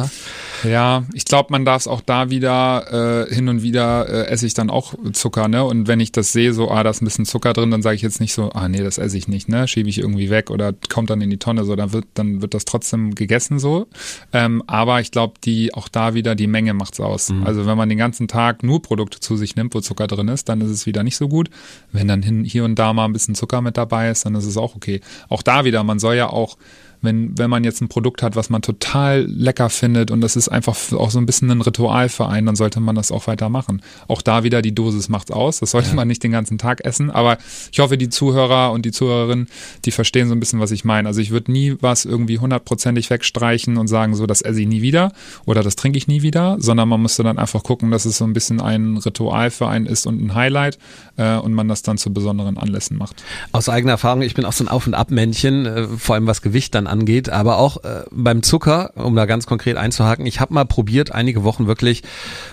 Ja, 0.64 1.04
ich 1.12 1.24
glaube, 1.24 1.52
man 1.52 1.64
darf 1.64 1.82
es 1.82 1.88
auch 1.88 2.00
da 2.00 2.30
wieder 2.30 3.26
äh, 3.28 3.32
hin 3.32 3.48
und 3.48 3.62
wieder 3.62 4.08
äh, 4.08 4.26
esse 4.26 4.46
ich 4.46 4.54
dann 4.54 4.70
auch 4.70 4.94
Zucker, 5.12 5.46
ne? 5.46 5.64
Und 5.64 5.86
wenn 5.86 6.00
ich 6.00 6.10
das 6.10 6.32
sehe, 6.32 6.52
so, 6.52 6.70
ah, 6.70 6.82
da 6.82 6.90
ist 6.90 7.00
ein 7.00 7.04
bisschen 7.04 7.26
Zucker 7.26 7.52
drin, 7.52 7.70
dann 7.70 7.82
sage 7.82 7.94
ich 7.94 8.02
jetzt 8.02 8.20
nicht 8.20 8.34
so, 8.34 8.50
ah 8.50 8.68
nee, 8.68 8.82
das 8.82 8.98
esse 8.98 9.16
ich 9.16 9.28
nicht, 9.28 9.48
ne? 9.48 9.68
Schiebe 9.68 9.88
ich 9.88 9.98
irgendwie 9.98 10.30
weg 10.30 10.50
oder 10.50 10.74
kommt 10.88 11.10
dann 11.10 11.20
in 11.20 11.30
die 11.30 11.38
Tonne, 11.38 11.64
so, 11.64 11.76
dann 11.76 11.92
wird, 11.92 12.06
dann 12.14 12.42
wird 12.42 12.54
das 12.54 12.64
trotzdem 12.64 13.14
gegessen 13.14 13.60
so. 13.60 13.86
Ähm, 14.32 14.62
aber 14.66 15.00
ich 15.00 15.12
glaube, 15.12 15.34
die 15.44 15.74
auch 15.74 15.88
da 15.88 16.14
wieder 16.14 16.34
die 16.34 16.48
Menge 16.48 16.74
macht's 16.74 16.98
aus. 16.98 17.32
Also 17.44 17.66
wenn 17.66 17.76
man 17.76 17.88
den 17.88 17.98
ganzen 17.98 18.26
Tag 18.26 18.62
nur 18.62 18.82
Produkte 18.82 19.20
zu 19.20 19.36
sich 19.36 19.54
nimmt, 19.54 19.74
wo 19.74 19.80
Zucker 19.80 20.06
drin 20.06 20.28
ist, 20.28 20.48
dann 20.48 20.60
ist 20.60 20.70
es 20.70 20.86
wieder 20.86 21.02
nicht 21.04 21.16
so 21.16 21.28
gut. 21.28 21.50
Wenn 21.92 22.08
dann 22.08 22.22
hin, 22.22 22.44
hier 22.44 22.64
und 22.64 22.78
da 22.78 22.92
mal 22.92 23.04
ein 23.04 23.12
bisschen 23.12 23.34
Zucker 23.34 23.60
mit 23.60 23.76
dabei 23.76 24.10
ist, 24.10 24.26
dann 24.26 24.34
ist 24.34 24.46
es 24.46 24.56
auch 24.56 24.74
okay. 24.74 25.00
Auch 25.28 25.42
da 25.42 25.64
wieder, 25.64 25.84
man 25.84 25.98
soll 25.98 26.16
ja 26.16 26.28
auch 26.28 26.56
wenn, 27.02 27.36
wenn 27.38 27.50
man 27.50 27.64
jetzt 27.64 27.80
ein 27.80 27.88
Produkt 27.88 28.22
hat, 28.22 28.36
was 28.36 28.50
man 28.50 28.62
total 28.62 29.24
lecker 29.26 29.70
findet 29.70 30.10
und 30.10 30.20
das 30.20 30.36
ist 30.36 30.48
einfach 30.48 30.76
auch 30.92 31.10
so 31.10 31.18
ein 31.18 31.26
bisschen 31.26 31.50
ein 31.50 31.60
Ritual 31.60 32.08
für 32.08 32.28
einen, 32.28 32.46
dann 32.46 32.56
sollte 32.56 32.80
man 32.80 32.94
das 32.94 33.12
auch 33.12 33.26
weiter 33.26 33.48
machen. 33.48 33.82
Auch 34.08 34.22
da 34.22 34.42
wieder 34.42 34.62
die 34.62 34.74
Dosis 34.74 35.08
macht's 35.08 35.30
aus. 35.30 35.60
Das 35.60 35.70
sollte 35.72 35.94
man 35.94 36.08
nicht 36.08 36.22
den 36.22 36.32
ganzen 36.32 36.58
Tag 36.58 36.84
essen. 36.84 37.10
Aber 37.10 37.38
ich 37.70 37.78
hoffe, 37.78 37.98
die 37.98 38.08
Zuhörer 38.08 38.72
und 38.72 38.84
die 38.84 38.92
Zuhörerinnen, 38.92 39.48
die 39.84 39.90
verstehen 39.90 40.28
so 40.28 40.34
ein 40.34 40.40
bisschen, 40.40 40.60
was 40.60 40.70
ich 40.70 40.84
meine. 40.84 41.08
Also 41.08 41.20
ich 41.20 41.30
würde 41.30 41.52
nie 41.52 41.76
was 41.80 42.04
irgendwie 42.04 42.38
hundertprozentig 42.38 43.10
wegstreichen 43.10 43.76
und 43.76 43.88
sagen, 43.88 44.14
so, 44.14 44.26
das 44.26 44.42
esse 44.42 44.60
ich 44.60 44.66
nie 44.66 44.82
wieder 44.82 45.12
oder 45.46 45.62
das 45.62 45.76
trinke 45.76 45.98
ich 45.98 46.08
nie 46.08 46.22
wieder, 46.22 46.56
sondern 46.58 46.88
man 46.88 47.00
müsste 47.00 47.22
dann 47.22 47.38
einfach 47.38 47.62
gucken, 47.62 47.90
dass 47.90 48.04
es 48.04 48.18
so 48.18 48.24
ein 48.24 48.32
bisschen 48.32 48.60
ein 48.60 48.96
Ritual 48.96 49.50
für 49.50 49.68
einen 49.68 49.86
ist 49.86 50.06
und 50.06 50.20
ein 50.20 50.34
Highlight 50.34 50.78
äh, 51.16 51.36
und 51.36 51.54
man 51.54 51.68
das 51.68 51.82
dann 51.82 51.98
zu 51.98 52.12
besonderen 52.12 52.58
Anlässen 52.58 52.96
macht. 52.96 53.22
Aus 53.52 53.68
eigener 53.68 53.92
Erfahrung, 53.92 54.22
ich 54.22 54.34
bin 54.34 54.44
auch 54.44 54.52
so 54.52 54.64
ein 54.64 54.68
Auf- 54.68 54.86
und 54.86 54.94
Ab-Männchen, 54.94 55.66
äh, 55.66 55.88
vor 55.88 56.14
allem 56.16 56.26
was 56.26 56.42
Gewicht 56.42 56.74
dann 56.74 56.87
angeht, 56.88 57.28
aber 57.30 57.58
auch 57.58 57.84
äh, 57.84 58.02
beim 58.10 58.42
Zucker, 58.42 58.92
um 58.96 59.14
da 59.14 59.26
ganz 59.26 59.46
konkret 59.46 59.76
einzuhaken, 59.76 60.26
ich 60.26 60.40
habe 60.40 60.54
mal 60.54 60.64
probiert, 60.64 61.12
einige 61.12 61.44
Wochen 61.44 61.66
wirklich, 61.66 62.02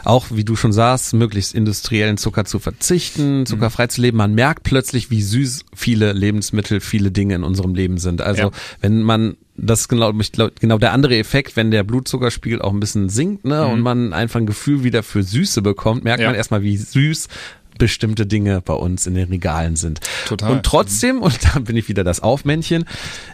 auch 0.04 0.28
wie 0.32 0.43
du 0.43 0.56
schon 0.56 0.74
sagst, 0.74 1.13
möglichst 1.13 1.54
industriellen 1.56 2.17
Zucker 2.17 2.45
zu 2.45 2.60
verzichten, 2.60 3.45
zuckerfrei 3.45 3.88
zu 3.88 4.02
leben. 4.02 4.17
Man 4.17 4.34
merkt 4.36 4.63
plötzlich, 4.63 5.10
wie 5.12 5.21
süß 5.21 5.65
viele 5.76 6.13
Lebensmittel, 6.13 6.80
viele 6.80 7.12
Dinge 7.12 7.36
in 7.36 7.43
unserem 7.43 7.74
Leben 7.76 7.98
sind. 7.98 8.21
Also 8.21 8.43
Ja. 8.43 8.52
wenn 8.82 9.02
man 9.02 9.38
das 9.58 9.80
ist 9.82 9.88
genau, 9.88 10.12
ich 10.19 10.34
glaub, 10.34 10.60
genau 10.60 10.78
der 10.78 10.91
andere 10.91 11.15
Effekt, 11.17 11.56
wenn 11.56 11.71
der 11.71 11.86
Blutzuckerspiegel 11.86 12.62
auch 12.62 12.74
ein 12.74 12.82
bisschen 12.82 13.08
sinkt, 13.08 13.45
ne, 13.45 13.65
und 13.65 13.80
man 13.80 14.12
einfach 14.12 14.41
ein 14.41 14.45
Gefühl 14.45 14.84
wieder 14.84 15.02
für 15.02 15.24
Süße 15.24 15.62
bekommt, 15.62 16.04
merkt 16.04 16.19
Ja. 16.21 16.28
man 16.28 16.36
erstmal, 16.36 16.62
wie 16.62 16.76
süß 16.76 17.30
bestimmte 17.78 18.26
Dinge 18.26 18.62
bei 18.62 18.74
uns 18.74 19.08
in 19.08 19.16
den 19.16 19.30
Regalen 19.30 19.76
sind. 19.76 20.00
Total. 20.28 20.52
Und 20.52 20.64
trotzdem, 20.64 21.22
und 21.22 21.38
da 21.44 21.60
bin 21.60 21.76
ich 21.78 21.88
wieder 21.90 22.04
das 22.04 22.22
Aufmännchen, 22.22 22.86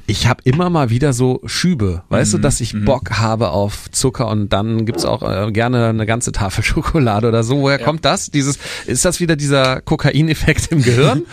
ich 0.07 0.27
habe 0.27 0.41
immer 0.43 0.69
mal 0.69 0.89
wieder 0.89 1.13
so 1.13 1.41
Schübe, 1.45 2.03
weißt 2.09 2.33
du, 2.33 2.37
Mhm. 2.37 2.41
dass 2.41 2.61
ich 2.61 2.73
Bock 2.85 3.11
habe 3.19 3.49
auf 3.49 3.89
Zucker 3.91 4.27
und 4.27 4.49
dann 4.53 4.85
gibt's 4.85 5.05
auch 5.05 5.21
äh, 5.23 5.51
gerne 5.51 5.87
eine 5.87 6.05
ganze 6.05 6.31
Tafel 6.31 6.63
Schokolade 6.71 7.27
oder 7.27 7.43
so. 7.43 7.61
Woher 7.61 7.79
kommt 7.79 8.05
das? 8.05 8.31
Dieses, 8.31 8.57
ist 8.87 9.05
das 9.05 9.19
wieder 9.19 9.35
dieser 9.35 9.81
Kokaineffekt 9.81 10.71
im 10.71 10.81
Gehirn? 10.81 11.23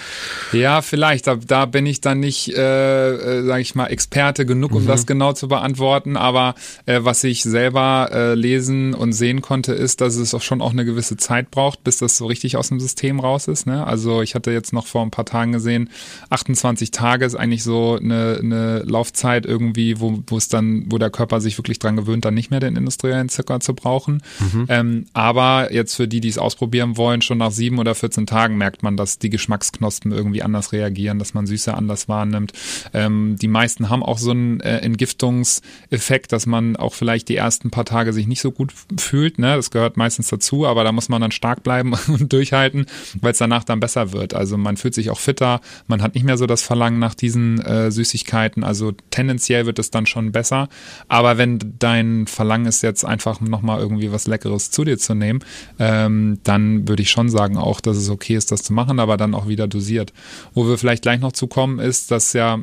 Ja, 0.53 0.81
vielleicht. 0.81 1.27
Da, 1.27 1.37
da 1.37 1.67
bin 1.67 1.85
ich 1.85 2.01
dann 2.01 2.21
nicht, 2.21 2.55
äh, 2.57 3.13
äh, 3.41 3.45
sage 3.47 3.61
ich 3.61 3.75
mal, 3.75 3.87
Experte 3.89 4.47
genug, 4.47 4.73
um 4.75 4.87
das 4.87 5.05
genau 5.07 5.35
zu 5.35 5.47
beantworten. 5.49 6.17
Aber 6.17 6.55
äh, 6.87 7.01
was 7.03 7.23
ich 7.25 7.43
selber 7.43 8.09
äh, 8.13 8.35
lesen 8.35 8.95
und 8.95 9.13
sehen 9.13 9.43
konnte, 9.43 9.75
ist, 9.75 10.01
dass 10.01 10.17
es 10.17 10.33
auch 10.35 10.41
schon 10.41 10.63
auch 10.63 10.73
eine 10.73 10.85
gewisse 10.87 11.17
Zeit 11.19 11.51
braucht, 11.51 11.85
bis 11.85 11.99
das 11.99 12.17
so 12.17 12.27
richtig 12.27 12.57
aus 12.57 12.69
dem 12.69 12.81
System 12.81 12.98
raus 13.21 13.49
ist. 13.49 13.67
Ne? 13.67 13.87
Also 13.87 14.23
ich 14.23 14.35
hatte 14.35 14.51
jetzt 14.51 14.73
noch 14.73 14.87
vor 14.87 15.03
ein 15.03 15.11
paar 15.11 15.25
Tagen 15.25 15.53
gesehen, 15.53 15.91
28 16.31 16.91
Tage 16.91 17.25
ist 17.25 17.35
eigentlich 17.35 17.63
so 17.63 17.97
eine, 17.97 18.39
eine 18.43 18.81
Laufzeit 18.81 19.47
irgendwie, 19.47 20.01
wo, 20.01 20.19
wo 20.27 20.37
es 20.37 20.49
dann, 20.49 20.85
wo 20.91 20.99
der 20.99 21.11
Körper 21.11 21.41
sich 21.41 21.59
wirklich 21.59 21.79
dran 21.79 21.97
gewöhnt, 21.97 22.25
dann 22.25 22.35
nicht 22.35 22.51
mehr 22.51 22.61
den 22.61 22.77
industriellen 22.77 23.29
Zucker 23.29 23.61
zu 23.61 23.75
brauchen. 23.75 24.23
Ähm, 24.69 25.07
aber 25.13 25.73
jetzt 25.73 25.95
für 25.95 26.09
die, 26.09 26.21
die 26.21 26.29
es 26.29 26.39
ausprobieren 26.39 26.97
wollen, 26.97 27.23
schon 27.23 27.39
nach 27.39 27.51
sieben 27.51 27.79
oder 27.79 27.95
14 27.95 28.27
Tagen 28.27 28.57
merkt 28.57 28.83
man, 28.83 28.97
dass 28.97 29.19
die 29.19 29.31
Geschmacksknospen 29.31 30.13
irgendwie 30.13 30.43
anders 30.43 30.73
reagieren, 30.73 31.19
dass 31.19 31.35
man 31.35 31.47
Süße 31.47 31.75
anders 31.75 32.09
wahrnimmt. 32.09 32.53
Ähm, 32.93 33.37
die 33.41 33.49
meisten 33.49 33.89
haben 33.89 34.03
auch 34.03 34.19
so 34.19 34.31
einen 34.31 34.61
äh, 34.61 34.79
Entgiftungseffekt, 34.79 36.33
dass 36.33 36.47
man 36.47 36.77
auch 36.77 36.95
vielleicht 36.95 37.29
die 37.29 37.37
ersten 37.37 37.71
paar 37.71 37.85
Tage 37.85 38.13
sich 38.13 38.27
nicht 38.27 38.41
so 38.41 38.51
gut 38.51 38.73
fühlt. 38.99 39.39
Ne? 39.39 39.57
Das 39.57 39.71
gehört 39.71 39.97
meistens 39.97 40.29
dazu, 40.29 40.67
aber 40.67 40.85
da 40.85 40.93
muss 40.93 41.09
man 41.09 41.21
dann 41.21 41.33
stark 41.33 41.63
bleiben 41.63 41.95
und 42.09 42.33
durchhalten, 42.33 42.87
weil 43.21 43.33
es 43.33 43.39
danach 43.39 43.65
dann 43.65 43.81
besser 43.81 44.13
wird. 44.13 44.35
Also 44.35 44.57
man 44.57 44.77
fühlt 44.77 44.95
sich 44.95 45.11
auch 45.11 45.19
fitter, 45.19 45.61
man 45.87 46.03
hat 46.03 46.15
nicht 46.15 46.25
mehr 46.25 46.37
so 46.37 46.47
das 46.47 46.63
Verlangen 46.63 46.99
nach 46.99 47.15
diesen 47.15 47.61
äh, 47.61 47.91
Süßigkeiten. 47.91 48.65
Also 48.65 48.93
tendenziell 49.11 49.67
wird 49.67 49.79
es 49.79 49.91
dann 49.91 50.07
schon 50.07 50.33
besser. 50.33 50.69
Aber 51.09 51.39
wenn 51.39 51.59
dein 51.79 52.27
Verlangen 52.27 52.67
ist 52.67 52.83
jetzt 52.83 53.05
einfach 53.05 53.41
nochmal 53.41 53.81
irgendwie 53.81 54.13
was 54.13 54.27
Leckeres 54.27 54.71
zu 54.71 54.85
dir 54.85 54.99
zu 54.99 55.15
nehmen, 55.15 55.41
ähm, 55.79 56.39
dann 56.45 56.89
würde 56.89 57.03
ich 57.03 57.11
schon 57.11 57.29
sagen 57.29 57.57
auch, 57.57 57.81
dass 57.81 57.97
es 57.97 58.11
okay 58.11 58.37
ist, 58.37 58.53
das 58.53 58.63
zu 58.63 58.73
machen, 58.73 59.01
aber 59.01 59.17
dann 59.17 59.35
auch 59.35 59.49
wieder 59.49 59.67
dosiert. 59.67 60.13
Wo 60.55 60.67
wir 60.67 60.79
vielleicht 60.79 61.03
gleich 61.03 61.21
noch 61.21 61.33
zu 61.33 61.47
kommen, 61.47 61.79
ist, 61.79 62.11
dass 62.11 62.33
ja 62.33 62.61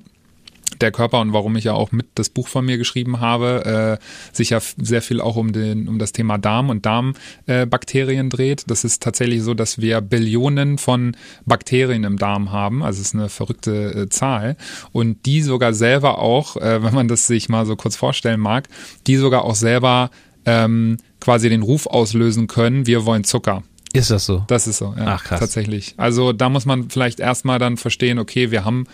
der 0.81 0.91
Körper 0.91 1.21
und 1.21 1.33
warum 1.33 1.55
ich 1.55 1.63
ja 1.63 1.73
auch 1.73 1.91
mit 1.91 2.07
das 2.15 2.29
Buch 2.29 2.47
von 2.47 2.65
mir 2.65 2.77
geschrieben 2.77 3.19
habe, 3.19 3.99
äh, 4.01 4.35
sich 4.35 4.49
ja 4.49 4.59
sehr 4.77 5.01
viel 5.01 5.21
auch 5.21 5.35
um 5.35 5.53
den 5.53 5.87
um 5.87 5.99
das 5.99 6.11
Thema 6.11 6.37
Darm 6.37 6.69
und 6.69 6.85
Darmbakterien 6.85 8.27
äh, 8.27 8.29
dreht. 8.29 8.63
Das 8.67 8.83
ist 8.83 9.01
tatsächlich 9.01 9.43
so, 9.43 9.53
dass 9.53 9.79
wir 9.79 10.01
Billionen 10.01 10.77
von 10.77 11.15
Bakterien 11.45 12.03
im 12.03 12.17
Darm 12.17 12.51
haben. 12.51 12.83
Also 12.83 13.01
es 13.01 13.07
ist 13.07 13.15
eine 13.15 13.29
verrückte 13.29 14.03
äh, 14.03 14.09
Zahl 14.09 14.57
und 14.91 15.25
die 15.25 15.41
sogar 15.41 15.73
selber 15.73 16.19
auch, 16.19 16.57
äh, 16.57 16.83
wenn 16.83 16.93
man 16.93 17.07
das 17.07 17.27
sich 17.27 17.49
mal 17.49 17.65
so 17.65 17.75
kurz 17.75 17.95
vorstellen 17.95 18.39
mag, 18.39 18.67
die 19.07 19.15
sogar 19.15 19.43
auch 19.43 19.55
selber 19.55 20.09
ähm, 20.45 20.97
quasi 21.19 21.49
den 21.49 21.63
Ruf 21.63 21.87
auslösen 21.87 22.47
können. 22.47 22.85
Wir 22.85 23.05
wollen 23.05 23.23
Zucker. 23.23 23.63
Ist 23.93 24.11
das 24.11 24.25
so? 24.25 24.43
Das 24.47 24.67
ist 24.67 24.77
so, 24.77 24.93
ja. 24.97 25.05
Ach, 25.07 25.23
krass. 25.23 25.39
Tatsächlich. 25.39 25.93
Also 25.97 26.33
da 26.33 26.49
muss 26.49 26.65
man 26.65 26.89
vielleicht 26.89 27.19
erstmal 27.19 27.59
dann 27.59 27.77
verstehen, 27.77 28.19
okay, 28.19 28.51
wir 28.51 28.65
haben 28.65 28.85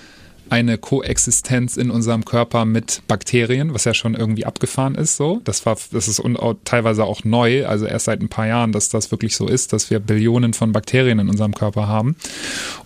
eine 0.51 0.77
Koexistenz 0.77 1.77
in 1.77 1.89
unserem 1.89 2.25
Körper 2.25 2.65
mit 2.65 3.03
Bakterien, 3.07 3.73
was 3.73 3.85
ja 3.85 3.93
schon 3.93 4.15
irgendwie 4.15 4.45
abgefahren 4.45 4.95
ist, 4.95 5.15
so. 5.15 5.39
Das 5.45 5.65
war, 5.65 5.77
das 5.93 6.09
ist 6.09 6.21
teilweise 6.65 7.05
auch 7.05 7.23
neu, 7.23 7.65
also 7.65 7.85
erst 7.85 8.05
seit 8.05 8.21
ein 8.21 8.27
paar 8.27 8.47
Jahren, 8.47 8.73
dass 8.73 8.89
das 8.89 9.11
wirklich 9.11 9.37
so 9.37 9.47
ist, 9.47 9.71
dass 9.71 9.89
wir 9.89 10.01
Billionen 10.01 10.53
von 10.53 10.73
Bakterien 10.73 11.19
in 11.19 11.29
unserem 11.29 11.53
Körper 11.53 11.87
haben 11.87 12.17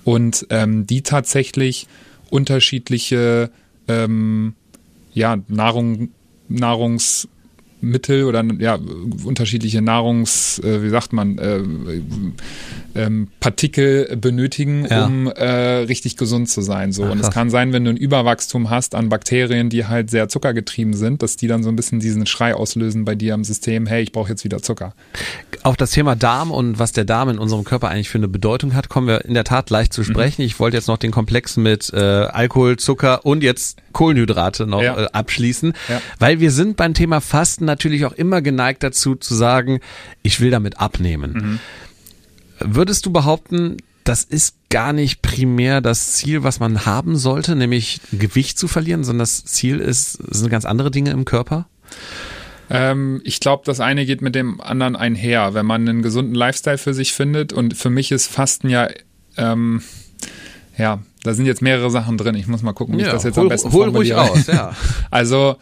und 0.03 0.45
ähm, 0.51 0.85
die 0.85 1.01
tatsächlich 1.01 1.87
unterschiedliche 2.29 3.49
ähm, 3.87 4.53
ja, 5.13 5.37
Nahrung, 5.47 6.09
Nahrungsmittel 7.81 8.23
oder 8.25 8.43
ja, 8.59 8.77
unterschiedliche 9.23 9.81
Nahrungs, 9.81 10.59
äh, 10.59 10.81
wie 10.83 10.89
sagt 10.89 11.13
man, 11.13 11.37
äh, 11.37 11.59
ähm, 12.95 13.27
Partikel 13.39 14.15
benötigen, 14.17 14.85
Ja. 14.89 15.05
um 15.05 15.27
äh, 15.27 15.45
richtig 15.83 16.17
gesund 16.17 16.49
zu 16.49 16.61
sein. 16.61 16.91
So. 16.91 17.05
Ach, 17.05 17.11
Und 17.11 17.19
es 17.19 17.29
kann 17.31 17.49
sein, 17.49 17.73
wenn 17.73 17.83
du 17.83 17.91
ein 17.91 17.97
Überwachstum 17.97 18.69
hast 18.69 18.95
an 18.95 19.09
Bakterien, 19.09 19.69
die 19.69 19.85
halt 19.85 20.09
sehr 20.09 20.29
zuckergetrieben 20.29 20.93
sind, 20.93 21.21
dass 21.21 21.35
die 21.35 21.47
dann 21.47 21.63
so 21.63 21.69
ein 21.69 21.75
bisschen 21.75 21.99
diesen 21.99 22.25
Schrei 22.25 22.55
auslösen 22.55 23.05
bei 23.05 23.15
dir 23.15 23.33
im 23.33 23.43
System, 23.43 23.85
hey, 23.85 24.01
ich 24.03 24.11
brauche 24.11 24.29
jetzt 24.29 24.43
wieder 24.43 24.61
Zucker. 24.61 24.93
Auf 25.63 25.75
das 25.77 25.91
Thema 25.91 26.15
Darm 26.15 26.51
und 26.51 26.79
was 26.79 26.91
der 26.93 27.05
Darm 27.05 27.29
in 27.29 27.37
unserem 27.37 27.63
Körper 27.63 27.89
eigentlich 27.89 28.09
für 28.09 28.17
eine 28.17 28.27
Bedeutung 28.27 28.73
hat, 28.73 28.89
kommen 28.89 29.07
wir 29.07 29.25
in 29.25 29.33
der 29.33 29.43
Tat 29.43 29.69
leicht 29.69 29.93
zu 29.93 30.03
sprechen. 30.03 30.41
Ich 30.41 30.59
wollte 30.59 30.77
jetzt 30.77 30.87
noch 30.87 30.97
den 30.97 31.11
Komplex 31.11 31.57
mit 31.57 31.91
äh, 31.93 31.97
Alkohol, 31.99 32.77
Zucker 32.77 33.25
und 33.25 33.43
jetzt 33.43 33.77
Kohlenhydrate 33.95 34.67
noch 34.67 34.83
Ja. 34.83 35.05
äh, 35.05 35.07
abschließen, 35.11 35.73
Ja. 35.89 36.01
weil 36.19 36.39
wir 36.39 36.51
sind 36.51 36.77
beim 36.77 36.93
Thema 36.93 37.19
Fasten 37.21 37.65
natürlich 37.65 38.05
auch 38.05 38.13
immer 38.13 38.43
geneigt 38.43 38.83
dazu 38.83 39.15
zu 39.15 39.33
sagen, 39.33 39.79
ich 40.21 40.39
will 40.39 40.51
damit 40.51 40.79
abnehmen. 40.79 41.59
Würdest 42.59 43.05
du 43.07 43.11
behaupten, 43.11 43.77
das 44.03 44.23
ist 44.23 44.55
gar 44.69 44.93
nicht 44.93 45.21
primär 45.23 45.81
das 45.81 46.13
Ziel, 46.13 46.43
was 46.43 46.59
man 46.59 46.85
haben 46.85 47.15
sollte, 47.17 47.55
nämlich 47.55 48.01
Gewicht 48.11 48.59
zu 48.59 48.67
verlieren, 48.67 49.03
sondern 49.03 49.19
das 49.23 49.43
Ziel 49.45 49.79
ist, 49.79 50.11
sind 50.13 50.49
ganz 50.51 50.65
andere 50.65 50.91
Dinge 50.91 51.09
im 51.11 51.25
Körper? 51.25 51.67
Ähm, 52.69 53.21
ich 53.23 53.39
glaube, 53.39 53.63
das 53.65 53.79
eine 53.79 54.05
geht 54.05 54.21
mit 54.21 54.35
dem 54.35 54.59
anderen 54.61 54.95
einher. 54.95 55.53
Wenn 55.53 55.65
man 55.65 55.87
einen 55.87 56.01
gesunden 56.01 56.35
Lifestyle 56.35 56.77
für 56.77 56.93
sich 56.93 57.13
findet 57.13 57.53
und 57.53 57.75
für 57.75 57.89
mich 57.89 58.11
ist 58.11 58.27
Fasten 58.27 58.69
ja, 58.69 58.89
ähm, 59.37 59.81
ja, 60.77 60.99
da 61.25 61.33
sind 61.33 61.45
jetzt 61.45 61.61
mehrere 61.61 61.89
Sachen 61.89 62.17
drin. 62.17 62.35
Ich 62.35 62.47
muss 62.47 62.61
mal 62.61 62.73
gucken, 62.73 62.97
wie 62.97 63.01
ich 63.01 63.07
das 63.07 63.23
jetzt 63.23 63.37
am 63.37 63.49
besten 63.49 63.71
hol 63.71 63.89
ruhig 63.89 64.11
formuliere. 64.11 64.21
aus, 64.21 64.47
ja. 64.47 64.75
Also 65.11 65.57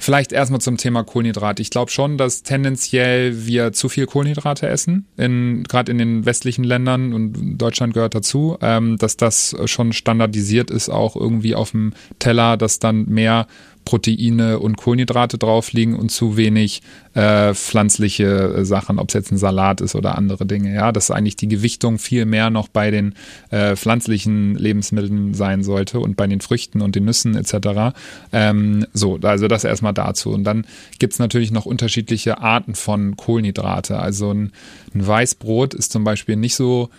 Vielleicht 0.00 0.32
erstmal 0.32 0.62
zum 0.62 0.78
Thema 0.78 1.04
Kohlenhydrate. 1.04 1.60
Ich 1.60 1.68
glaube 1.68 1.90
schon, 1.90 2.16
dass 2.16 2.42
tendenziell 2.42 3.44
wir 3.44 3.72
zu 3.72 3.90
viel 3.90 4.06
Kohlenhydrate 4.06 4.66
essen, 4.66 5.06
in, 5.18 5.62
gerade 5.64 5.92
in 5.92 5.98
den 5.98 6.24
westlichen 6.24 6.64
Ländern 6.64 7.12
und 7.12 7.58
Deutschland 7.58 7.92
gehört 7.92 8.14
dazu, 8.14 8.56
ähm, 8.62 8.96
dass 8.96 9.18
das 9.18 9.54
schon 9.66 9.92
standardisiert 9.92 10.70
ist, 10.70 10.88
auch 10.88 11.16
irgendwie 11.16 11.54
auf 11.54 11.72
dem 11.72 11.92
Teller, 12.18 12.56
dass 12.56 12.78
dann 12.78 13.10
mehr 13.10 13.46
Proteine 13.90 14.60
und 14.60 14.76
Kohlenhydrate 14.76 15.36
drauf 15.36 15.72
liegen 15.72 15.96
und 15.96 16.10
zu 16.10 16.36
wenig 16.36 16.80
äh, 17.14 17.54
pflanzliche 17.54 18.64
Sachen, 18.64 19.00
ob 19.00 19.08
es 19.08 19.14
jetzt 19.14 19.32
ein 19.32 19.36
Salat 19.36 19.80
ist 19.80 19.96
oder 19.96 20.16
andere 20.16 20.46
Dinge. 20.46 20.72
Ja, 20.72 20.92
dass 20.92 21.10
eigentlich 21.10 21.34
die 21.34 21.48
Gewichtung 21.48 21.98
viel 21.98 22.24
mehr 22.24 22.50
noch 22.50 22.68
bei 22.68 22.92
den 22.92 23.16
äh, 23.50 23.74
pflanzlichen 23.74 24.54
Lebensmitteln 24.54 25.34
sein 25.34 25.64
sollte 25.64 25.98
und 25.98 26.16
bei 26.16 26.28
den 26.28 26.40
Früchten 26.40 26.82
und 26.82 26.94
den 26.94 27.04
Nüssen 27.04 27.34
etc. 27.34 27.96
Ähm, 28.32 28.86
so, 28.92 29.18
also 29.22 29.48
das 29.48 29.64
erstmal 29.64 29.92
dazu. 29.92 30.30
Und 30.30 30.44
dann 30.44 30.66
gibt 31.00 31.14
es 31.14 31.18
natürlich 31.18 31.50
noch 31.50 31.66
unterschiedliche 31.66 32.38
Arten 32.38 32.76
von 32.76 33.16
Kohlenhydrate. 33.16 33.98
Also 33.98 34.32
ein, 34.32 34.52
ein 34.94 35.04
Weißbrot 35.04 35.74
ist 35.74 35.90
zum 35.90 36.04
Beispiel 36.04 36.36
nicht 36.36 36.54
so 36.54 36.90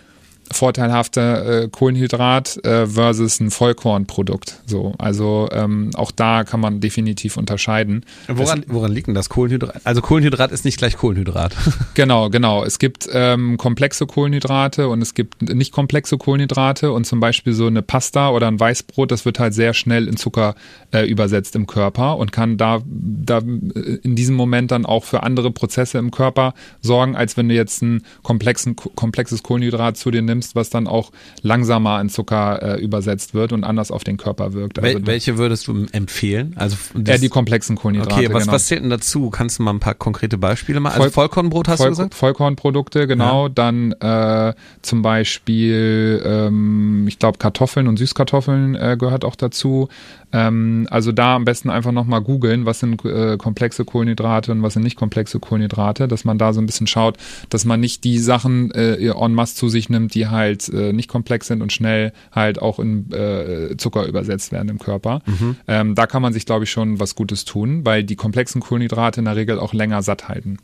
vorteilhafter 0.50 1.62
äh, 1.62 1.68
Kohlenhydrat 1.68 2.64
äh, 2.64 2.86
versus 2.86 3.40
ein 3.40 3.50
Vollkornprodukt. 3.50 4.60
So, 4.66 4.94
also 4.98 5.48
ähm, 5.52 5.90
auch 5.94 6.10
da 6.10 6.44
kann 6.44 6.60
man 6.60 6.80
definitiv 6.80 7.36
unterscheiden. 7.36 8.04
Woran, 8.28 8.64
woran 8.68 8.92
liegt 8.92 9.06
denn 9.06 9.14
das 9.14 9.28
Kohlenhydrat? 9.28 9.80
Also 9.84 10.00
Kohlenhydrat 10.00 10.52
ist 10.52 10.64
nicht 10.64 10.78
gleich 10.78 10.96
Kohlenhydrat. 10.96 11.54
genau, 11.94 12.30
genau. 12.30 12.64
Es 12.64 12.78
gibt 12.78 13.08
ähm, 13.12 13.56
komplexe 13.56 14.06
Kohlenhydrate 14.06 14.88
und 14.88 15.02
es 15.02 15.14
gibt 15.14 15.42
nicht 15.42 15.72
komplexe 15.72 16.18
Kohlenhydrate 16.18 16.92
und 16.92 17.06
zum 17.06 17.20
Beispiel 17.20 17.52
so 17.52 17.66
eine 17.66 17.82
Pasta 17.82 18.30
oder 18.30 18.48
ein 18.48 18.58
Weißbrot, 18.58 19.10
das 19.10 19.24
wird 19.24 19.38
halt 19.38 19.54
sehr 19.54 19.74
schnell 19.74 20.08
in 20.08 20.16
Zucker 20.16 20.54
äh, 20.92 21.06
übersetzt 21.06 21.56
im 21.56 21.66
Körper 21.66 22.16
und 22.18 22.32
kann 22.32 22.56
da, 22.56 22.82
da 22.84 23.38
äh, 23.38 23.98
in 24.02 24.16
diesem 24.16 24.36
Moment 24.36 24.70
dann 24.70 24.86
auch 24.86 25.04
für 25.04 25.22
andere 25.22 25.50
Prozesse 25.50 25.98
im 25.98 26.10
Körper 26.10 26.54
sorgen, 26.80 27.16
als 27.16 27.36
wenn 27.36 27.48
du 27.48 27.54
jetzt 27.54 27.82
ein 27.82 28.02
komplexen, 28.22 28.76
komplexes 28.76 29.42
Kohlenhydrat 29.42 29.96
zu 29.96 30.10
dir 30.10 30.22
nimmst 30.22 30.31
nimmst, 30.32 30.54
was 30.54 30.70
dann 30.70 30.86
auch 30.86 31.10
langsamer 31.42 32.00
in 32.00 32.08
Zucker 32.08 32.62
äh, 32.62 32.80
übersetzt 32.80 33.34
wird 33.34 33.52
und 33.52 33.64
anders 33.64 33.90
auf 33.90 34.04
den 34.04 34.16
Körper 34.16 34.52
wirkt. 34.52 34.78
Also, 34.78 34.98
Wel 34.98 35.06
welche 35.06 35.38
würdest 35.38 35.66
du 35.68 35.86
empfehlen? 35.92 36.54
Also 36.56 36.76
ja, 37.06 37.18
die 37.18 37.28
komplexen 37.28 37.76
Kohlenhydrate. 37.76 38.14
Okay, 38.14 38.32
was, 38.32 38.44
genau. 38.44 38.52
was 38.52 38.66
zählt 38.66 38.82
denn 38.82 38.90
dazu? 38.90 39.30
Kannst 39.30 39.58
du 39.58 39.62
mal 39.62 39.72
ein 39.72 39.80
paar 39.80 39.94
konkrete 39.94 40.38
Beispiele 40.38 40.80
machen? 40.80 41.00
Also 41.00 41.10
Vollkornbrot 41.10 41.68
hast 41.68 41.78
Voll, 41.78 41.88
du 41.88 41.90
gesagt? 41.92 42.14
Vollkornprodukte, 42.14 43.06
genau. 43.06 43.46
Ja. 43.46 43.52
Dann 43.54 43.92
äh, 43.92 44.54
zum 44.82 45.02
Beispiel, 45.02 46.22
ähm, 46.24 47.06
ich 47.08 47.18
glaube, 47.18 47.38
Kartoffeln 47.38 47.88
und 47.88 47.98
Süßkartoffeln 47.98 48.74
äh, 48.74 48.96
gehört 48.98 49.24
auch 49.24 49.36
dazu. 49.36 49.88
Ähm, 50.32 50.86
also 50.90 51.12
da 51.12 51.36
am 51.36 51.44
besten 51.44 51.70
einfach 51.70 51.92
nochmal 51.92 52.22
googeln, 52.22 52.66
was 52.66 52.80
sind 52.80 53.04
äh, 53.04 53.36
komplexe 53.36 53.84
Kohlenhydrate 53.84 54.52
und 54.52 54.62
was 54.62 54.74
sind 54.74 54.82
nicht 54.82 54.96
komplexe 54.96 55.38
Kohlenhydrate, 55.40 56.08
dass 56.08 56.24
man 56.24 56.38
da 56.38 56.52
so 56.52 56.60
ein 56.60 56.66
bisschen 56.66 56.86
schaut, 56.86 57.16
dass 57.50 57.64
man 57.64 57.80
nicht 57.80 58.04
die 58.04 58.18
Sachen 58.18 58.70
äh, 58.72 58.96
en 58.96 59.34
masse 59.34 59.54
zu 59.54 59.68
sich 59.68 59.88
nimmt, 59.88 60.14
die 60.14 60.28
halt 60.28 60.68
äh, 60.68 60.92
nicht 60.92 61.08
komplex 61.08 61.46
sind 61.46 61.62
und 61.62 61.72
schnell 61.72 62.12
halt 62.32 62.60
auch 62.60 62.78
in 62.78 63.12
äh, 63.12 63.76
Zucker 63.76 64.06
übersetzt 64.06 64.52
werden 64.52 64.68
im 64.68 64.78
Körper. 64.78 65.22
Mhm. 65.26 65.56
Ähm, 65.68 65.94
da 65.94 66.06
kann 66.06 66.22
man 66.22 66.32
sich, 66.32 66.46
glaube 66.46 66.64
ich, 66.64 66.70
schon 66.70 67.00
was 67.00 67.14
Gutes 67.14 67.44
tun, 67.44 67.84
weil 67.84 68.04
die 68.04 68.16
komplexen 68.16 68.60
Kohlenhydrate 68.60 69.20
in 69.20 69.26
der 69.26 69.36
Regel 69.36 69.58
auch 69.58 69.72
länger 69.72 70.02
satt 70.02 70.28
halten. 70.28 70.58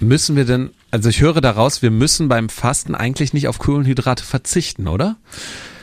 Müssen 0.00 0.36
wir 0.36 0.44
denn, 0.44 0.70
also 0.90 1.08
ich 1.08 1.20
höre 1.20 1.40
daraus, 1.40 1.82
wir 1.82 1.90
müssen 1.90 2.28
beim 2.28 2.48
Fasten 2.48 2.94
eigentlich 2.94 3.32
nicht 3.32 3.48
auf 3.48 3.58
Kohlenhydrate 3.58 4.24
verzichten, 4.24 4.86
oder? 4.86 5.16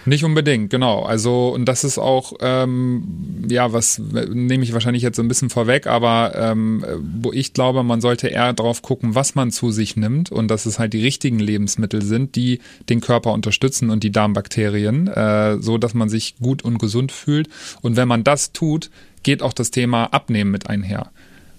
Nicht 0.06 0.24
unbedingt, 0.24 0.70
genau. 0.70 1.04
Also, 1.04 1.50
und 1.50 1.65
das 1.65 1.84
ist 1.84 1.98
auch, 1.98 2.34
ähm, 2.39 3.46
ja, 3.50 3.74
was 3.74 4.00
nehme 4.00 4.63
ich 4.63 4.74
wahrscheinlich 4.74 5.02
jetzt 5.02 5.15
so 5.15 5.24
ein 5.24 5.28
bisschen 5.28 5.50
vorweg, 5.50 5.88
aber 5.88 6.34
ähm, 6.36 6.86
wo 7.22 7.34
ich 7.34 7.54
glaube, 7.54 7.84
man 7.84 8.02
sollte 8.02 8.28
eher 8.28 8.54
drauf 8.54 8.84
gucken, 8.84 9.15
was 9.15 9.34
man 9.34 9.52
zu 9.52 9.72
sich 9.72 9.96
nimmt 9.96 10.32
und 10.32 10.48
dass 10.50 10.68
es 10.68 10.78
halt 10.78 10.94
die 10.94 11.02
richtigen 11.02 11.39
Lebensmittel 11.39 12.04
sind, 12.04 12.36
die 12.36 12.60
den 12.88 13.02
Körper 13.02 13.34
unterstützen 13.34 13.89
und 13.89 14.04
die 14.04 14.12
Darmbakterien, 14.12 15.08
äh, 15.08 15.58
so 15.60 15.80
dass 15.80 15.96
man 15.96 16.10
sich 16.10 16.36
gut 16.38 16.63
und 16.63 16.78
gesund 16.78 17.12
fühlt. 17.12 17.50
Und 17.82 17.96
wenn 17.96 18.08
man 18.08 18.24
das 18.24 18.52
tut, 18.52 18.91
geht 19.24 19.41
auch 19.41 19.54
das 19.54 19.72
Thema 19.72 20.06
Abnehmen 20.06 20.52
mit 20.52 20.70
einher 20.70 21.12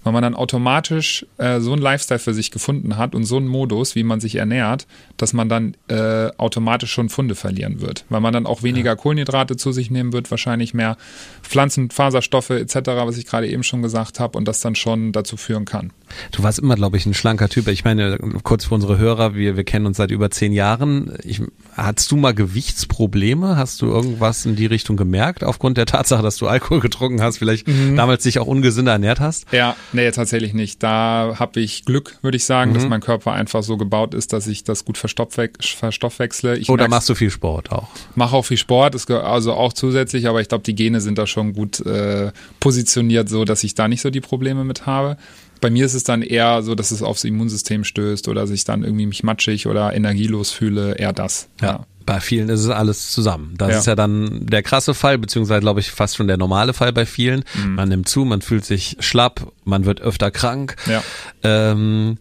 weil 0.07 0.13
man 0.13 0.23
dann 0.23 0.35
automatisch 0.35 1.25
äh, 1.37 1.59
so 1.59 1.73
einen 1.73 1.81
Lifestyle 1.81 2.17
für 2.17 2.33
sich 2.33 2.49
gefunden 2.49 2.95
hat 2.95 3.13
und 3.13 3.25
so 3.25 3.35
einen 3.35 3.47
Modus, 3.47 3.93
wie 3.93 4.03
man 4.03 4.21
sich 4.21 4.35
ernährt, 4.35 4.87
dass 5.17 5.33
man 5.33 5.49
dann 5.49 5.75
äh, 5.89 6.29
automatisch 6.37 6.93
schon 6.93 7.09
Funde 7.09 7.35
verlieren 7.35 7.81
wird, 7.81 8.05
weil 8.07 8.21
man 8.21 8.31
dann 8.31 8.45
auch 8.45 8.63
weniger 8.63 8.91
ja. 8.91 8.95
Kohlenhydrate 8.95 9.57
zu 9.57 9.73
sich 9.73 9.91
nehmen 9.91 10.13
wird, 10.13 10.31
wahrscheinlich 10.31 10.73
mehr 10.73 10.95
Pflanzenfaserstoffe 11.43 12.51
etc., 12.51 12.75
was 12.85 13.17
ich 13.17 13.25
gerade 13.25 13.49
eben 13.49 13.63
schon 13.63 13.81
gesagt 13.81 14.21
habe 14.21 14.37
und 14.37 14.47
das 14.47 14.61
dann 14.61 14.75
schon 14.75 15.11
dazu 15.11 15.35
führen 15.35 15.65
kann. 15.65 15.91
Du 16.31 16.41
warst 16.41 16.59
immer, 16.59 16.75
glaube 16.75 16.95
ich, 16.95 17.05
ein 17.05 17.13
schlanker 17.13 17.49
Typ. 17.49 17.67
Ich 17.67 17.83
meine, 17.83 18.17
kurz 18.43 18.63
für 18.65 18.75
unsere 18.75 18.97
Hörer, 18.97 19.35
wir, 19.35 19.57
wir 19.57 19.65
kennen 19.65 19.87
uns 19.87 19.97
seit 19.97 20.11
über 20.11 20.31
zehn 20.31 20.53
Jahren. 20.53 21.17
Ich, 21.25 21.41
hattest 21.75 22.11
du 22.11 22.15
mal 22.15 22.33
Gewichtsprobleme? 22.33 23.57
Hast 23.57 23.81
du 23.81 23.87
irgendwas 23.87 24.45
in 24.45 24.55
die 24.55 24.67
Richtung 24.67 24.95
gemerkt, 24.95 25.43
aufgrund 25.43 25.77
der 25.77 25.85
Tatsache, 25.85 26.23
dass 26.23 26.37
du 26.37 26.47
Alkohol 26.47 26.79
getrunken 26.79 27.21
hast, 27.21 27.39
vielleicht 27.39 27.67
mhm. 27.67 27.97
damals 27.97 28.23
dich 28.23 28.39
auch 28.39 28.47
ungesünder 28.47 28.93
ernährt 28.93 29.19
hast? 29.19 29.51
Ja, 29.51 29.75
Nee, 29.97 30.11
tatsächlich 30.11 30.53
nicht. 30.53 30.83
Da 30.83 31.37
habe 31.39 31.59
ich 31.59 31.83
Glück, 31.83 32.19
würde 32.21 32.37
ich 32.37 32.45
sagen, 32.45 32.69
mhm. 32.69 32.75
dass 32.75 32.87
mein 32.87 33.01
Körper 33.01 33.31
einfach 33.31 33.63
so 33.63 33.77
gebaut 33.77 34.13
ist, 34.13 34.31
dass 34.31 34.45
ich 34.45 34.63
das 34.63 34.85
gut 34.85 34.95
verstoffwechsle. 34.95 36.55
Ich 36.55 36.69
Oder 36.69 36.87
machst 36.87 37.09
du 37.09 37.15
viel 37.15 37.31
Sport 37.31 37.71
auch? 37.71 37.87
Mache 38.13 38.35
auch 38.35 38.45
viel 38.45 38.57
Sport, 38.57 39.09
also 39.09 39.53
auch 39.53 39.73
zusätzlich, 39.73 40.27
aber 40.27 40.39
ich 40.39 40.49
glaube, 40.49 40.63
die 40.63 40.75
Gene 40.75 41.01
sind 41.01 41.17
da 41.17 41.25
schon 41.25 41.53
gut 41.53 41.79
äh, 41.79 42.31
positioniert, 42.59 43.27
so 43.27 43.43
dass 43.43 43.63
ich 43.63 43.73
da 43.73 43.87
nicht 43.87 44.01
so 44.01 44.11
die 44.11 44.21
Probleme 44.21 44.63
mit 44.63 44.85
habe. 44.85 45.17
Bei 45.59 45.69
mir 45.69 45.85
ist 45.85 45.93
es 45.93 46.03
dann 46.03 46.21
eher 46.21 46.61
so, 46.63 46.75
dass 46.75 46.91
es 46.91 47.01
aufs 47.01 47.23
Immunsystem 47.23 47.83
stößt 47.83 48.27
oder 48.27 48.47
sich 48.47 48.63
dann 48.63 48.83
irgendwie 48.83 49.05
mich 49.05 49.23
matschig 49.23 49.67
oder 49.67 49.93
energielos 49.93 50.51
fühle, 50.51 50.95
eher 50.95 51.13
das. 51.13 51.49
ja. 51.61 51.67
ja 51.67 51.85
bei 52.07 52.21
vielen 52.21 52.49
ist 52.49 52.61
es 52.61 52.69
alles 52.69 53.11
zusammen. 53.11 53.53
Das 53.57 53.69
ja. 53.69 53.77
ist 53.79 53.85
ja 53.85 53.95
dann 53.95 54.47
der 54.47 54.63
krasse 54.63 54.95
Fall, 54.95 55.19
beziehungsweise 55.19 55.59
glaube 55.59 55.81
ich 55.81 55.91
fast 55.91 56.15
schon 56.15 56.27
der 56.27 56.37
normale 56.37 56.73
Fall 56.73 56.93
bei 56.93 57.05
vielen. 57.05 57.43
Mhm. 57.53 57.75
Man 57.75 57.89
nimmt 57.89 58.09
zu, 58.09 58.25
man 58.25 58.41
fühlt 58.41 58.65
sich 58.65 58.95
schlapp, 59.01 59.51
man 59.65 59.85
wird 59.85 60.01
öfter 60.01 60.31
krank. 60.31 60.77
Ja. 60.87 61.03
Ähm, 61.43 62.17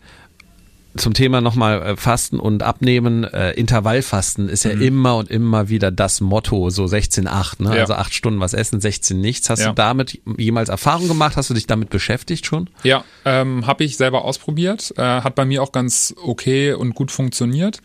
zum 0.97 1.15
Thema 1.15 1.41
nochmal 1.41 1.83
äh, 1.83 1.97
Fasten 1.97 2.39
und 2.39 2.63
Abnehmen, 2.63 3.25
äh, 3.25 3.53
Intervallfasten 3.53 4.49
ist 4.49 4.65
ja 4.65 4.75
mhm. 4.75 4.83
immer 4.83 5.17
und 5.17 5.31
immer 5.31 5.69
wieder 5.69 5.91
das 5.91 6.21
Motto, 6.21 6.71
so 6.71 6.85
16-8, 6.85 7.63
ne? 7.63 7.75
Ja. 7.75 7.81
also 7.83 7.95
acht 7.95 8.15
Stunden 8.15 8.41
was 8.41 8.55
essen, 8.55 8.81
16 8.81 9.21
nichts. 9.21 9.51
Hast 9.51 9.61
ja. 9.61 9.69
du 9.69 9.75
damit 9.75 10.21
jemals 10.37 10.69
Erfahrung 10.69 11.09
gemacht? 11.09 11.37
Hast 11.37 11.51
du 11.51 11.55
dich 11.55 11.67
damit 11.67 11.91
beschäftigt 11.91 12.47
schon? 12.47 12.69
Ja, 12.83 13.05
ähm, 13.25 13.67
habe 13.67 13.85
ich 13.85 13.97
selber 13.97 14.25
ausprobiert, 14.25 14.95
äh, 14.97 15.03
hat 15.03 15.35
bei 15.35 15.45
mir 15.45 15.63
auch 15.63 15.73
ganz 15.73 16.15
okay 16.23 16.73
und 16.73 16.95
gut 16.95 17.11
funktioniert. 17.11 17.81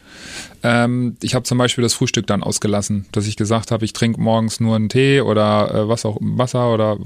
Ähm, 0.64 1.18
ich 1.22 1.34
habe 1.34 1.44
zum 1.44 1.58
Beispiel 1.58 1.82
das 1.82 1.94
Frühstück 1.94 2.28
dann 2.28 2.44
ausgelassen, 2.44 3.06
dass 3.12 3.28
ich 3.28 3.36
gesagt 3.36 3.72
habe, 3.72 3.84
ich 3.86 3.94
trinke 3.94 4.22
morgens 4.22 4.60
nur 4.60 4.76
einen 4.76 4.90
Tee 4.90 5.22
oder 5.22 5.74
äh, 5.74 5.88
was 5.88 6.06
auch 6.06 6.18
Wasser 6.22 6.74
oder 6.74 6.98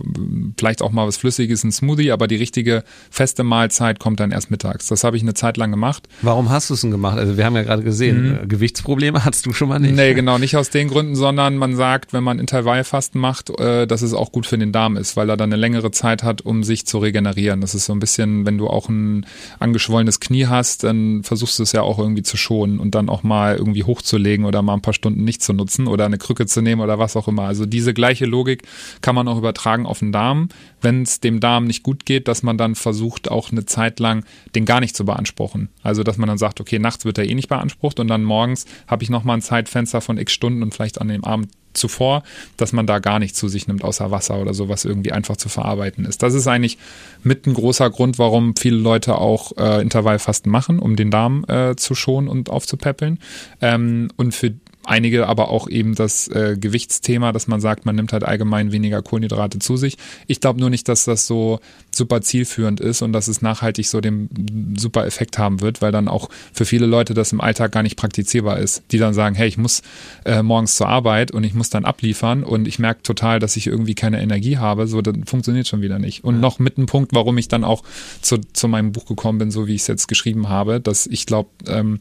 vielleicht 0.57 0.81
auch 0.81 0.91
mal 0.91 1.07
was 1.07 1.17
Flüssiges, 1.17 1.63
ein 1.63 1.71
Smoothie, 1.71 2.11
aber 2.11 2.27
die 2.27 2.35
richtige 2.35 2.83
feste 3.09 3.43
Mahlzeit 3.43 3.99
kommt 3.99 4.19
dann 4.19 4.31
erst 4.31 4.51
mittags. 4.51 4.87
Das 4.87 5.03
habe 5.03 5.17
ich 5.17 5.23
eine 5.23 5.33
Zeit 5.33 5.57
lang 5.57 5.71
gemacht. 5.71 5.94
Warum 6.21 6.49
hast 6.49 6.69
du 6.69 6.73
es 6.73 6.81
denn 6.81 6.91
gemacht? 6.91 7.17
Also 7.17 7.37
wir 7.37 7.45
haben 7.45 7.55
ja 7.55 7.63
gerade 7.63 7.83
gesehen, 7.83 8.29
mhm. 8.29 8.43
Äh, 8.43 8.47
Gewichtsprobleme 8.47 9.25
hattest 9.25 9.45
du 9.45 9.53
schon 9.53 9.69
mal 9.69 9.79
nicht. 9.79 9.95
Nee, 9.95 10.13
genau, 10.13 10.37
nicht 10.37 10.57
aus 10.57 10.69
den 10.69 10.87
Gründen, 10.87 11.15
sondern 11.15 11.57
man 11.57 11.75
sagt, 11.75 12.13
wenn 12.13 12.23
man 12.23 12.39
Intervallfasten 12.39 13.19
macht, 13.19 13.49
äh, 13.59 13.87
dass 13.87 14.01
es 14.01 14.13
auch 14.13 14.31
gut 14.31 14.45
für 14.45 14.57
den 14.57 14.71
Darm 14.71 14.97
ist, 14.97 15.17
weil 15.17 15.29
er 15.29 15.37
dann 15.37 15.51
eine 15.51 15.59
längere 15.59 15.91
Zeit 15.91 16.23
hat, 16.23 16.41
um 16.41 16.63
sich 16.63 16.85
zu 16.85 16.97
regenerieren. 16.99 17.61
Das 17.61 17.75
ist 17.75 17.85
so 17.85 17.93
ein 17.93 17.99
bisschen, 17.99 18.45
wenn 18.45 18.57
du 18.57 18.67
auch 18.67 18.89
ein 18.89 19.25
angeschwollenes 19.59 20.19
Knie 20.19 20.47
hast, 20.47 20.83
dann 20.83 21.23
versuchst 21.23 21.59
du 21.59 21.63
es 21.63 21.71
ja 21.71 21.81
auch 21.81 21.99
irgendwie 21.99 22.23
zu 22.23 22.37
schonen 22.37 22.79
und 22.79 22.95
dann 22.95 23.09
auch 23.09 23.23
mal 23.23 23.55
irgendwie 23.55 23.83
hochzulegen 23.83 24.45
oder 24.45 24.61
mal 24.61 24.73
ein 24.73 24.81
paar 24.81 24.93
Stunden 24.93 25.23
nicht 25.23 25.43
zu 25.43 25.53
nutzen 25.53 25.87
oder 25.87 26.05
eine 26.05 26.17
Krücke 26.17 26.45
zu 26.45 26.61
nehmen 26.61 26.81
oder 26.81 26.99
was 26.99 27.15
auch 27.15 27.27
immer. 27.27 27.43
Also 27.43 27.65
diese 27.65 27.93
gleiche 27.93 28.25
Logik 28.25 28.63
kann 29.01 29.15
man 29.15 29.27
auch 29.27 29.37
übertragen 29.37 29.85
auf 29.85 29.99
den 29.99 30.11
Darm. 30.11 30.49
Wenn 30.81 31.03
es 31.03 31.19
dem 31.19 31.39
Darm 31.39 31.65
nicht 31.65 31.83
gut 31.83 32.05
geht, 32.05 32.27
dass 32.27 32.43
man 32.43 32.57
dann 32.57 32.75
versucht, 32.75 33.29
auch 33.29 33.51
eine 33.51 33.65
Zeit 33.65 33.99
lang 33.99 34.23
den 34.55 34.65
gar 34.65 34.79
nicht 34.79 34.95
zu 34.95 35.05
beanspruchen. 35.05 35.69
Also 35.85 36.03
dass 36.03 36.17
man 36.17 36.27
dann 36.27 36.37
sagt, 36.37 36.59
okay, 36.59 36.79
nachts 36.79 37.05
wird 37.05 37.17
er 37.17 37.25
eh 37.25 37.35
nicht 37.35 37.49
beansprucht 37.49 37.99
und 37.99 38.07
dann 38.07 38.23
morgens 38.23 38.65
habe 38.87 39.03
ich 39.03 39.09
nochmal 39.09 39.37
ein 39.37 39.41
Zeitfenster 39.41 40.01
von 40.01 40.17
x 40.17 40.33
Stunden 40.33 40.63
und 40.63 40.73
vielleicht 40.73 40.99
an 40.99 41.07
dem 41.07 41.23
Abend 41.23 41.49
zuvor, 41.75 42.23
dass 42.57 42.73
man 42.73 42.87
da 42.87 42.99
gar 42.99 43.19
nichts 43.19 43.37
zu 43.37 43.47
sich 43.47 43.67
nimmt, 43.67 43.83
außer 43.83 44.11
Wasser 44.11 44.39
oder 44.39 44.53
so, 44.53 44.69
was 44.69 44.85
irgendwie 44.85 45.11
einfach 45.11 45.37
zu 45.37 45.49
verarbeiten 45.49 46.05
ist. 46.05 46.23
Das 46.23 46.33
ist 46.33 46.47
eigentlich 46.47 46.77
mit 47.23 47.45
ein 47.45 47.53
großer 47.53 47.89
Grund, 47.89 48.17
warum 48.17 48.55
viele 48.55 48.77
Leute 48.77 49.17
auch 49.17 49.51
äh, 49.57 49.81
Intervallfasten 49.81 50.51
machen, 50.51 50.79
um 50.79 50.95
den 50.95 51.11
Darm 51.11 51.45
äh, 51.47 51.75
zu 51.75 51.95
schonen 51.95 52.27
und 52.27 52.49
aufzupäppeln. 52.49 53.19
Ähm, 53.61 54.09
und 54.15 54.33
für 54.33 54.53
einige 54.85 55.27
aber 55.27 55.49
auch 55.49 55.67
eben 55.69 55.95
das 55.95 56.27
äh, 56.27 56.57
Gewichtsthema, 56.59 57.31
dass 57.31 57.47
man 57.47 57.61
sagt, 57.61 57.85
man 57.85 57.95
nimmt 57.95 58.13
halt 58.13 58.23
allgemein 58.23 58.71
weniger 58.71 59.01
Kohlenhydrate 59.01 59.59
zu 59.59 59.77
sich. 59.77 59.97
Ich 60.27 60.41
glaube 60.41 60.59
nur 60.59 60.69
nicht, 60.69 60.87
dass 60.87 61.05
das 61.05 61.27
so 61.27 61.59
super 61.91 62.21
zielführend 62.21 62.79
ist 62.79 63.01
und 63.01 63.13
dass 63.13 63.27
es 63.27 63.41
nachhaltig 63.41 63.87
so 63.87 64.01
den 64.01 64.75
super 64.77 65.05
Effekt 65.05 65.37
haben 65.37 65.61
wird, 65.61 65.81
weil 65.81 65.91
dann 65.91 66.07
auch 66.07 66.29
für 66.53 66.65
viele 66.65 66.85
Leute 66.85 67.13
das 67.13 67.31
im 67.31 67.41
Alltag 67.41 67.71
gar 67.71 67.83
nicht 67.83 67.95
praktizierbar 67.95 68.59
ist, 68.59 68.83
die 68.91 68.97
dann 68.97 69.13
sagen, 69.13 69.35
hey, 69.35 69.47
ich 69.47 69.57
muss 69.57 69.81
äh, 70.25 70.43
morgens 70.43 70.75
zur 70.75 70.87
Arbeit 70.87 71.31
und 71.31 71.43
ich 71.43 71.53
muss 71.53 71.69
dann 71.69 71.85
abliefern 71.85 72.43
und 72.43 72.67
ich 72.67 72.79
merke 72.79 73.03
total, 73.03 73.39
dass 73.39 73.55
ich 73.55 73.67
irgendwie 73.67 73.95
keine 73.95 74.21
Energie 74.21 74.57
habe, 74.57 74.87
so 74.87 75.01
dann 75.01 75.25
funktioniert 75.25 75.67
schon 75.67 75.81
wieder 75.81 75.99
nicht. 75.99 76.23
Und 76.23 76.39
noch 76.39 76.59
mit 76.59 76.77
einem 76.77 76.87
Punkt, 76.87 77.13
warum 77.13 77.37
ich 77.37 77.47
dann 77.47 77.63
auch 77.63 77.83
zu, 78.21 78.39
zu 78.53 78.67
meinem 78.67 78.91
Buch 78.91 79.05
gekommen 79.05 79.39
bin, 79.39 79.51
so 79.51 79.67
wie 79.67 79.75
ich 79.75 79.81
es 79.81 79.87
jetzt 79.87 80.07
geschrieben 80.07 80.49
habe, 80.49 80.79
dass 80.79 81.07
ich 81.07 81.25
glaube, 81.25 81.49
ähm, 81.67 81.99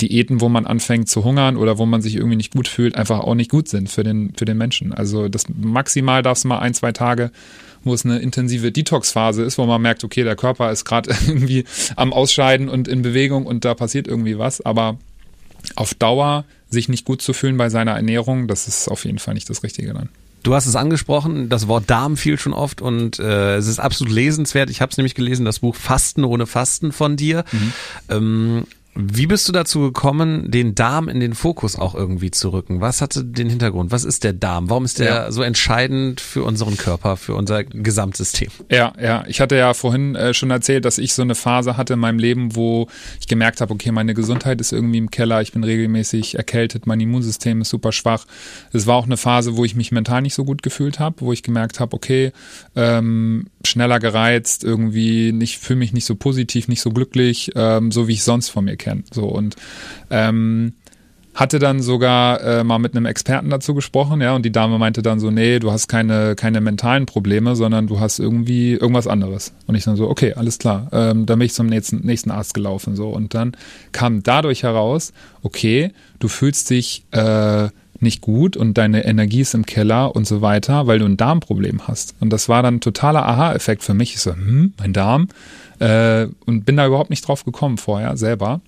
Diäten, 0.00 0.40
wo 0.40 0.48
man 0.48 0.66
anfängt 0.66 1.08
zu 1.08 1.24
hungern 1.24 1.56
oder 1.56 1.78
wo 1.78 1.86
man 1.86 2.02
sich 2.02 2.14
irgendwie 2.24 2.36
nicht 2.36 2.54
gut 2.54 2.68
fühlt, 2.68 2.96
einfach 2.96 3.20
auch 3.20 3.34
nicht 3.34 3.50
gut 3.50 3.68
sind 3.68 3.88
für 3.88 4.02
den, 4.02 4.32
für 4.36 4.44
den 4.44 4.58
Menschen. 4.58 4.92
Also 4.92 5.28
das 5.28 5.44
maximal 5.48 6.22
darf 6.22 6.38
es 6.38 6.44
mal 6.44 6.58
ein, 6.58 6.74
zwei 6.74 6.92
Tage 6.92 7.30
wo 7.84 7.94
es 7.94 8.04
eine 8.04 8.18
intensive 8.18 8.72
Detox-Phase 8.72 9.42
ist, 9.42 9.58
wo 9.58 9.66
man 9.66 9.80
merkt, 9.80 10.04
okay, 10.04 10.24
der 10.24 10.36
Körper 10.36 10.72
ist 10.72 10.84
gerade 10.84 11.10
irgendwie 11.26 11.64
am 11.96 12.12
Ausscheiden 12.12 12.68
und 12.68 12.88
in 12.88 13.02
Bewegung 13.02 13.46
und 13.46 13.64
da 13.64 13.74
passiert 13.74 14.08
irgendwie 14.08 14.38
was. 14.38 14.60
Aber 14.60 14.98
auf 15.76 15.94
Dauer 15.94 16.44
sich 16.68 16.88
nicht 16.88 17.04
gut 17.04 17.22
zu 17.22 17.32
fühlen 17.32 17.56
bei 17.56 17.68
seiner 17.68 17.92
Ernährung, 17.92 18.48
das 18.48 18.66
ist 18.66 18.88
auf 18.88 19.04
jeden 19.04 19.18
Fall 19.18 19.34
nicht 19.34 19.48
das 19.48 19.62
Richtige 19.62 19.92
dann. 19.92 20.08
Du 20.42 20.54
hast 20.54 20.66
es 20.66 20.76
angesprochen, 20.76 21.48
das 21.48 21.68
Wort 21.68 21.88
Darm 21.88 22.18
fiel 22.18 22.38
schon 22.38 22.52
oft 22.52 22.82
und 22.82 23.18
äh, 23.18 23.56
es 23.56 23.66
ist 23.66 23.78
absolut 23.78 24.12
lesenswert. 24.12 24.68
Ich 24.68 24.82
habe 24.82 24.90
es 24.90 24.98
nämlich 24.98 25.14
gelesen, 25.14 25.46
das 25.46 25.60
Buch 25.60 25.74
Fasten 25.74 26.22
ohne 26.22 26.46
Fasten 26.46 26.92
von 26.92 27.16
dir. 27.16 27.44
Mhm. 27.50 27.72
Ähm, 28.10 28.64
wie 28.96 29.26
bist 29.26 29.48
du 29.48 29.52
dazu 29.52 29.80
gekommen, 29.80 30.50
den 30.50 30.76
Darm 30.76 31.08
in 31.08 31.18
den 31.18 31.34
Fokus 31.34 31.76
auch 31.76 31.96
irgendwie 31.96 32.30
zu 32.30 32.50
rücken? 32.50 32.80
Was 32.80 33.00
hatte 33.00 33.24
den 33.24 33.50
Hintergrund? 33.50 33.90
Was 33.90 34.04
ist 34.04 34.22
der 34.22 34.32
Darm? 34.32 34.70
Warum 34.70 34.84
ist 34.84 35.00
der 35.00 35.06
ja. 35.06 35.32
so 35.32 35.42
entscheidend 35.42 36.20
für 36.20 36.44
unseren 36.44 36.76
Körper, 36.76 37.16
für 37.16 37.34
unser 37.34 37.64
Gesamtsystem? 37.64 38.50
Ja, 38.70 38.92
ja. 39.00 39.24
Ich 39.26 39.40
hatte 39.40 39.56
ja 39.56 39.74
vorhin 39.74 40.14
äh, 40.14 40.32
schon 40.32 40.50
erzählt, 40.50 40.84
dass 40.84 40.98
ich 40.98 41.12
so 41.12 41.22
eine 41.22 41.34
Phase 41.34 41.76
hatte 41.76 41.94
in 41.94 41.98
meinem 41.98 42.20
Leben, 42.20 42.54
wo 42.54 42.86
ich 43.18 43.26
gemerkt 43.26 43.60
habe, 43.60 43.74
okay, 43.74 43.90
meine 43.90 44.14
Gesundheit 44.14 44.60
ist 44.60 44.72
irgendwie 44.72 44.98
im 44.98 45.10
Keller, 45.10 45.42
ich 45.42 45.52
bin 45.52 45.64
regelmäßig 45.64 46.36
erkältet, 46.36 46.86
mein 46.86 47.00
Immunsystem 47.00 47.62
ist 47.62 47.70
super 47.70 47.90
schwach. 47.90 48.26
Es 48.72 48.86
war 48.86 48.94
auch 48.94 49.06
eine 49.06 49.16
Phase, 49.16 49.56
wo 49.56 49.64
ich 49.64 49.74
mich 49.74 49.90
mental 49.90 50.22
nicht 50.22 50.34
so 50.34 50.44
gut 50.44 50.62
gefühlt 50.62 51.00
habe, 51.00 51.16
wo 51.20 51.32
ich 51.32 51.42
gemerkt 51.42 51.80
habe, 51.80 51.94
okay, 51.96 52.32
ähm, 52.76 53.46
schneller 53.64 53.98
gereizt, 53.98 54.62
irgendwie 54.62 55.32
nicht, 55.32 55.58
fühle 55.58 55.80
mich 55.80 55.92
nicht 55.92 56.04
so 56.04 56.14
positiv, 56.14 56.68
nicht 56.68 56.80
so 56.80 56.90
glücklich, 56.90 57.50
ähm, 57.56 57.90
so 57.90 58.06
wie 58.06 58.12
ich 58.12 58.22
sonst 58.22 58.50
von 58.50 58.64
mir 58.64 58.76
kenne. 58.76 58.83
So 59.12 59.24
und 59.24 59.56
ähm, 60.10 60.74
hatte 61.34 61.58
dann 61.58 61.82
sogar 61.82 62.40
äh, 62.42 62.64
mal 62.64 62.78
mit 62.78 62.94
einem 62.94 63.06
Experten 63.06 63.50
dazu 63.50 63.74
gesprochen, 63.74 64.20
ja, 64.20 64.36
und 64.36 64.44
die 64.44 64.52
Dame 64.52 64.78
meinte 64.78 65.02
dann 65.02 65.18
so, 65.18 65.30
nee, 65.30 65.58
du 65.58 65.72
hast 65.72 65.88
keine, 65.88 66.36
keine 66.36 66.60
mentalen 66.60 67.06
Probleme, 67.06 67.56
sondern 67.56 67.88
du 67.88 67.98
hast 67.98 68.20
irgendwie 68.20 68.74
irgendwas 68.74 69.08
anderes. 69.08 69.52
Und 69.66 69.74
ich 69.74 69.84
dann 69.84 69.96
so, 69.96 70.08
okay, 70.08 70.34
alles 70.34 70.58
klar. 70.58 70.88
Ähm, 70.92 71.26
dann 71.26 71.40
bin 71.40 71.46
ich 71.46 71.54
zum 71.54 71.66
nächsten, 71.66 72.06
nächsten 72.06 72.30
Arzt 72.30 72.54
gelaufen. 72.54 72.94
so 72.94 73.08
Und 73.08 73.34
dann 73.34 73.56
kam 73.90 74.22
dadurch 74.22 74.62
heraus, 74.62 75.12
okay, 75.42 75.90
du 76.20 76.28
fühlst 76.28 76.70
dich 76.70 77.04
äh, 77.10 77.68
nicht 77.98 78.20
gut 78.20 78.56
und 78.56 78.78
deine 78.78 79.04
Energie 79.04 79.40
ist 79.40 79.54
im 79.54 79.66
Keller 79.66 80.14
und 80.14 80.26
so 80.28 80.40
weiter, 80.40 80.86
weil 80.86 81.00
du 81.00 81.06
ein 81.06 81.16
Darmproblem 81.16 81.88
hast. 81.88 82.14
Und 82.20 82.32
das 82.32 82.48
war 82.48 82.62
dann 82.62 82.76
ein 82.76 82.80
totaler 82.80 83.26
Aha-Effekt 83.26 83.82
für 83.82 83.94
mich. 83.94 84.14
Ich 84.14 84.20
so, 84.20 84.32
hm, 84.32 84.74
mein 84.78 84.92
Darm? 84.92 85.28
Äh, 85.80 86.28
und 86.46 86.64
bin 86.64 86.76
da 86.76 86.86
überhaupt 86.86 87.10
nicht 87.10 87.26
drauf 87.26 87.44
gekommen 87.44 87.76
vorher 87.76 88.16
selber. 88.16 88.60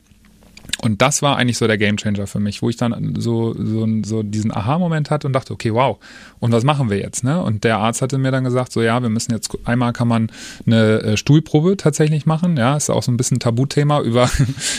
Und 0.83 1.01
das 1.01 1.23
war 1.23 1.37
eigentlich 1.37 1.57
so 1.57 1.67
der 1.67 1.79
Gamechanger 1.79 2.27
für 2.27 2.39
mich, 2.39 2.61
wo 2.61 2.69
ich 2.69 2.77
dann 2.77 3.15
so, 3.19 3.55
so, 3.55 3.89
so 4.05 4.23
diesen 4.23 4.55
Aha-Moment 4.55 5.11
hatte 5.11 5.27
und 5.27 5.33
dachte, 5.33 5.53
okay, 5.53 5.73
wow, 5.73 5.99
und 6.39 6.53
was 6.53 6.65
machen 6.65 6.91
wir 6.91 6.99
jetzt? 6.99 7.25
Ne? 7.25 7.43
Und 7.43 7.65
der 7.65 7.79
Arzt 7.79 8.03
hatte 8.03 8.19
mir 8.19 8.31
dann 8.31 8.45
gesagt, 8.45 8.73
so 8.73 8.83
ja, 8.83 9.01
wir 9.03 9.09
müssen 9.09 9.33
jetzt, 9.33 9.51
einmal 9.65 9.93
kann 9.93 10.09
man 10.09 10.31
eine 10.67 11.01
äh, 11.03 11.17
Stuhlprobe 11.17 11.77
tatsächlich 11.77 12.27
machen, 12.27 12.57
ja, 12.57 12.77
ist 12.77 12.91
auch 12.91 13.03
so 13.03 13.11
ein 13.11 13.17
bisschen 13.17 13.39
Tabuthema, 13.39 14.01
über, 14.07 14.31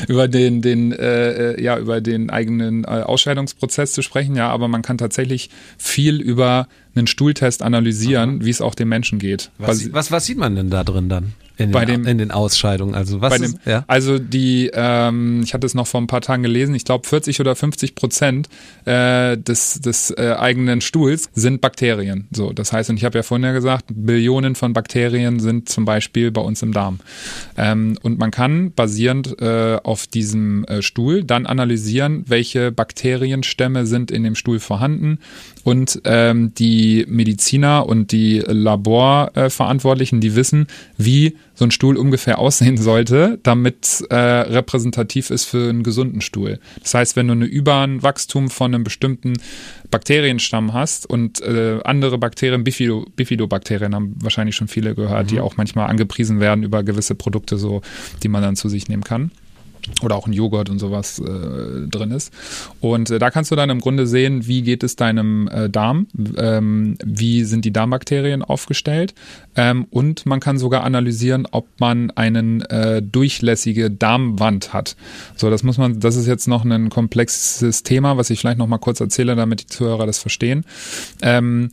über 0.08 0.28
den, 0.28 0.62
den, 0.62 0.92
äh, 0.92 1.54
äh, 1.54 1.64
ja, 1.64 1.78
über 1.78 2.00
den 2.02 2.30
eigenen 2.30 2.84
äh, 2.84 2.88
Ausscheidungsprozess 2.88 3.94
zu 3.94 4.02
sprechen, 4.02 4.36
ja, 4.36 4.50
aber 4.50 4.68
man 4.68 4.84
kann 4.84 4.98
tatsächlich 4.98 5.50
viel 5.78 6.22
über 6.22 6.68
einen 6.96 7.08
Stuhltest 7.08 7.62
analysieren, 7.62 8.44
wie 8.44 8.50
es 8.50 8.62
auch 8.62 8.76
dem 8.76 8.90
Menschen 8.90 9.20
geht. 9.20 9.52
Was, 9.58 9.94
was, 9.94 10.12
was 10.12 10.26
sieht 10.26 10.38
man 10.38 10.56
denn 10.56 10.70
da 10.70 10.84
drin 10.84 11.10
dann? 11.10 11.34
In, 11.58 11.72
bei 11.72 11.86
den, 11.86 12.06
in 12.06 12.20
den 12.20 12.32
Ausscheidungen. 12.32 12.94
Also 12.94 13.22
was 13.22 13.32
bei 13.32 13.40
dem, 13.40 13.56
ja? 13.66 13.84
Also 13.88 14.20
die, 14.20 14.70
ähm, 14.74 15.42
ich 15.44 15.54
hatte 15.54 15.66
es 15.66 15.74
noch 15.74 15.88
vor 15.88 16.00
ein 16.00 16.08
paar 16.08 16.22
Tagen 16.22 16.44
gelesen, 16.44 16.76
ich 16.76 16.86
glaube 16.86 17.08
40 17.08 17.40
oder 17.40 17.56
50 17.56 17.96
Prozent 17.96 18.48
äh, 18.86 19.38
des, 19.38 19.82
des 19.82 20.12
äh, 20.12 20.36
eigenen 20.38 20.82
Stuhls 20.82 21.30
sind 21.34 21.62
Bakterien. 21.62 22.28
So, 22.32 22.54
das 22.54 22.74
heißt, 22.74 22.92
und 22.92 22.98
ich 22.98 23.06
habe 23.06 23.18
ja 23.18 23.24
vorhin 23.24 23.44
ja 23.44 23.54
gesagt, 23.54 23.86
Billionen 23.90 24.54
von 24.56 24.74
Bakterien 24.74 25.40
sind 25.40 25.68
zum 25.68 25.86
Beispiel 25.86 26.32
bei 26.32 26.42
uns 26.42 26.62
im 26.62 26.74
Darm. 26.74 27.00
Ähm, 27.58 27.98
und 28.04 28.20
man 28.20 28.30
kann 28.30 28.72
basierend 28.74 29.42
äh, 29.42 29.78
auf 29.84 30.06
diesem 30.06 30.64
äh, 30.66 30.84
Stuhl 30.84 31.24
dann 31.24 31.48
analysieren, 31.48 32.24
welche 32.28 32.72
Bakterienstämme 32.72 33.88
sind 33.88 34.12
in 34.12 34.24
dem 34.24 34.36
Stuhl 34.36 34.60
vorhanden 34.60 35.20
und 35.64 36.02
ähm, 36.06 36.54
die 36.54 37.06
Mediziner 37.10 37.88
und 37.88 38.12
die 38.12 38.40
Laborverantwortlichen, 38.40 40.22
die 40.22 40.36
wissen, 40.36 40.68
wie 40.98 41.36
so 41.58 41.66
ein 41.66 41.72
Stuhl 41.72 41.98
ungefähr 41.98 42.40
aussehen 42.40 42.78
sollte, 42.78 43.40
damit 43.44 44.06
äh, 44.10 44.16
repräsentativ 44.16 45.30
ist 45.30 45.46
für 45.46 45.70
einen 45.70 45.84
gesunden 45.84 46.22
Stuhl. 46.22 46.60
Das 46.82 46.94
heißt, 46.94 47.16
wenn 47.16 47.28
du 47.28 47.34
eine 47.34 47.46
über 47.46 47.82
ein 47.82 48.04
Wachstum 48.04 48.50
von 48.50 48.74
einem 48.74 48.84
bestimmten 48.84 49.34
Bakterienstamm 49.90 50.74
hast 50.74 51.10
und 51.10 51.42
äh, 51.42 51.80
andere 51.84 52.18
Bakterien, 52.18 52.64
Bifido, 52.64 53.06
Bifidobakterien 53.16 53.96
haben 53.96 54.16
wahrscheinlich 54.22 54.56
schon 54.56 54.68
viele 54.68 54.96
gehört, 54.96 55.26
mhm. 55.26 55.28
die 55.28 55.40
auch 55.40 55.58
manchmal 55.58 55.90
angepriesen 55.90 56.40
werden 56.40 56.64
über 56.64 56.84
gewisse 56.84 57.16
Produkte, 57.16 57.58
so 57.58 57.82
die 58.24 58.28
man 58.28 58.42
dann 58.42 58.56
zu 58.56 58.70
sich 58.70 58.88
nehmen 58.88 59.04
kann 59.04 59.32
oder 60.02 60.16
auch 60.16 60.28
ein 60.28 60.34
Joghurt 60.34 60.70
und 60.70 60.80
sowas 60.80 61.20
äh, 61.20 61.88
drin 61.88 62.12
ist. 62.12 62.32
Und 62.82 63.10
äh, 63.10 63.20
da 63.20 63.30
kannst 63.32 63.52
du 63.52 63.56
dann 63.56 63.70
im 63.70 63.80
Grunde 63.80 64.08
sehen, 64.08 64.48
wie 64.48 64.62
geht 64.62 64.84
es 64.84 64.96
deinem 64.96 65.48
äh, 65.48 65.70
Darm, 65.70 66.08
ähm, 66.38 66.98
wie 67.04 67.44
sind 67.44 67.66
die 67.66 67.74
Darmbakterien 67.74 68.44
aufgestellt 68.44 69.14
ähm, 69.56 69.86
und 69.90 70.26
man 70.26 70.40
kann 70.40 70.58
sogar 70.58 70.84
analysieren, 70.84 71.48
ob 71.52 71.68
man 71.80 72.12
einen 72.12 72.62
äh, 72.62 73.02
durchlässige 73.02 73.90
Darmwand 73.92 74.74
hat. 74.74 74.96
So, 75.36 75.50
das 75.50 75.64
muss 75.64 75.78
man, 75.78 76.00
das 76.00 76.16
ist 76.16 76.28
jetzt 76.28 76.48
noch 76.48 76.66
ein 76.66 76.90
komplexes 76.90 77.84
Thema, 77.84 78.18
was 78.18 78.30
ich 78.30 78.40
vielleicht 78.40 78.58
noch 78.60 78.68
mal 78.68 78.78
kurz 78.78 79.00
erzähle, 79.00 79.36
damit 79.36 79.62
die 79.62 79.68
Zuhörer 79.68 80.06
das 80.06 80.20
verstehen. 80.20 80.66
Ähm, 81.22 81.70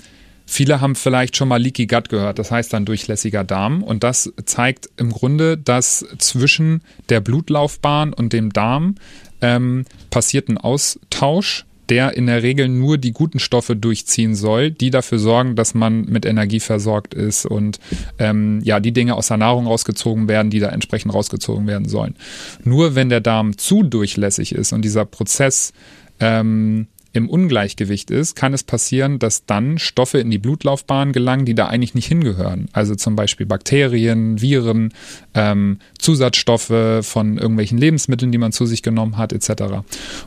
Viele 0.46 0.80
haben 0.80 0.94
vielleicht 0.94 1.37
schon 1.37 1.48
mal 1.48 1.61
Leaky 1.61 1.87
Gut 1.87 2.09
gehört, 2.09 2.38
das 2.38 2.50
heißt 2.50 2.72
dann 2.72 2.85
durchlässiger 2.85 3.44
Darm. 3.44 3.83
Und 3.83 4.04
das 4.04 4.33
zeigt 4.44 4.88
im 4.96 5.11
Grunde, 5.11 5.57
dass 5.57 6.04
zwischen 6.18 6.83
der 7.09 7.20
Blutlaufbahn 7.20 8.12
und 8.12 8.33
dem 8.33 8.52
Darm 8.52 8.96
ähm, 9.40 9.85
passiert 10.11 10.48
ein 10.48 10.59
Austausch, 10.59 11.64
der 11.88 12.16
in 12.16 12.26
der 12.26 12.42
Regel 12.42 12.68
nur 12.68 12.98
die 12.98 13.12
guten 13.12 13.38
Stoffe 13.38 13.76
durchziehen 13.76 14.35
soll, 14.35 14.70
die 14.70 14.90
dafür 14.90 15.18
sorgen, 15.18 15.54
dass 15.54 15.74
man 15.74 16.04
mit 16.07 16.24
Energie 16.24 16.61
versorgt 16.61 17.14
ist 17.14 17.44
und 17.44 17.78
ähm, 18.18 18.61
ja, 18.64 18.80
die 18.80 18.92
Dinge 18.92 19.14
aus 19.14 19.28
der 19.28 19.37
Nahrung 19.37 19.66
rausgezogen 19.66 20.28
werden, 20.28 20.50
die 20.50 20.61
da 20.61 20.68
entsprechend 20.68 21.12
rausgezogen 21.12 21.66
werden 21.66 21.88
sollen. 21.88 22.16
Nur 22.62 22.94
wenn 22.94 23.11
der 23.11 23.20
Darm 23.20 23.59
zu 23.59 23.83
durchlässig 23.83 24.54
ist 24.54 24.72
und 24.72 24.83
dieser 24.83 25.04
Prozess 25.04 25.72
ähm, 26.20 26.87
im 27.14 27.31
Ungleichgewicht 27.31 28.11
ist, 28.11 28.35
kann 28.35 28.53
es 28.53 28.64
passieren, 28.64 29.18
dass 29.18 29.46
dann 29.46 29.79
Stoffe 29.79 30.18
in 30.18 30.31
die 30.31 30.38
Blutlaufbahn 30.38 31.12
gelangen, 31.12 31.46
die 31.46 31.55
da 31.55 31.68
eigentlich 31.68 31.94
nicht 31.94 32.09
hingehören. 32.09 32.68
Also 32.72 32.96
zum 32.96 33.14
Beispiel 33.14 33.46
Bakterien, 33.46 34.40
Viren, 34.40 34.92
ähm, 35.33 35.79
Zusatzstoffe 35.98 37.03
von 37.03 37.38
irgendwelchen 37.38 37.79
Lebensmitteln, 37.79 38.33
die 38.33 38.38
man 38.38 38.53
zu 38.53 38.66
sich 38.66 38.83
genommen 38.83 39.16
hat, 39.16 39.33
etc. 39.33 39.62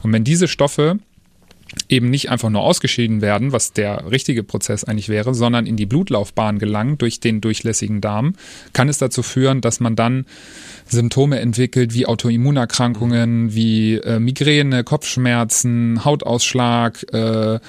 Und 0.01 0.13
wenn 0.13 0.23
diese 0.23 0.47
Stoffe 0.47 0.97
eben 1.89 2.09
nicht 2.09 2.29
einfach 2.29 2.49
nur 2.49 2.61
ausgeschieden 2.61 3.21
werden, 3.21 3.51
was 3.51 3.73
der 3.73 4.09
richtige 4.11 4.43
Prozess 4.43 4.83
eigentlich 4.83 5.09
wäre, 5.09 5.33
sondern 5.33 5.65
in 5.65 5.75
die 5.75 5.85
Blutlaufbahn 5.85 6.59
gelangen 6.59 6.97
durch 6.97 7.19
den 7.19 7.41
durchlässigen 7.41 8.01
Darm, 8.01 8.33
kann 8.73 8.89
es 8.89 8.97
dazu 8.97 9.23
führen, 9.23 9.61
dass 9.61 9.79
man 9.79 9.95
dann 9.95 10.25
Symptome 10.87 11.39
entwickelt 11.39 11.93
wie 11.93 12.05
Autoimmunerkrankungen, 12.05 13.53
wie 13.53 13.95
äh, 13.95 14.19
Migräne, 14.19 14.83
Kopfschmerzen, 14.83 16.05
Hautausschlag, 16.05 17.05
äh, 17.13 17.59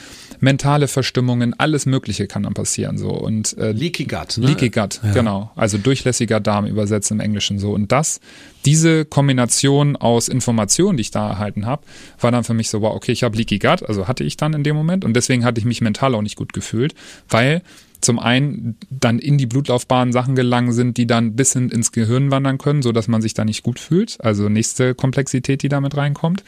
mentale 0.40 0.88
Verstimmungen, 0.88 1.58
alles 1.58 1.86
Mögliche 1.86 2.26
kann 2.26 2.44
dann 2.44 2.54
passieren 2.54 2.98
so 2.98 3.10
und 3.10 3.56
äh, 3.58 3.72
Leaky 3.72 4.04
Gut, 4.04 4.38
ne? 4.38 4.46
Leaky 4.46 4.70
Gut, 4.70 5.00
ja. 5.02 5.12
genau, 5.12 5.50
also 5.56 5.78
durchlässiger 5.78 6.40
Darm 6.40 6.66
übersetzt 6.66 7.10
im 7.10 7.20
Englischen 7.20 7.58
so 7.58 7.72
und 7.72 7.90
das 7.90 8.20
diese 8.68 9.06
Kombination 9.06 9.96
aus 9.96 10.28
Informationen, 10.28 10.98
die 10.98 11.00
ich 11.00 11.10
da 11.10 11.30
erhalten 11.30 11.64
habe, 11.64 11.82
war 12.20 12.30
dann 12.30 12.44
für 12.44 12.52
mich 12.52 12.68
so, 12.68 12.82
wow, 12.82 12.94
okay, 12.94 13.12
ich 13.12 13.22
habe 13.22 13.34
Leaky 13.34 13.58
Gut, 13.58 13.82
also 13.82 14.08
hatte 14.08 14.24
ich 14.24 14.36
dann 14.36 14.52
in 14.52 14.62
dem 14.62 14.76
Moment 14.76 15.06
und 15.06 15.14
deswegen 15.14 15.42
hatte 15.46 15.58
ich 15.58 15.64
mich 15.64 15.80
mental 15.80 16.14
auch 16.14 16.20
nicht 16.20 16.36
gut 16.36 16.52
gefühlt, 16.52 16.94
weil 17.30 17.62
zum 18.00 18.18
einen 18.18 18.76
dann 18.90 19.18
in 19.18 19.38
die 19.38 19.46
Blutlaufbahn 19.46 20.12
Sachen 20.12 20.34
gelangen 20.34 20.72
sind, 20.72 20.96
die 20.96 21.06
dann 21.06 21.34
bis 21.34 21.52
hin 21.52 21.68
ins 21.70 21.92
Gehirn 21.92 22.30
wandern 22.30 22.58
können, 22.58 22.82
so 22.82 22.92
dass 22.92 23.08
man 23.08 23.22
sich 23.22 23.34
da 23.34 23.44
nicht 23.44 23.62
gut 23.62 23.78
fühlt. 23.78 24.18
Also 24.20 24.48
nächste 24.48 24.94
Komplexität, 24.94 25.62
die 25.62 25.68
damit 25.68 25.96
reinkommt. 25.96 26.44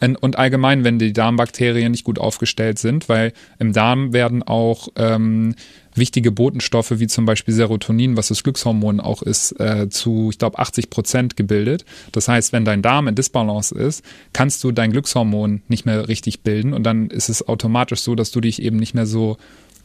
Und 0.00 0.36
allgemein, 0.36 0.84
wenn 0.84 0.98
die 0.98 1.12
Darmbakterien 1.12 1.90
nicht 1.90 2.04
gut 2.04 2.18
aufgestellt 2.18 2.78
sind, 2.78 3.08
weil 3.08 3.32
im 3.58 3.72
Darm 3.72 4.12
werden 4.12 4.42
auch 4.42 4.88
ähm, 4.96 5.54
wichtige 5.94 6.32
Botenstoffe 6.32 6.98
wie 6.98 7.06
zum 7.06 7.26
Beispiel 7.26 7.54
Serotonin, 7.54 8.16
was 8.16 8.28
das 8.28 8.42
Glückshormon 8.42 9.00
auch 9.00 9.22
ist, 9.22 9.58
äh, 9.58 9.88
zu, 9.88 10.28
ich 10.30 10.38
glaube, 10.38 10.58
80 10.58 10.90
Prozent 10.90 11.36
gebildet. 11.36 11.84
Das 12.12 12.28
heißt, 12.28 12.52
wenn 12.52 12.64
dein 12.64 12.82
Darm 12.82 13.08
in 13.08 13.14
Disbalance 13.14 13.74
ist, 13.74 14.04
kannst 14.32 14.62
du 14.64 14.72
dein 14.72 14.92
Glückshormon 14.92 15.62
nicht 15.68 15.86
mehr 15.86 16.08
richtig 16.08 16.42
bilden 16.42 16.72
und 16.72 16.84
dann 16.84 17.08
ist 17.10 17.28
es 17.28 17.46
automatisch 17.46 18.00
so, 18.00 18.14
dass 18.14 18.30
du 18.30 18.40
dich 18.40 18.62
eben 18.62 18.76
nicht 18.76 18.94
mehr 18.94 19.06
so 19.06 19.36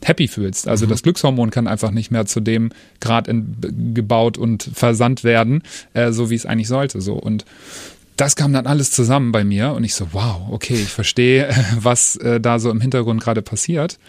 happy 0.07 0.27
fühlst. 0.27 0.67
Also 0.67 0.85
mhm. 0.85 0.91
das 0.91 1.03
Glückshormon 1.03 1.49
kann 1.51 1.67
einfach 1.67 1.91
nicht 1.91 2.11
mehr 2.11 2.25
zu 2.25 2.39
dem 2.39 2.71
Grad 2.99 3.27
in, 3.27 3.93
gebaut 3.93 4.37
und 4.37 4.69
versandt 4.73 5.23
werden, 5.23 5.63
äh, 5.93 6.11
so 6.11 6.29
wie 6.29 6.35
es 6.35 6.45
eigentlich 6.45 6.67
sollte. 6.67 7.01
So 7.01 7.13
und 7.13 7.45
das 8.17 8.35
kam 8.35 8.53
dann 8.53 8.65
alles 8.65 8.91
zusammen 8.91 9.31
bei 9.31 9.43
mir 9.43 9.73
und 9.73 9.83
ich 9.83 9.93
so, 9.93 10.07
wow, 10.13 10.41
okay, 10.49 10.75
ich 10.75 10.89
verstehe, 10.89 11.49
was 11.79 12.15
äh, 12.17 12.39
da 12.39 12.59
so 12.59 12.69
im 12.69 12.81
Hintergrund 12.81 13.21
gerade 13.21 13.41
passiert. 13.41 13.99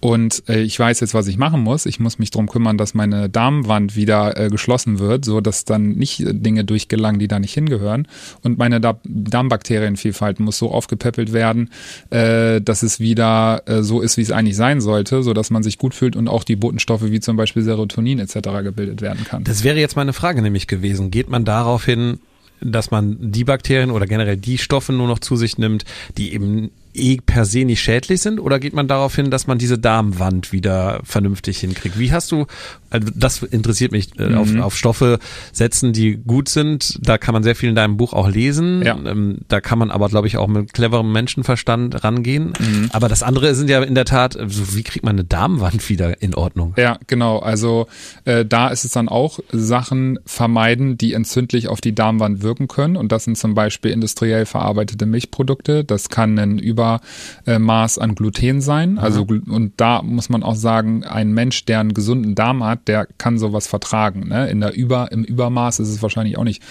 Und 0.00 0.42
äh, 0.48 0.60
ich 0.60 0.78
weiß 0.78 1.00
jetzt, 1.00 1.12
was 1.12 1.26
ich 1.26 1.36
machen 1.36 1.60
muss. 1.62 1.84
Ich 1.84 2.00
muss 2.00 2.18
mich 2.18 2.30
drum 2.30 2.48
kümmern, 2.48 2.78
dass 2.78 2.94
meine 2.94 3.28
Darmwand 3.28 3.96
wieder 3.96 4.36
äh, 4.38 4.48
geschlossen 4.48 4.98
wird, 4.98 5.26
so 5.26 5.42
dass 5.42 5.66
dann 5.66 5.90
nicht 5.90 6.20
äh, 6.20 6.34
Dinge 6.34 6.64
durchgelangen, 6.64 7.20
die 7.20 7.28
da 7.28 7.38
nicht 7.38 7.52
hingehören. 7.52 8.08
Und 8.42 8.56
meine 8.56 8.80
da 8.80 8.98
Darmbakterienvielfalt 9.04 10.40
muss 10.40 10.56
so 10.56 10.70
aufgepäppelt 10.70 11.34
werden, 11.34 11.68
äh, 12.08 12.62
dass 12.62 12.82
es 12.82 12.98
wieder 12.98 13.62
äh, 13.66 13.82
so 13.82 14.00
ist, 14.00 14.16
wie 14.16 14.22
es 14.22 14.30
eigentlich 14.30 14.56
sein 14.56 14.80
sollte, 14.80 15.22
so 15.22 15.34
dass 15.34 15.50
man 15.50 15.62
sich 15.62 15.76
gut 15.76 15.94
fühlt 15.94 16.16
und 16.16 16.28
auch 16.28 16.44
die 16.44 16.56
Botenstoffe 16.56 17.04
wie 17.04 17.20
zum 17.20 17.36
Beispiel 17.36 17.62
Serotonin 17.62 18.20
etc. 18.20 18.34
gebildet 18.62 19.02
werden 19.02 19.24
kann. 19.24 19.44
Das 19.44 19.64
wäre 19.64 19.78
jetzt 19.78 19.96
meine 19.96 20.14
Frage 20.14 20.40
nämlich 20.40 20.66
gewesen. 20.66 21.10
Geht 21.10 21.28
man 21.28 21.44
darauf 21.44 21.84
hin, 21.84 22.20
dass 22.62 22.90
man 22.90 23.16
die 23.32 23.44
Bakterien 23.44 23.90
oder 23.90 24.06
generell 24.06 24.36
die 24.36 24.58
Stoffe 24.58 24.92
nur 24.92 25.08
noch 25.08 25.18
zu 25.18 25.36
sich 25.36 25.58
nimmt, 25.58 25.84
die 26.16 26.32
eben 26.32 26.70
eh 26.94 27.18
per 27.24 27.44
se 27.44 27.64
nicht 27.64 27.80
schädlich 27.80 28.20
sind 28.20 28.40
oder 28.40 28.58
geht 28.58 28.72
man 28.72 28.88
darauf 28.88 29.14
hin, 29.14 29.30
dass 29.30 29.46
man 29.46 29.58
diese 29.58 29.78
Darmwand 29.78 30.52
wieder 30.52 31.00
vernünftig 31.04 31.58
hinkriegt? 31.58 31.98
Wie 31.98 32.12
hast 32.12 32.32
du, 32.32 32.46
also 32.90 33.08
das 33.14 33.42
interessiert 33.42 33.92
mich, 33.92 34.18
äh, 34.18 34.28
mhm. 34.28 34.36
auf, 34.36 34.56
auf 34.58 34.76
Stoffe 34.76 35.18
setzen, 35.52 35.92
die 35.92 36.16
gut 36.16 36.48
sind, 36.48 36.98
da 37.06 37.18
kann 37.18 37.32
man 37.32 37.42
sehr 37.42 37.54
viel 37.54 37.68
in 37.68 37.74
deinem 37.74 37.96
Buch 37.96 38.12
auch 38.12 38.28
lesen, 38.28 38.82
ja. 38.82 38.98
ähm, 39.04 39.38
da 39.48 39.60
kann 39.60 39.78
man 39.78 39.90
aber, 39.90 40.08
glaube 40.08 40.26
ich, 40.26 40.36
auch 40.36 40.48
mit 40.48 40.72
cleverem 40.72 41.12
Menschenverstand 41.12 42.02
rangehen, 42.02 42.52
mhm. 42.58 42.90
aber 42.92 43.08
das 43.08 43.22
andere 43.22 43.54
sind 43.54 43.70
ja 43.70 43.82
in 43.82 43.94
der 43.94 44.04
Tat, 44.04 44.36
so 44.46 44.74
wie 44.74 44.82
kriegt 44.82 45.04
man 45.04 45.16
eine 45.16 45.24
Darmwand 45.24 45.88
wieder 45.88 46.20
in 46.22 46.34
Ordnung? 46.34 46.74
Ja, 46.76 46.98
genau, 47.06 47.38
also 47.38 47.86
äh, 48.24 48.44
da 48.44 48.68
ist 48.68 48.84
es 48.84 48.92
dann 48.92 49.08
auch 49.08 49.38
Sachen 49.52 50.18
vermeiden, 50.26 50.98
die 50.98 51.12
entzündlich 51.12 51.68
auf 51.68 51.80
die 51.80 51.94
Darmwand 51.94 52.42
wirken 52.42 52.68
können 52.68 52.96
und 52.96 53.12
das 53.12 53.24
sind 53.24 53.38
zum 53.38 53.54
Beispiel 53.54 53.92
industriell 53.92 54.46
verarbeitete 54.46 55.06
Milchprodukte, 55.06 55.84
das 55.84 56.08
kann 56.08 56.38
ein 56.38 56.58
über 56.58 56.79
Übermaß 56.80 57.98
an 57.98 58.14
Gluten 58.14 58.60
sein. 58.60 58.98
Also 58.98 59.22
und 59.22 59.72
da 59.76 60.02
muss 60.02 60.28
man 60.28 60.42
auch 60.42 60.54
sagen, 60.54 61.04
ein 61.04 61.32
Mensch, 61.32 61.64
der 61.64 61.80
einen 61.80 61.94
gesunden 61.94 62.34
Darm 62.34 62.64
hat, 62.64 62.88
der 62.88 63.06
kann 63.18 63.38
sowas 63.38 63.66
vertragen. 63.66 64.28
Ne? 64.28 64.48
In 64.48 64.60
der 64.60 64.74
Über, 64.74 65.12
im 65.12 65.24
Übermaß 65.24 65.80
ist 65.80 65.88
es 65.88 66.02
wahrscheinlich 66.02 66.38
auch 66.38 66.44
nicht 66.44 66.62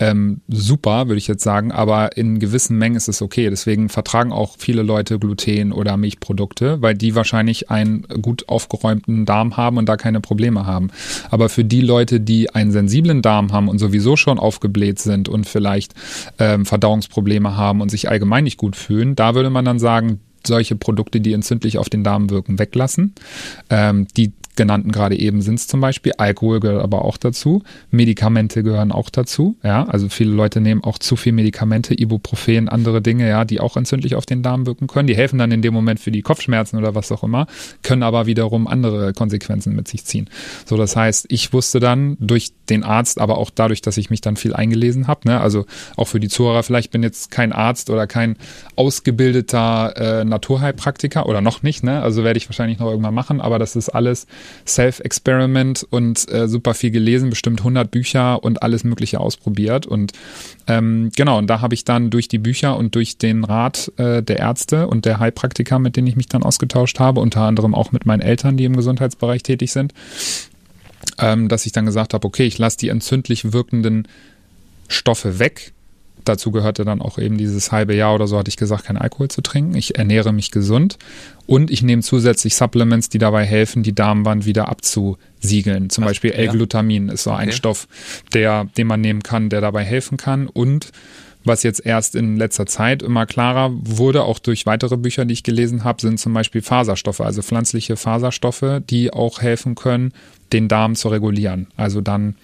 ähm, 0.00 0.40
super, 0.48 1.08
würde 1.08 1.18
ich 1.18 1.28
jetzt 1.28 1.44
sagen, 1.44 1.70
aber 1.72 2.16
in 2.16 2.38
gewissen 2.38 2.78
Mengen 2.78 2.96
ist 2.96 3.08
es 3.08 3.22
okay. 3.22 3.48
Deswegen 3.50 3.88
vertragen 3.88 4.32
auch 4.32 4.56
viele 4.58 4.82
Leute 4.82 5.18
Gluten 5.18 5.72
oder 5.72 5.96
Milchprodukte, 5.96 6.82
weil 6.82 6.94
die 6.94 7.14
wahrscheinlich 7.14 7.70
einen 7.70 8.02
gut 8.22 8.48
aufgeräumten 8.48 9.24
Darm 9.24 9.56
haben 9.56 9.76
und 9.76 9.88
da 9.88 9.96
keine 9.96 10.20
Probleme 10.20 10.66
haben. 10.66 10.90
Aber 11.30 11.48
für 11.48 11.64
die 11.64 11.80
Leute, 11.80 12.20
die 12.20 12.50
einen 12.50 12.72
sensiblen 12.72 13.22
Darm 13.22 13.52
haben 13.52 13.68
und 13.68 13.78
sowieso 13.78 14.16
schon 14.16 14.38
aufgebläht 14.38 14.98
sind 14.98 15.28
und 15.28 15.46
vielleicht 15.46 15.94
ähm, 16.38 16.66
Verdauungsprobleme 16.66 17.56
haben 17.56 17.80
und 17.80 17.90
sich 17.90 18.08
allgemein 18.08 18.44
nicht 18.44 18.58
gut 18.58 18.76
fühlen, 18.76 19.14
da 19.14 19.34
würde 19.34 19.50
man 19.50 19.64
dann 19.64 19.78
sagen, 19.78 20.20
solche 20.46 20.76
Produkte, 20.76 21.20
die 21.20 21.32
entzündlich 21.32 21.78
auf 21.78 21.88
den 21.88 22.04
Darm 22.04 22.30
wirken, 22.30 22.58
weglassen. 22.58 23.14
Ähm, 23.70 24.06
die 24.16 24.32
genannten 24.56 24.92
gerade 24.92 25.18
eben 25.18 25.42
sind 25.42 25.56
es 25.56 25.66
zum 25.66 25.80
Beispiel. 25.80 26.12
Alkohol 26.16 26.60
gehört 26.60 26.82
aber 26.82 27.04
auch 27.04 27.16
dazu. 27.16 27.62
Medikamente 27.90 28.62
gehören 28.62 28.92
auch 28.92 29.10
dazu. 29.10 29.56
Ja, 29.62 29.84
also 29.84 30.08
viele 30.08 30.32
Leute 30.32 30.60
nehmen 30.60 30.84
auch 30.84 30.98
zu 30.98 31.16
viel 31.16 31.32
Medikamente, 31.32 31.98
Ibuprofen, 31.98 32.68
andere 32.68 33.02
Dinge, 33.02 33.28
ja, 33.28 33.44
die 33.44 33.60
auch 33.60 33.76
entzündlich 33.76 34.14
auf 34.14 34.26
den 34.26 34.42
Darm 34.42 34.66
wirken 34.66 34.86
können. 34.86 35.06
Die 35.06 35.16
helfen 35.16 35.38
dann 35.38 35.50
in 35.50 35.62
dem 35.62 35.74
Moment 35.74 36.00
für 36.00 36.10
die 36.10 36.22
Kopfschmerzen 36.22 36.78
oder 36.78 36.94
was 36.94 37.10
auch 37.10 37.24
immer, 37.24 37.46
können 37.82 38.02
aber 38.02 38.26
wiederum 38.26 38.66
andere 38.66 39.12
Konsequenzen 39.12 39.74
mit 39.74 39.88
sich 39.88 40.04
ziehen. 40.04 40.30
So, 40.66 40.76
das 40.76 40.94
heißt, 40.94 41.26
ich 41.28 41.52
wusste 41.52 41.80
dann 41.80 42.16
durch 42.20 42.52
den 42.68 42.84
Arzt, 42.84 43.20
aber 43.20 43.38
auch 43.38 43.50
dadurch, 43.50 43.82
dass 43.82 43.96
ich 43.96 44.10
mich 44.10 44.20
dann 44.20 44.36
viel 44.36 44.54
eingelesen 44.54 45.06
habe, 45.06 45.28
ne, 45.28 45.40
also 45.40 45.66
auch 45.96 46.08
für 46.08 46.20
die 46.20 46.28
Zuhörer, 46.28 46.62
vielleicht 46.62 46.90
bin 46.90 47.02
jetzt 47.02 47.30
kein 47.30 47.52
Arzt 47.52 47.90
oder 47.90 48.06
kein 48.06 48.36
ausgebildeter 48.76 50.20
äh, 50.20 50.24
Naturheilpraktiker 50.34 51.26
oder 51.26 51.40
noch 51.40 51.62
nicht, 51.62 51.82
ne, 51.84 52.02
also 52.02 52.24
werde 52.24 52.36
ich 52.36 52.48
wahrscheinlich 52.48 52.78
noch 52.78 52.88
irgendwann 52.90 53.14
machen, 53.14 53.40
aber 53.40 53.58
das 53.58 53.76
ist 53.76 53.88
alles 53.88 54.26
Self-Experiment 54.66 55.86
und 55.88 56.30
äh, 56.32 56.48
super 56.48 56.74
viel 56.74 56.90
gelesen, 56.90 57.30
bestimmt 57.30 57.60
100 57.60 57.90
Bücher 57.90 58.42
und 58.42 58.62
alles 58.62 58.84
Mögliche 58.84 59.20
ausprobiert. 59.20 59.86
Und 59.86 60.12
ähm, 60.66 61.10
genau, 61.16 61.38
und 61.38 61.48
da 61.48 61.60
habe 61.60 61.74
ich 61.74 61.84
dann 61.84 62.10
durch 62.10 62.28
die 62.28 62.38
Bücher 62.38 62.76
und 62.76 62.94
durch 62.94 63.18
den 63.18 63.44
Rat 63.44 63.92
äh, 63.96 64.22
der 64.22 64.38
Ärzte 64.38 64.88
und 64.88 65.04
der 65.04 65.20
Heilpraktiker, 65.20 65.78
mit 65.78 65.96
denen 65.96 66.08
ich 66.08 66.16
mich 66.16 66.28
dann 66.28 66.42
ausgetauscht 66.42 66.98
habe, 66.98 67.20
unter 67.20 67.42
anderem 67.42 67.74
auch 67.74 67.92
mit 67.92 68.06
meinen 68.06 68.20
Eltern, 68.20 68.56
die 68.56 68.64
im 68.64 68.76
Gesundheitsbereich 68.76 69.42
tätig 69.42 69.72
sind, 69.72 69.94
ähm, 71.18 71.48
dass 71.48 71.66
ich 71.66 71.72
dann 71.72 71.86
gesagt 71.86 72.14
habe, 72.14 72.26
okay, 72.26 72.44
ich 72.44 72.58
lasse 72.58 72.78
die 72.78 72.88
entzündlich 72.88 73.52
wirkenden 73.52 74.08
Stoffe 74.88 75.38
weg 75.38 75.72
dazu 76.24 76.50
gehörte 76.50 76.84
dann 76.84 77.00
auch 77.00 77.18
eben 77.18 77.36
dieses 77.36 77.72
halbe 77.72 77.94
Jahr 77.94 78.14
oder 78.14 78.26
so, 78.26 78.38
hatte 78.38 78.48
ich 78.48 78.56
gesagt, 78.56 78.84
kein 78.84 78.96
Alkohol 78.96 79.28
zu 79.28 79.40
trinken. 79.40 79.74
Ich 79.76 79.98
ernähre 79.98 80.32
mich 80.32 80.50
gesund 80.50 80.98
und 81.46 81.70
ich 81.70 81.82
nehme 81.82 82.02
zusätzlich 82.02 82.56
Supplements, 82.56 83.08
die 83.08 83.18
dabei 83.18 83.44
helfen, 83.44 83.82
die 83.82 83.94
Darmwand 83.94 84.46
wieder 84.46 84.68
abzusiegeln. 84.68 85.90
Zum 85.90 86.04
Ach, 86.04 86.08
Beispiel 86.08 86.32
L-Glutamin 86.32 87.08
ist 87.08 87.24
so 87.24 87.30
ein 87.30 87.48
okay. 87.48 87.56
Stoff, 87.56 87.88
der, 88.32 88.64
den 88.76 88.86
man 88.86 89.00
nehmen 89.00 89.22
kann, 89.22 89.48
der 89.48 89.60
dabei 89.60 89.84
helfen 89.84 90.16
kann. 90.16 90.46
Und 90.46 90.90
was 91.44 91.62
jetzt 91.62 91.84
erst 91.84 92.14
in 92.14 92.36
letzter 92.36 92.66
Zeit 92.66 93.02
immer 93.02 93.26
klarer 93.26 93.70
wurde, 93.74 94.24
auch 94.24 94.38
durch 94.38 94.64
weitere 94.64 94.96
Bücher, 94.96 95.26
die 95.26 95.34
ich 95.34 95.42
gelesen 95.42 95.84
habe, 95.84 96.00
sind 96.00 96.18
zum 96.18 96.32
Beispiel 96.32 96.62
Faserstoffe, 96.62 97.20
also 97.20 97.42
pflanzliche 97.42 97.96
Faserstoffe, 97.96 98.80
die 98.88 99.12
auch 99.12 99.42
helfen 99.42 99.74
können, 99.74 100.12
den 100.52 100.68
Darm 100.68 100.94
zu 100.94 101.08
regulieren. 101.08 101.66
Also 101.76 102.00
dann 102.00 102.36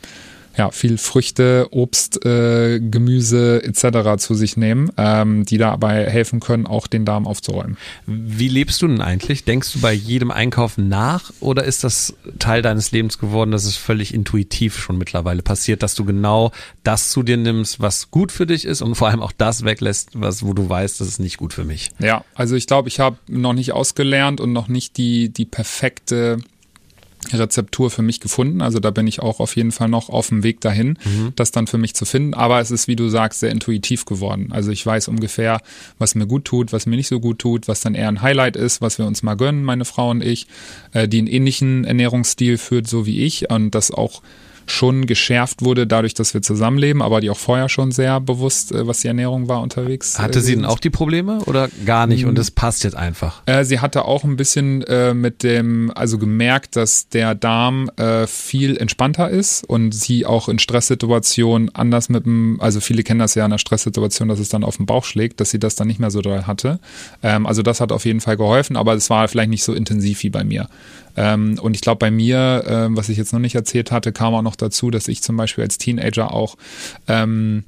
ja, 0.57 0.71
viel 0.71 0.99
Früchte, 0.99 1.69
Obst, 1.71 2.25
äh, 2.25 2.81
Gemüse 2.81 3.63
etc. 3.63 4.17
zu 4.19 4.35
sich 4.35 4.57
nehmen, 4.57 4.91
ähm, 4.97 5.45
die 5.45 5.59
dabei 5.59 6.09
helfen 6.11 6.41
können, 6.41 6.67
auch 6.67 6.87
den 6.87 7.05
Darm 7.05 7.27
aufzuräumen. 7.27 7.77
Wie 8.07 8.49
lebst 8.49 8.83
du 8.83 8.89
denn 8.89 9.01
eigentlich? 9.01 9.45
Denkst 9.45 9.73
du 9.73 9.81
bei 9.81 9.93
jedem 9.93 10.31
Einkaufen 10.31 10.89
nach 10.89 11.33
oder 11.41 11.65
ist 11.65 11.85
das 11.85 12.15
Teil 12.39 12.63
deines 12.63 12.91
Lebens 12.93 13.19
geworden, 13.19 13.53
dass 13.53 13.65
es 13.65 13.77
völlig 13.77 14.13
intuitiv 14.13 14.79
schon 14.79 14.99
mittlerweile 14.99 15.43
passiert, 15.43 15.83
dass 15.83 15.95
du 15.95 16.05
genau 16.05 16.53
das 16.83 17.11
zu 17.11 17.23
dir 17.23 17.37
nimmst, 17.37 17.81
was 17.81 18.11
gut 18.11 18.33
für 18.33 18.47
dich 18.47 18.65
ist 18.65 18.83
und 18.83 18.95
vor 18.97 19.09
allem 19.09 19.21
auch 19.21 19.33
das 19.33 19.65
weglässt, 19.65 20.11
was, 20.15 20.45
wo 20.45 20.53
du 20.53 20.69
weißt, 20.69 21.01
das 21.01 21.09
ist 21.09 21.21
nicht 21.21 21.37
gut 21.37 21.53
für 21.53 21.65
mich? 21.65 21.91
Ja, 21.99 22.25
also 22.35 22.57
ich 22.57 22.67
glaube, 22.67 22.89
ich 22.89 23.01
habe 23.01 23.19
noch 23.29 23.53
nicht 23.53 23.73
ausgelernt 23.73 24.41
und 24.41 24.53
noch 24.53 24.69
nicht 24.69 24.97
die, 24.97 25.29
die 25.29 25.45
perfekte 25.45 26.39
Rezeptur 27.33 27.91
für 27.91 28.03
mich 28.03 28.21
gefunden. 28.21 28.63
Also 28.63 28.81
da 28.81 28.91
bin 28.91 29.07
ich 29.07 29.21
auch 29.21 29.41
auf 29.41 29.57
jeden 29.57 29.73
Fall 29.73 29.89
noch 29.89 30.09
auf 30.09 30.29
dem 30.29 30.43
Weg 30.43 30.61
dahin, 30.61 30.99
mhm. 31.05 31.33
das 31.37 31.51
dann 31.51 31.67
für 31.67 31.79
mich 31.79 31.95
zu 31.95 32.05
finden. 32.05 32.35
Aber 32.35 32.61
es 32.61 32.71
ist, 32.71 32.89
wie 32.89 32.97
du 32.97 33.09
sagst, 33.09 33.41
sehr 33.41 33.51
intuitiv 33.51 34.05
geworden. 34.05 34.49
Also 34.51 34.71
ich 34.71 34.85
weiß 34.85 35.09
ungefähr, 35.09 35.61
was 35.99 36.15
mir 36.15 36.27
gut 36.27 36.45
tut, 36.45 36.73
was 36.73 36.87
mir 36.87 36.97
nicht 36.97 37.09
so 37.09 37.21
gut 37.21 37.39
tut, 37.39 37.69
was 37.69 37.81
dann 37.81 37.95
eher 37.95 38.09
ein 38.09 38.23
Highlight 38.23 38.57
ist, 38.57 38.81
was 38.81 38.99
wir 38.99 39.07
uns 39.07 39.23
mal 39.23 39.37
gönnen, 39.37 39.65
meine 39.65 39.85
Frau 39.85 40.11
und 40.11 40.25
ich, 40.25 40.47
äh, 40.93 41.09
die 41.09 41.19
einen 41.19 41.27
ähnlichen 41.27 41.85
Ernährungsstil 41.85 42.59
führt, 42.59 42.87
so 42.87 43.07
wie 43.07 43.25
ich 43.25 43.51
und 43.51 43.75
das 43.75 43.91
auch 43.91 44.23
schon 44.71 45.07
geschärft 45.07 45.63
wurde, 45.63 45.87
dadurch, 45.87 46.15
dass 46.15 46.35
wir 46.35 46.43
zusammenleben, 46.43 47.03
aber 47.03 47.21
die 47.21 47.31
auch 47.31 47.39
vorher 47.39 47.69
schon 47.69 47.93
sehr 47.93 48.21
bewusst, 48.21 48.73
äh, 48.73 48.87
was 48.87 49.01
die 49.01 49.09
Ernährung 49.09 49.49
war, 49.49 49.61
unterwegs. 49.61 50.19
Hatte 50.19 50.39
äh, 50.39 50.43
sie 50.43 50.55
denn 50.55 50.65
auch 50.65 50.79
die 50.79 50.91
Probleme 50.91 51.41
oder 51.47 51.69
gar 51.85 52.07
nicht 52.07 52.25
und 52.25 52.39
es 52.39 52.51
passt 52.51 52.85
jetzt 52.85 52.97
einfach? 52.97 53.43
Äh, 53.47 53.65
sie 53.65 53.81
hatte 53.81 54.05
auch 54.05 54.25
ein 54.25 54.37
bisschen 54.37 54.83
äh, 54.83 55.15
mit 55.15 55.43
dem, 55.43 55.93
also 55.95 56.19
gemerkt, 56.19 56.77
dass 56.77 57.09
der 57.09 57.35
Darm 57.35 57.91
viel 58.27 58.77
entspannter 58.77 59.29
ist 59.31 59.65
und 59.65 59.93
sie 59.93 60.25
auch 60.25 60.49
in 60.49 60.59
Stresssituationen 60.59 61.75
anders 61.75 62.09
mit 62.09 62.25
dem, 62.25 62.61
also 62.61 62.81
viele 62.81 63.03
kennen 63.03 63.21
das 63.21 63.35
ja 63.35 63.45
in 63.45 63.53
einer 63.53 63.59
Stresssituation, 63.59 64.29
dass 64.29 64.39
es 64.39 64.49
dann 64.49 64.65
auf 64.65 64.77
den 64.77 64.87
Bauch 64.87 65.05
schlägt, 65.05 65.41
dass 65.41 65.51
sie 65.51 65.59
das 65.59 65.75
dann 65.75 65.89
nicht 65.89 66.01
mehr 66.01 66.11
so 66.11 66.21
doll 66.21 66.45
hatte. 66.47 66.79
Ähm, 67.23 67.47
also 67.47 67.63
das 67.63 67.81
hat 67.81 67.93
auf 67.93 68.05
jeden 68.05 68.21
Fall 68.21 68.37
geholfen, 68.37 68.77
aber 68.77 68.95
es 68.95 69.11
war 69.11 69.27
vielleicht 69.29 69.51
nicht 69.51 69.65
so 69.65 69.75
intensiv 69.75 70.23
wie 70.23 70.31
bei 70.31 70.45
mir. 70.45 70.69
Ähm, 71.21 71.59
und 71.61 71.75
ich 71.75 71.83
glaube, 71.83 71.99
bei 71.99 72.11
mir, 72.11 72.65
äh, 72.67 72.97
was 72.97 73.11
ich 73.11 73.19
jetzt 73.19 73.35
noch 73.35 73.41
nicht 73.41 73.55
erzählt 73.55 73.93
hatte, 73.93 74.11
kam 74.11 74.33
auch 74.33 74.41
noch 74.41 74.57
dazu, 74.57 74.91
dass 74.91 75.07
ich 75.07 75.23
zum 75.23 75.37
Beispiel 75.37 75.63
als 75.63 75.77
Teenager 75.77 76.33
auch 76.33 76.57
ähm, 77.09 77.65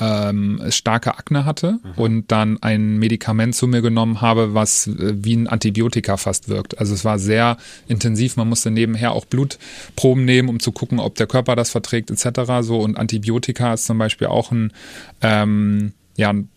ähm, 0.00 0.60
starke 0.70 1.16
Akne 1.16 1.44
hatte 1.44 1.78
mhm. 1.84 1.92
und 1.94 2.32
dann 2.32 2.60
ein 2.60 2.98
Medikament 2.98 3.54
zu 3.54 3.68
mir 3.68 3.82
genommen 3.82 4.20
habe, 4.20 4.52
was 4.52 4.88
äh, 4.88 5.14
wie 5.14 5.36
ein 5.36 5.46
Antibiotika 5.46 6.16
fast 6.16 6.48
wirkt. 6.48 6.78
Also 6.80 6.92
es 6.92 7.04
war 7.04 7.20
sehr 7.20 7.56
intensiv. 7.86 8.36
Man 8.36 8.48
musste 8.48 8.72
nebenher 8.72 9.12
auch 9.12 9.26
Blutproben 9.26 10.24
nehmen, 10.24 10.48
um 10.48 10.58
zu 10.58 10.72
gucken, 10.72 10.98
ob 10.98 11.14
der 11.14 11.28
Körper 11.28 11.54
das 11.54 11.70
verträgt 11.70 12.10
etc. 12.10 12.40
So 12.62 12.80
und 12.80 12.98
Antibiotika 12.98 13.74
ist 13.74 13.86
zum 13.86 13.98
Beispiel 13.98 14.26
auch 14.26 14.50
ein 14.50 14.72
ähm, 15.22 15.92
ja 16.16 16.30
ein 16.30 16.48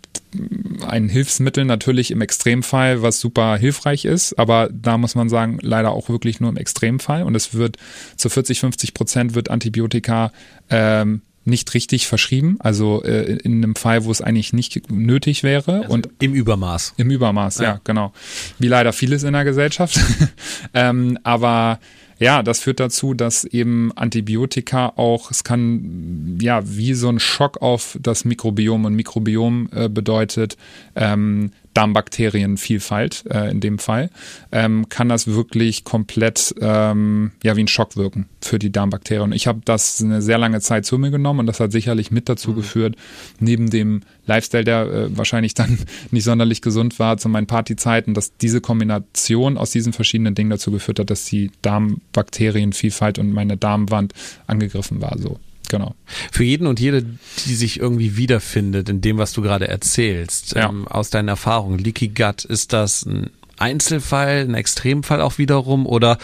Hilfsmittel 1.09 1.65
natürlich 1.65 2.11
im 2.11 2.21
Extremfall, 2.21 3.01
was 3.01 3.19
super 3.19 3.57
hilfreich 3.57 4.05
ist, 4.05 4.37
aber 4.39 4.69
da 4.71 4.97
muss 4.97 5.15
man 5.15 5.29
sagen, 5.29 5.57
leider 5.61 5.91
auch 5.91 6.09
wirklich 6.09 6.39
nur 6.39 6.49
im 6.49 6.57
Extremfall 6.57 7.23
und 7.23 7.35
es 7.35 7.53
wird 7.53 7.77
zu 8.17 8.29
40, 8.29 8.59
50 8.59 8.93
Prozent 8.93 9.35
wird 9.35 9.49
Antibiotika 9.49 10.31
ähm, 10.69 11.21
nicht 11.45 11.73
richtig 11.73 12.07
verschrieben, 12.07 12.57
also 12.59 13.03
äh, 13.03 13.37
in 13.43 13.63
einem 13.63 13.75
Fall, 13.75 14.05
wo 14.05 14.11
es 14.11 14.21
eigentlich 14.21 14.53
nicht 14.53 14.91
nötig 14.91 15.43
wäre 15.43 15.81
also 15.81 15.93
und 15.93 16.09
im 16.19 16.33
Übermaß. 16.33 16.93
Im 16.97 17.11
Übermaß, 17.11 17.57
ja, 17.57 17.63
ja 17.63 17.81
genau. 17.83 18.13
Wie 18.59 18.67
leider 18.67 18.93
vieles 18.93 19.23
in 19.23 19.33
der 19.33 19.43
Gesellschaft. 19.43 19.99
ähm, 20.73 21.19
aber 21.23 21.79
ja, 22.23 22.41
das 22.41 22.61
führt 22.61 22.79
dazu, 22.79 23.13
dass 23.13 23.43
eben 23.43 23.91
Antibiotika 23.97 24.93
auch, 24.95 25.29
es 25.29 25.43
kann 25.43 26.37
ja 26.41 26.61
wie 26.63 26.93
so 26.93 27.09
ein 27.09 27.19
Schock 27.19 27.61
auf 27.61 27.97
das 28.01 28.23
Mikrobiom 28.23 28.85
und 28.85 28.95
Mikrobiom 28.95 29.69
äh, 29.75 29.89
bedeutet 29.89 30.55
ähm, 30.95 31.51
Darmbakterienvielfalt 31.73 33.25
äh, 33.29 33.49
in 33.51 33.59
dem 33.59 33.79
Fall, 33.79 34.09
ähm, 34.51 34.87
kann 34.89 35.09
das 35.09 35.27
wirklich 35.27 35.83
komplett 35.83 36.53
ähm, 36.61 37.31
ja 37.43 37.55
wie 37.55 37.63
ein 37.63 37.67
Schock 37.67 37.95
wirken 37.97 38.27
für 38.41 38.59
die 38.59 38.71
Darmbakterien. 38.71 39.31
Ich 39.31 39.47
habe 39.47 39.61
das 39.65 40.01
eine 40.01 40.21
sehr 40.21 40.37
lange 40.37 40.61
Zeit 40.61 40.85
zu 40.85 40.97
mir 40.97 41.11
genommen 41.11 41.41
und 41.41 41.47
das 41.47 41.59
hat 41.59 41.71
sicherlich 41.71 42.11
mit 42.11 42.29
dazu 42.29 42.51
mhm. 42.51 42.55
geführt, 42.55 42.95
neben 43.39 43.69
dem 43.69 44.01
Lifestyle, 44.25 44.63
der 44.63 44.81
äh, 44.83 45.17
wahrscheinlich 45.17 45.53
dann 45.53 45.79
nicht 46.11 46.23
sonderlich 46.23 46.61
gesund 46.61 46.99
war 46.99 47.17
zu 47.17 47.29
meinen 47.29 47.47
Partyzeiten, 47.47 48.13
dass 48.13 48.37
diese 48.37 48.61
Kombination 48.61 49.57
aus 49.57 49.71
diesen 49.71 49.93
verschiedenen 49.93 50.35
Dingen 50.35 50.49
dazu 50.49 50.71
geführt 50.71 50.99
hat, 50.99 51.09
dass 51.09 51.25
die 51.25 51.51
Darmbakterienvielfalt 51.61 53.19
und 53.19 53.33
meine 53.33 53.57
Darmwand 53.57 54.13
angegriffen 54.47 55.01
war. 55.01 55.17
So. 55.17 55.39
Genau. 55.69 55.95
Für 56.31 56.43
jeden 56.43 56.67
und 56.67 56.79
jede, 56.79 57.03
die 57.45 57.55
sich 57.55 57.79
irgendwie 57.79 58.17
wiederfindet 58.17 58.89
in 58.89 59.01
dem, 59.01 59.17
was 59.17 59.33
du 59.33 59.41
gerade 59.41 59.67
erzählst, 59.67 60.55
ja. 60.55 60.69
ähm, 60.69 60.87
aus 60.87 61.09
deinen 61.09 61.29
Erfahrungen, 61.29 61.79
Leaky 61.79 62.09
Gut, 62.09 62.45
ist 62.45 62.73
das 62.73 63.05
ein 63.05 63.31
Einzelfall, 63.57 64.41
ein 64.41 64.55
Extremfall 64.55 65.21
auch 65.21 65.37
wiederum 65.37 65.85
oder 65.85 66.17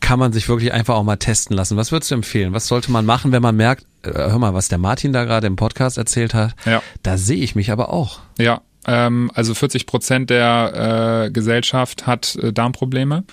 kann 0.00 0.18
man 0.18 0.32
sich 0.34 0.48
wirklich 0.48 0.72
einfach 0.72 0.96
auch 0.96 1.02
mal 1.02 1.16
testen 1.16 1.56
lassen? 1.56 1.78
Was 1.78 1.90
würdest 1.90 2.10
du 2.10 2.16
empfehlen? 2.16 2.52
Was 2.52 2.66
sollte 2.66 2.92
man 2.92 3.06
machen, 3.06 3.32
wenn 3.32 3.40
man 3.40 3.56
merkt, 3.56 3.86
äh, 4.02 4.10
hör 4.12 4.38
mal, 4.38 4.52
was 4.52 4.68
der 4.68 4.78
Martin 4.78 5.14
da 5.14 5.24
gerade 5.24 5.46
im 5.46 5.56
Podcast 5.56 5.96
erzählt 5.96 6.34
hat, 6.34 6.54
ja. 6.66 6.82
da 7.02 7.16
sehe 7.16 7.38
ich 7.38 7.54
mich 7.54 7.72
aber 7.72 7.90
auch. 7.90 8.20
Ja, 8.38 8.60
ähm, 8.86 9.30
also 9.34 9.54
40 9.54 9.86
Prozent 9.86 10.30
der 10.30 11.26
äh, 11.26 11.30
Gesellschaft 11.30 12.06
hat 12.06 12.36
äh, 12.36 12.52
Darmprobleme. 12.52 13.24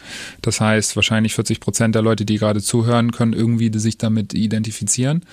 Das 0.41 0.61
heißt, 0.61 0.95
wahrscheinlich 0.95 1.35
40 1.35 1.59
Prozent 1.59 1.95
der 1.95 2.01
Leute, 2.01 2.25
die 2.25 2.37
gerade 2.37 2.61
zuhören, 2.61 3.11
können 3.11 3.33
irgendwie 3.33 3.71
sich 3.77 3.97
damit 3.97 4.33
identifizieren. 4.33 5.23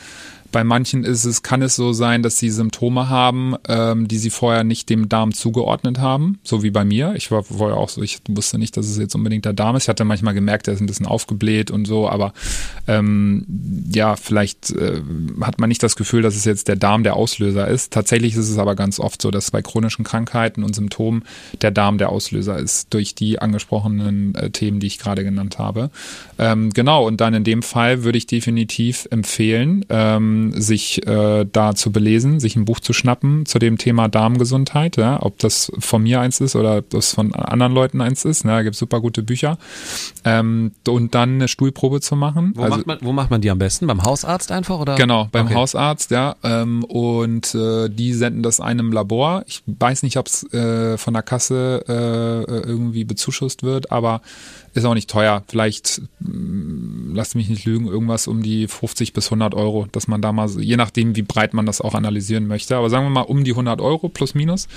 Bei 0.50 0.64
manchen 0.64 1.04
ist 1.04 1.24
es, 1.24 1.42
kann 1.42 1.60
es 1.62 1.76
so 1.76 1.92
sein, 1.92 2.22
dass 2.22 2.38
sie 2.38 2.50
Symptome 2.50 3.08
haben, 3.08 3.54
ähm, 3.68 4.08
die 4.08 4.18
sie 4.18 4.30
vorher 4.30 4.64
nicht 4.64 4.88
dem 4.88 5.08
Darm 5.08 5.34
zugeordnet 5.34 5.98
haben, 5.98 6.38
so 6.42 6.62
wie 6.62 6.70
bei 6.70 6.84
mir. 6.84 7.14
Ich 7.16 7.30
war 7.30 7.42
vorher 7.42 7.76
auch 7.76 7.90
so, 7.90 8.02
ich 8.02 8.20
wusste 8.28 8.58
nicht, 8.58 8.76
dass 8.76 8.86
es 8.86 8.96
jetzt 8.96 9.14
unbedingt 9.14 9.44
der 9.44 9.52
Darm 9.52 9.76
ist. 9.76 9.84
Ich 9.84 9.88
hatte 9.88 10.04
manchmal 10.04 10.34
gemerkt, 10.34 10.68
er 10.68 10.74
ist 10.74 10.80
ein 10.80 10.86
bisschen 10.86 11.06
aufgebläht 11.06 11.70
und 11.70 11.86
so, 11.86 12.08
aber 12.08 12.32
ähm, 12.86 13.44
ja, 13.92 14.16
vielleicht 14.16 14.70
äh, 14.70 15.02
hat 15.42 15.60
man 15.60 15.68
nicht 15.68 15.82
das 15.82 15.96
Gefühl, 15.96 16.22
dass 16.22 16.34
es 16.34 16.44
jetzt 16.44 16.68
der 16.68 16.76
Darm 16.76 17.02
der 17.02 17.16
Auslöser 17.16 17.68
ist. 17.68 17.92
Tatsächlich 17.92 18.34
ist 18.34 18.48
es 18.48 18.58
aber 18.58 18.74
ganz 18.74 19.00
oft 19.00 19.20
so, 19.20 19.30
dass 19.30 19.50
bei 19.50 19.60
chronischen 19.60 20.04
Krankheiten 20.04 20.64
und 20.64 20.74
Symptomen 20.74 21.24
der 21.60 21.70
Darm 21.70 21.98
der 21.98 22.08
Auslöser 22.08 22.58
ist, 22.58 22.94
durch 22.94 23.14
die 23.14 23.38
angesprochenen 23.38 24.34
äh, 24.34 24.50
Themen, 24.50 24.80
die 24.80 24.86
ich 24.86 24.98
gerade 24.98 25.24
genannt 25.24 25.58
habe. 25.58 25.90
Ähm, 26.38 26.70
genau, 26.70 27.06
und 27.06 27.20
dann 27.20 27.34
in 27.34 27.44
dem 27.44 27.62
Fall 27.62 28.04
würde 28.04 28.16
ich 28.16 28.26
definitiv 28.26 29.06
empfehlen, 29.10 29.84
ähm, 29.90 30.37
sich 30.52 31.06
äh, 31.06 31.44
da 31.50 31.74
zu 31.74 31.92
belesen, 31.92 32.40
sich 32.40 32.56
ein 32.56 32.64
Buch 32.64 32.80
zu 32.80 32.92
schnappen 32.92 33.46
zu 33.46 33.58
dem 33.58 33.78
Thema 33.78 34.08
Darmgesundheit, 34.08 34.96
ja, 34.96 35.22
ob 35.22 35.38
das 35.38 35.70
von 35.78 36.02
mir 36.02 36.20
eins 36.20 36.40
ist 36.40 36.56
oder 36.56 36.78
ob 36.78 36.90
das 36.90 37.14
von 37.14 37.34
anderen 37.34 37.72
Leuten 37.72 38.00
eins 38.00 38.24
ist. 38.24 38.44
Ne, 38.44 38.52
da 38.52 38.62
gibt 38.62 38.74
es 38.74 38.80
super 38.80 39.00
gute 39.00 39.22
Bücher. 39.22 39.58
Ähm, 40.24 40.72
und 40.86 41.14
dann 41.14 41.34
eine 41.34 41.48
Stuhlprobe 41.48 42.00
zu 42.00 42.16
machen. 42.16 42.52
Wo, 42.54 42.62
also, 42.62 42.76
macht 42.76 42.86
man, 42.86 42.98
wo 43.02 43.12
macht 43.12 43.30
man 43.30 43.40
die 43.40 43.50
am 43.50 43.58
besten? 43.58 43.86
Beim 43.86 44.02
Hausarzt 44.02 44.50
einfach? 44.50 44.78
oder? 44.78 44.94
Genau, 44.96 45.28
beim 45.30 45.46
okay. 45.46 45.54
Hausarzt, 45.54 46.10
ja. 46.10 46.36
Ähm, 46.42 46.84
und 46.84 47.54
äh, 47.54 47.88
die 47.88 48.12
senden 48.14 48.42
das 48.42 48.60
einem 48.60 48.92
Labor. 48.92 49.44
Ich 49.46 49.62
weiß 49.66 50.02
nicht, 50.02 50.16
ob 50.16 50.26
es 50.26 50.50
äh, 50.52 50.96
von 50.96 51.14
der 51.14 51.22
Kasse 51.22 51.84
äh, 51.88 52.66
irgendwie 52.66 53.04
bezuschusst 53.04 53.62
wird, 53.62 53.92
aber 53.92 54.22
ist 54.74 54.84
auch 54.84 54.94
nicht 54.94 55.10
teuer. 55.10 55.42
Vielleicht, 55.48 56.02
mm, 56.20 57.14
lasst 57.14 57.34
mich 57.34 57.48
nicht 57.48 57.64
lügen, 57.64 57.86
irgendwas 57.86 58.28
um 58.28 58.42
die 58.42 58.68
50 58.68 59.12
bis 59.12 59.26
100 59.26 59.54
Euro, 59.54 59.86
dass 59.90 60.08
man 60.08 60.22
da 60.22 60.27
mal, 60.32 60.48
je 60.60 60.76
nachdem, 60.76 61.16
wie 61.16 61.22
breit 61.22 61.54
man 61.54 61.66
das 61.66 61.80
auch 61.80 61.94
analysieren 61.94 62.46
möchte, 62.46 62.76
aber 62.76 62.90
sagen 62.90 63.06
wir 63.06 63.10
mal 63.10 63.22
um 63.22 63.44
die 63.44 63.52
100 63.52 63.80
Euro 63.80 64.08
plus 64.08 64.34
minus. 64.34 64.68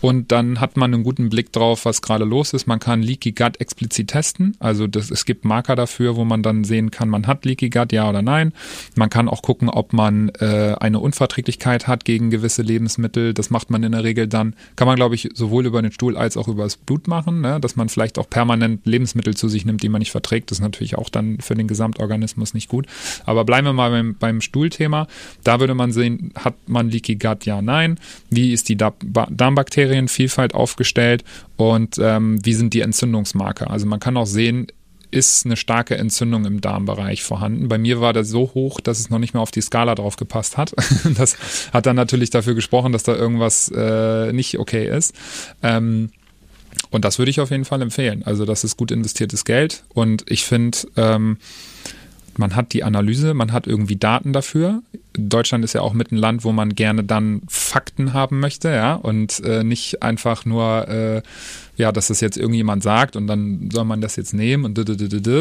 Und 0.00 0.32
dann 0.32 0.60
hat 0.60 0.76
man 0.76 0.94
einen 0.94 1.02
guten 1.02 1.28
Blick 1.28 1.52
drauf, 1.52 1.84
was 1.84 2.02
gerade 2.02 2.24
los 2.24 2.52
ist. 2.52 2.66
Man 2.66 2.78
kann 2.78 3.02
Leaky 3.02 3.32
Gut 3.32 3.60
explizit 3.60 4.08
testen. 4.08 4.56
Also 4.58 4.86
das, 4.86 5.10
es 5.10 5.24
gibt 5.24 5.44
Marker 5.44 5.76
dafür, 5.76 6.16
wo 6.16 6.24
man 6.24 6.42
dann 6.42 6.64
sehen 6.64 6.90
kann, 6.90 7.08
man 7.08 7.26
hat 7.26 7.44
Leaky 7.44 7.70
Gut, 7.70 7.92
ja 7.92 8.08
oder 8.08 8.22
nein. 8.22 8.52
Man 8.94 9.10
kann 9.10 9.28
auch 9.28 9.42
gucken, 9.42 9.68
ob 9.68 9.92
man 9.92 10.30
äh, 10.40 10.74
eine 10.78 11.00
Unverträglichkeit 11.00 11.86
hat 11.86 12.04
gegen 12.04 12.30
gewisse 12.30 12.62
Lebensmittel. 12.62 13.34
Das 13.34 13.50
macht 13.50 13.70
man 13.70 13.82
in 13.82 13.92
der 13.92 14.04
Regel 14.04 14.26
dann, 14.26 14.54
kann 14.76 14.86
man 14.86 14.96
glaube 14.96 15.14
ich 15.14 15.28
sowohl 15.34 15.66
über 15.66 15.82
den 15.82 15.92
Stuhl 15.92 16.16
als 16.16 16.36
auch 16.36 16.48
über 16.48 16.64
das 16.64 16.76
Blut 16.76 17.08
machen, 17.08 17.40
ne? 17.40 17.60
dass 17.60 17.76
man 17.76 17.88
vielleicht 17.88 18.18
auch 18.18 18.28
permanent 18.28 18.86
Lebensmittel 18.86 19.36
zu 19.36 19.48
sich 19.48 19.64
nimmt, 19.64 19.82
die 19.82 19.88
man 19.88 20.00
nicht 20.00 20.10
verträgt. 20.10 20.50
Das 20.50 20.58
ist 20.58 20.62
natürlich 20.62 20.96
auch 20.96 21.08
dann 21.08 21.38
für 21.40 21.54
den 21.54 21.68
Gesamtorganismus 21.68 22.54
nicht 22.54 22.68
gut. 22.68 22.86
Aber 23.24 23.44
bleiben 23.44 23.66
wir 23.66 23.72
mal 23.72 23.90
beim, 23.90 24.16
beim 24.18 24.40
Stuhlthema. 24.40 24.87
Da 25.44 25.60
würde 25.60 25.74
man 25.74 25.92
sehen, 25.92 26.32
hat 26.34 26.54
man 26.66 26.90
Leaky 26.90 27.16
Gut, 27.16 27.44
ja, 27.46 27.62
nein. 27.62 27.98
Wie 28.30 28.52
ist 28.52 28.68
die 28.68 28.76
Darmbakterienvielfalt 28.76 30.54
aufgestellt 30.54 31.24
und 31.56 31.96
ähm, 32.00 32.38
wie 32.44 32.54
sind 32.54 32.74
die 32.74 32.80
Entzündungsmarker? 32.80 33.70
Also 33.70 33.86
man 33.86 34.00
kann 34.00 34.16
auch 34.16 34.26
sehen, 34.26 34.68
ist 35.10 35.46
eine 35.46 35.56
starke 35.56 35.96
Entzündung 35.96 36.44
im 36.44 36.60
Darmbereich 36.60 37.22
vorhanden. 37.22 37.68
Bei 37.68 37.78
mir 37.78 38.00
war 38.00 38.12
das 38.12 38.28
so 38.28 38.52
hoch, 38.54 38.80
dass 38.80 39.00
es 39.00 39.10
noch 39.10 39.18
nicht 39.18 39.34
mehr 39.34 39.42
auf 39.42 39.50
die 39.50 39.62
Skala 39.62 39.94
drauf 39.94 40.16
gepasst 40.16 40.56
hat. 40.56 40.74
Das 41.16 41.36
hat 41.72 41.86
dann 41.86 41.96
natürlich 41.96 42.30
dafür 42.30 42.54
gesprochen, 42.54 42.92
dass 42.92 43.02
da 43.02 43.14
irgendwas 43.14 43.72
äh, 43.74 44.32
nicht 44.32 44.58
okay 44.58 44.86
ist. 44.88 45.14
Ähm, 45.62 46.10
und 46.90 47.04
das 47.04 47.18
würde 47.18 47.30
ich 47.30 47.40
auf 47.40 47.50
jeden 47.50 47.64
Fall 47.64 47.82
empfehlen. 47.82 48.22
Also 48.24 48.44
das 48.44 48.64
ist 48.64 48.76
gut 48.76 48.90
investiertes 48.90 49.44
Geld 49.44 49.84
und 49.94 50.24
ich 50.28 50.44
finde, 50.44 50.78
ähm, 50.96 51.38
man 52.38 52.56
hat 52.56 52.72
die 52.72 52.84
Analyse, 52.84 53.34
man 53.34 53.52
hat 53.52 53.66
irgendwie 53.66 53.96
Daten 53.96 54.32
dafür. 54.32 54.82
Deutschland 55.14 55.64
ist 55.64 55.72
ja 55.72 55.80
auch 55.80 55.92
mit 55.92 56.12
ein 56.12 56.16
Land, 56.16 56.44
wo 56.44 56.52
man 56.52 56.74
gerne 56.74 57.04
dann 57.04 57.42
Fakten 57.48 58.12
haben 58.12 58.40
möchte, 58.40 58.68
ja, 58.68 58.94
und 58.94 59.40
äh, 59.40 59.64
nicht 59.64 60.02
einfach 60.02 60.44
nur 60.44 60.88
äh, 60.88 61.22
ja, 61.78 61.92
dass 61.92 62.08
das 62.08 62.20
jetzt 62.20 62.36
irgendjemand 62.36 62.82
sagt 62.82 63.14
und 63.14 63.28
dann 63.28 63.70
soll 63.72 63.84
man 63.84 64.00
das 64.00 64.16
jetzt 64.16 64.34
nehmen 64.34 64.64
und 64.64 64.76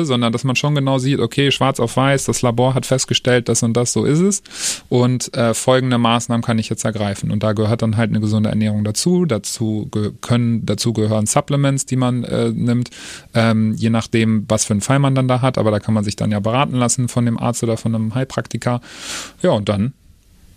sondern 0.05 0.31
dass 0.31 0.43
man 0.43 0.55
schon 0.55 0.75
genau 0.75 0.99
sieht, 0.99 1.19
okay, 1.19 1.51
schwarz 1.51 1.79
auf 1.79 1.97
weiß, 1.97 2.25
das 2.25 2.43
Labor 2.43 2.75
hat 2.75 2.85
festgestellt, 2.85 3.49
das 3.49 3.63
und 3.63 3.75
das, 3.75 3.91
so 3.91 4.05
ist 4.05 4.19
es. 4.19 4.43
Und 4.88 5.33
äh, 5.35 5.55
folgende 5.55 5.97
Maßnahmen 5.97 6.43
kann 6.43 6.59
ich 6.59 6.69
jetzt 6.69 6.85
ergreifen. 6.85 7.31
Und 7.31 7.41
da 7.41 7.53
gehört 7.53 7.81
dann 7.81 7.97
halt 7.97 8.11
eine 8.11 8.19
gesunde 8.19 8.49
Ernährung 8.49 8.83
dazu, 8.83 9.25
dazu 9.25 9.89
können, 10.21 10.65
dazu 10.65 10.93
gehören 10.93 11.25
Supplements, 11.25 11.88
die 11.88 11.95
man 11.95 12.23
äh, 12.23 12.49
nimmt, 12.49 12.91
ähm, 13.33 13.73
je 13.73 13.89
nachdem, 13.89 14.45
was 14.47 14.65
für 14.65 14.73
einen 14.73 14.81
Fall 14.81 14.99
man 14.99 15.15
dann 15.15 15.27
da 15.27 15.41
hat, 15.41 15.57
aber 15.57 15.71
da 15.71 15.79
kann 15.79 15.95
man 15.95 16.03
sich 16.03 16.15
dann 16.15 16.31
ja 16.31 16.39
beraten 16.39 16.75
lassen 16.75 17.07
von 17.07 17.25
dem 17.25 17.39
Arzt 17.39 17.63
oder 17.63 17.77
von 17.77 17.95
einem 17.95 18.13
Heilpraktiker, 18.13 18.79
ja 19.41 19.49
und 19.51 19.67
dann 19.69 19.93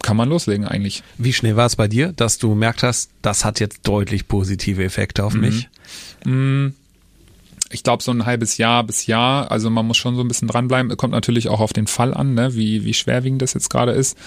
kann 0.03 0.17
man 0.17 0.29
loslegen 0.29 0.67
eigentlich. 0.67 1.03
Wie 1.19 1.33
schnell 1.33 1.57
war 1.57 1.67
es 1.67 1.77
bei 1.77 1.89
dir, 1.89 2.13
dass 2.13 2.39
du 2.39 2.55
merkt 2.55 2.83
hast, 2.83 3.11
das 3.23 3.45
hat 3.45 3.61
jetzt 3.61 3.81
deutlich 3.87 4.29
positive 4.29 4.85
Effekte 4.85 5.25
auf 5.25 5.35
mhm. 5.35 5.41
mich? 5.41 5.69
Mhm 6.25 6.75
ich 7.73 7.85
glaube, 7.85 8.03
so 8.03 8.11
ein 8.11 8.27
halbes 8.27 8.59
Jahr 8.59 8.83
bis 8.85 9.07
Jahr. 9.07 9.51
Also 9.51 9.71
man 9.71 9.87
muss 9.87 9.97
schon 9.97 10.17
so 10.17 10.23
ein 10.23 10.29
bisschen 10.29 10.49
dranbleiben. 10.49 10.97
Kommt 10.97 11.13
natürlich 11.13 11.49
auch 11.49 11.61
auf 11.61 11.73
den 11.73 11.87
Fall 11.87 12.13
an, 12.13 12.35
ne? 12.35 12.55
wie, 12.55 12.85
wie 12.85 12.95
schwerwiegend 12.95 13.43
das 13.43 13.55
jetzt 13.55 13.71
gerade 13.71 13.93
ist. 13.93 14.19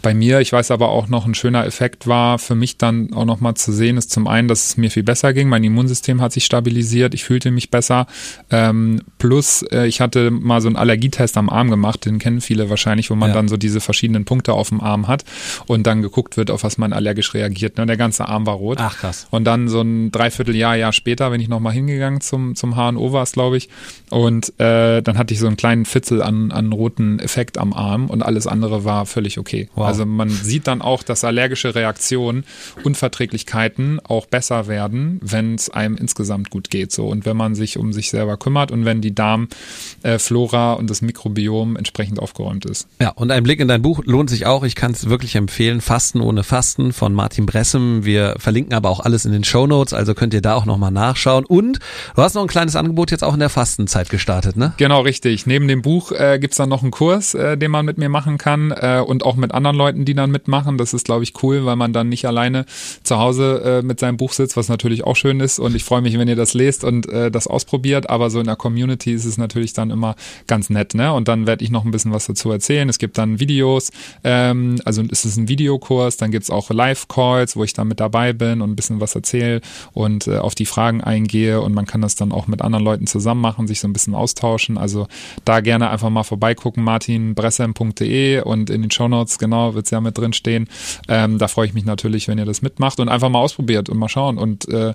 Bei 0.00 0.14
mir, 0.14 0.40
ich 0.40 0.52
weiß 0.52 0.70
aber 0.70 0.88
auch 0.88 1.08
noch, 1.08 1.26
ein 1.26 1.34
schöner 1.34 1.66
Effekt 1.66 2.06
war 2.06 2.38
für 2.38 2.54
mich 2.54 2.78
dann 2.78 3.12
auch 3.12 3.26
nochmal 3.26 3.54
zu 3.54 3.72
sehen, 3.72 3.98
ist 3.98 4.10
zum 4.10 4.26
einen, 4.26 4.48
dass 4.48 4.66
es 4.66 4.76
mir 4.78 4.90
viel 4.90 5.02
besser 5.02 5.34
ging. 5.34 5.48
Mein 5.48 5.62
Immunsystem 5.62 6.22
hat 6.22 6.32
sich 6.32 6.46
stabilisiert. 6.46 7.12
Ich 7.12 7.24
fühlte 7.24 7.50
mich 7.50 7.70
besser. 7.70 8.06
Ähm, 8.50 9.02
plus, 9.18 9.62
äh, 9.62 9.86
ich 9.86 10.00
hatte 10.00 10.30
mal 10.30 10.62
so 10.62 10.68
einen 10.68 10.76
Allergietest 10.76 11.36
am 11.36 11.50
Arm 11.50 11.68
gemacht. 11.68 12.06
Den 12.06 12.18
kennen 12.18 12.40
viele 12.40 12.70
wahrscheinlich, 12.70 13.10
wo 13.10 13.14
man 13.14 13.30
ja. 13.30 13.34
dann 13.34 13.48
so 13.48 13.58
diese 13.58 13.80
verschiedenen 13.80 14.24
Punkte 14.24 14.54
auf 14.54 14.70
dem 14.70 14.80
Arm 14.80 15.06
hat 15.06 15.24
und 15.66 15.86
dann 15.86 16.00
geguckt 16.00 16.38
wird, 16.38 16.50
auf 16.50 16.64
was 16.64 16.78
man 16.78 16.94
allergisch 16.94 17.34
reagiert. 17.34 17.76
Ne? 17.76 17.84
Der 17.84 17.98
ganze 17.98 18.26
Arm 18.26 18.46
war 18.46 18.54
rot. 18.54 18.78
Ach 18.80 18.96
krass. 18.96 19.26
Und 19.30 19.44
dann 19.44 19.68
so 19.68 19.82
ein 19.82 20.10
Dreivierteljahr, 20.12 20.76
Jahr 20.76 20.92
später, 20.92 21.28
bin 21.30 21.42
ich 21.42 21.48
nochmal 21.48 21.74
hingegangen 21.74 22.22
zum, 22.22 22.54
zum 22.54 22.76
Haare 22.86 22.92
HNO 22.92 23.12
war 23.12 23.22
es, 23.22 23.32
glaube 23.32 23.56
ich. 23.56 23.68
Und 24.10 24.58
äh, 24.60 25.02
dann 25.02 25.18
hatte 25.18 25.34
ich 25.34 25.40
so 25.40 25.46
einen 25.46 25.56
kleinen 25.56 25.84
Fitzel 25.84 26.22
an, 26.22 26.52
an 26.52 26.72
roten 26.72 27.18
Effekt 27.18 27.58
am 27.58 27.72
Arm 27.72 28.08
und 28.08 28.22
alles 28.22 28.46
andere 28.46 28.84
war 28.84 29.04
völlig 29.04 29.38
okay. 29.38 29.68
Wow. 29.74 29.86
Also 29.86 30.06
man 30.06 30.30
sieht 30.30 30.68
dann 30.68 30.80
auch, 30.80 31.02
dass 31.02 31.24
allergische 31.24 31.74
Reaktionen, 31.74 32.44
Unverträglichkeiten 32.84 34.00
auch 34.04 34.26
besser 34.26 34.68
werden, 34.68 35.20
wenn 35.22 35.56
es 35.56 35.70
einem 35.70 35.96
insgesamt 35.96 36.50
gut 36.50 36.70
geht. 36.70 36.92
So 36.92 37.08
und 37.08 37.26
wenn 37.26 37.36
man 37.36 37.54
sich 37.56 37.78
um 37.78 37.92
sich 37.92 38.10
selber 38.10 38.36
kümmert 38.36 38.70
und 38.70 38.84
wenn 38.84 39.00
die 39.00 39.14
Darmflora 39.14 40.74
und 40.74 40.88
das 40.88 41.02
Mikrobiom 41.02 41.76
entsprechend 41.76 42.20
aufgeräumt 42.20 42.64
ist. 42.64 42.86
Ja, 43.00 43.10
und 43.10 43.32
ein 43.32 43.42
Blick 43.42 43.58
in 43.58 43.68
dein 43.68 43.82
Buch 43.82 44.02
lohnt 44.04 44.30
sich 44.30 44.46
auch. 44.46 44.62
Ich 44.62 44.76
kann 44.76 44.92
es 44.92 45.08
wirklich 45.08 45.34
empfehlen. 45.34 45.80
Fasten 45.80 46.20
ohne 46.20 46.44
Fasten 46.44 46.92
von 46.92 47.12
Martin 47.12 47.46
Bressem. 47.46 48.04
Wir 48.04 48.36
verlinken 48.38 48.74
aber 48.74 48.90
auch 48.90 49.00
alles 49.00 49.24
in 49.24 49.32
den 49.32 49.42
Show 49.42 49.66
Notes, 49.66 49.92
also 49.92 50.14
könnt 50.14 50.32
ihr 50.32 50.42
da 50.42 50.54
auch 50.54 50.64
nochmal 50.64 50.92
nachschauen. 50.92 51.44
Und 51.44 51.80
du 52.14 52.22
hast 52.22 52.34
noch 52.34 52.42
ein 52.42 52.48
kleines 52.48 52.75
Angebot 52.76 53.10
jetzt 53.10 53.24
auch 53.24 53.34
in 53.34 53.40
der 53.40 53.48
Fastenzeit 53.48 54.10
gestartet, 54.10 54.56
ne? 54.56 54.72
Genau, 54.76 55.00
richtig. 55.00 55.46
Neben 55.46 55.68
dem 55.68 55.82
Buch 55.82 56.12
äh, 56.12 56.38
gibt's 56.40 56.56
dann 56.56 56.68
noch 56.68 56.82
einen 56.82 56.90
Kurs, 56.90 57.34
äh, 57.34 57.56
den 57.56 57.70
man 57.70 57.84
mit 57.84 57.98
mir 57.98 58.08
machen 58.08 58.38
kann 58.38 58.70
äh, 58.70 59.02
und 59.04 59.24
auch 59.24 59.36
mit 59.36 59.52
anderen 59.52 59.76
Leuten, 59.76 60.04
die 60.04 60.14
dann 60.14 60.30
mitmachen. 60.30 60.78
Das 60.78 60.94
ist, 60.94 61.04
glaube 61.04 61.24
ich, 61.24 61.42
cool, 61.42 61.64
weil 61.66 61.76
man 61.76 61.92
dann 61.92 62.08
nicht 62.08 62.26
alleine 62.26 62.66
zu 63.02 63.18
Hause 63.18 63.80
äh, 63.82 63.82
mit 63.82 64.00
seinem 64.00 64.16
Buch 64.16 64.32
sitzt, 64.32 64.56
was 64.56 64.68
natürlich 64.68 65.04
auch 65.04 65.16
schön 65.16 65.40
ist. 65.40 65.58
Und 65.58 65.74
ich 65.74 65.84
freue 65.84 66.02
mich, 66.02 66.18
wenn 66.18 66.28
ihr 66.28 66.36
das 66.36 66.54
lest 66.54 66.84
und 66.84 67.08
äh, 67.08 67.30
das 67.30 67.46
ausprobiert. 67.46 68.10
Aber 68.10 68.30
so 68.30 68.40
in 68.40 68.46
der 68.46 68.56
Community 68.56 69.12
ist 69.12 69.24
es 69.24 69.38
natürlich 69.38 69.72
dann 69.72 69.90
immer 69.90 70.16
ganz 70.46 70.70
nett, 70.70 70.94
ne? 70.94 71.12
Und 71.12 71.28
dann 71.28 71.46
werde 71.46 71.64
ich 71.64 71.70
noch 71.70 71.84
ein 71.84 71.90
bisschen 71.90 72.12
was 72.12 72.26
dazu 72.26 72.50
erzählen. 72.50 72.88
Es 72.88 72.98
gibt 72.98 73.18
dann 73.18 73.40
Videos, 73.40 73.90
ähm, 74.24 74.80
also 74.84 75.02
es 75.10 75.24
ist 75.24 75.36
ein 75.36 75.48
Videokurs, 75.48 76.16
dann 76.16 76.30
gibt's 76.30 76.50
auch 76.50 76.70
Live-Calls, 76.70 77.56
wo 77.56 77.64
ich 77.64 77.72
dann 77.72 77.88
mit 77.88 78.00
dabei 78.00 78.32
bin 78.32 78.60
und 78.60 78.70
ein 78.70 78.76
bisschen 78.76 79.00
was 79.00 79.14
erzähle 79.14 79.60
und 79.92 80.26
äh, 80.26 80.38
auf 80.38 80.54
die 80.54 80.66
Fragen 80.66 81.00
eingehe 81.02 81.60
und 81.60 81.74
man 81.74 81.86
kann 81.86 82.00
das 82.00 82.14
dann 82.14 82.32
auch 82.32 82.46
mit 82.46 82.62
anderen 82.66 82.84
Leuten 82.84 83.06
zusammen 83.06 83.40
machen, 83.40 83.66
sich 83.66 83.80
so 83.80 83.88
ein 83.88 83.92
bisschen 83.92 84.14
austauschen. 84.14 84.76
Also 84.76 85.06
da 85.44 85.60
gerne 85.60 85.90
einfach 85.90 86.10
mal 86.10 86.22
vorbeigucken, 86.22 86.84
martinbressem.de 86.84 88.42
und 88.42 88.70
in 88.70 88.82
den 88.82 88.90
Shownotes, 88.90 89.38
genau, 89.38 89.74
wird's 89.74 89.90
ja 89.90 90.00
mit 90.00 90.18
drin 90.18 90.32
stehen. 90.32 90.68
Ähm, 91.08 91.38
da 91.38 91.48
freue 91.48 91.66
ich 91.66 91.74
mich 91.74 91.84
natürlich, 91.84 92.28
wenn 92.28 92.38
ihr 92.38 92.44
das 92.44 92.62
mitmacht 92.62 93.00
und 93.00 93.08
einfach 93.08 93.28
mal 93.28 93.40
ausprobiert 93.40 93.88
und 93.88 93.98
mal 93.98 94.08
schauen 94.08 94.38
und 94.38 94.68
äh, 94.68 94.94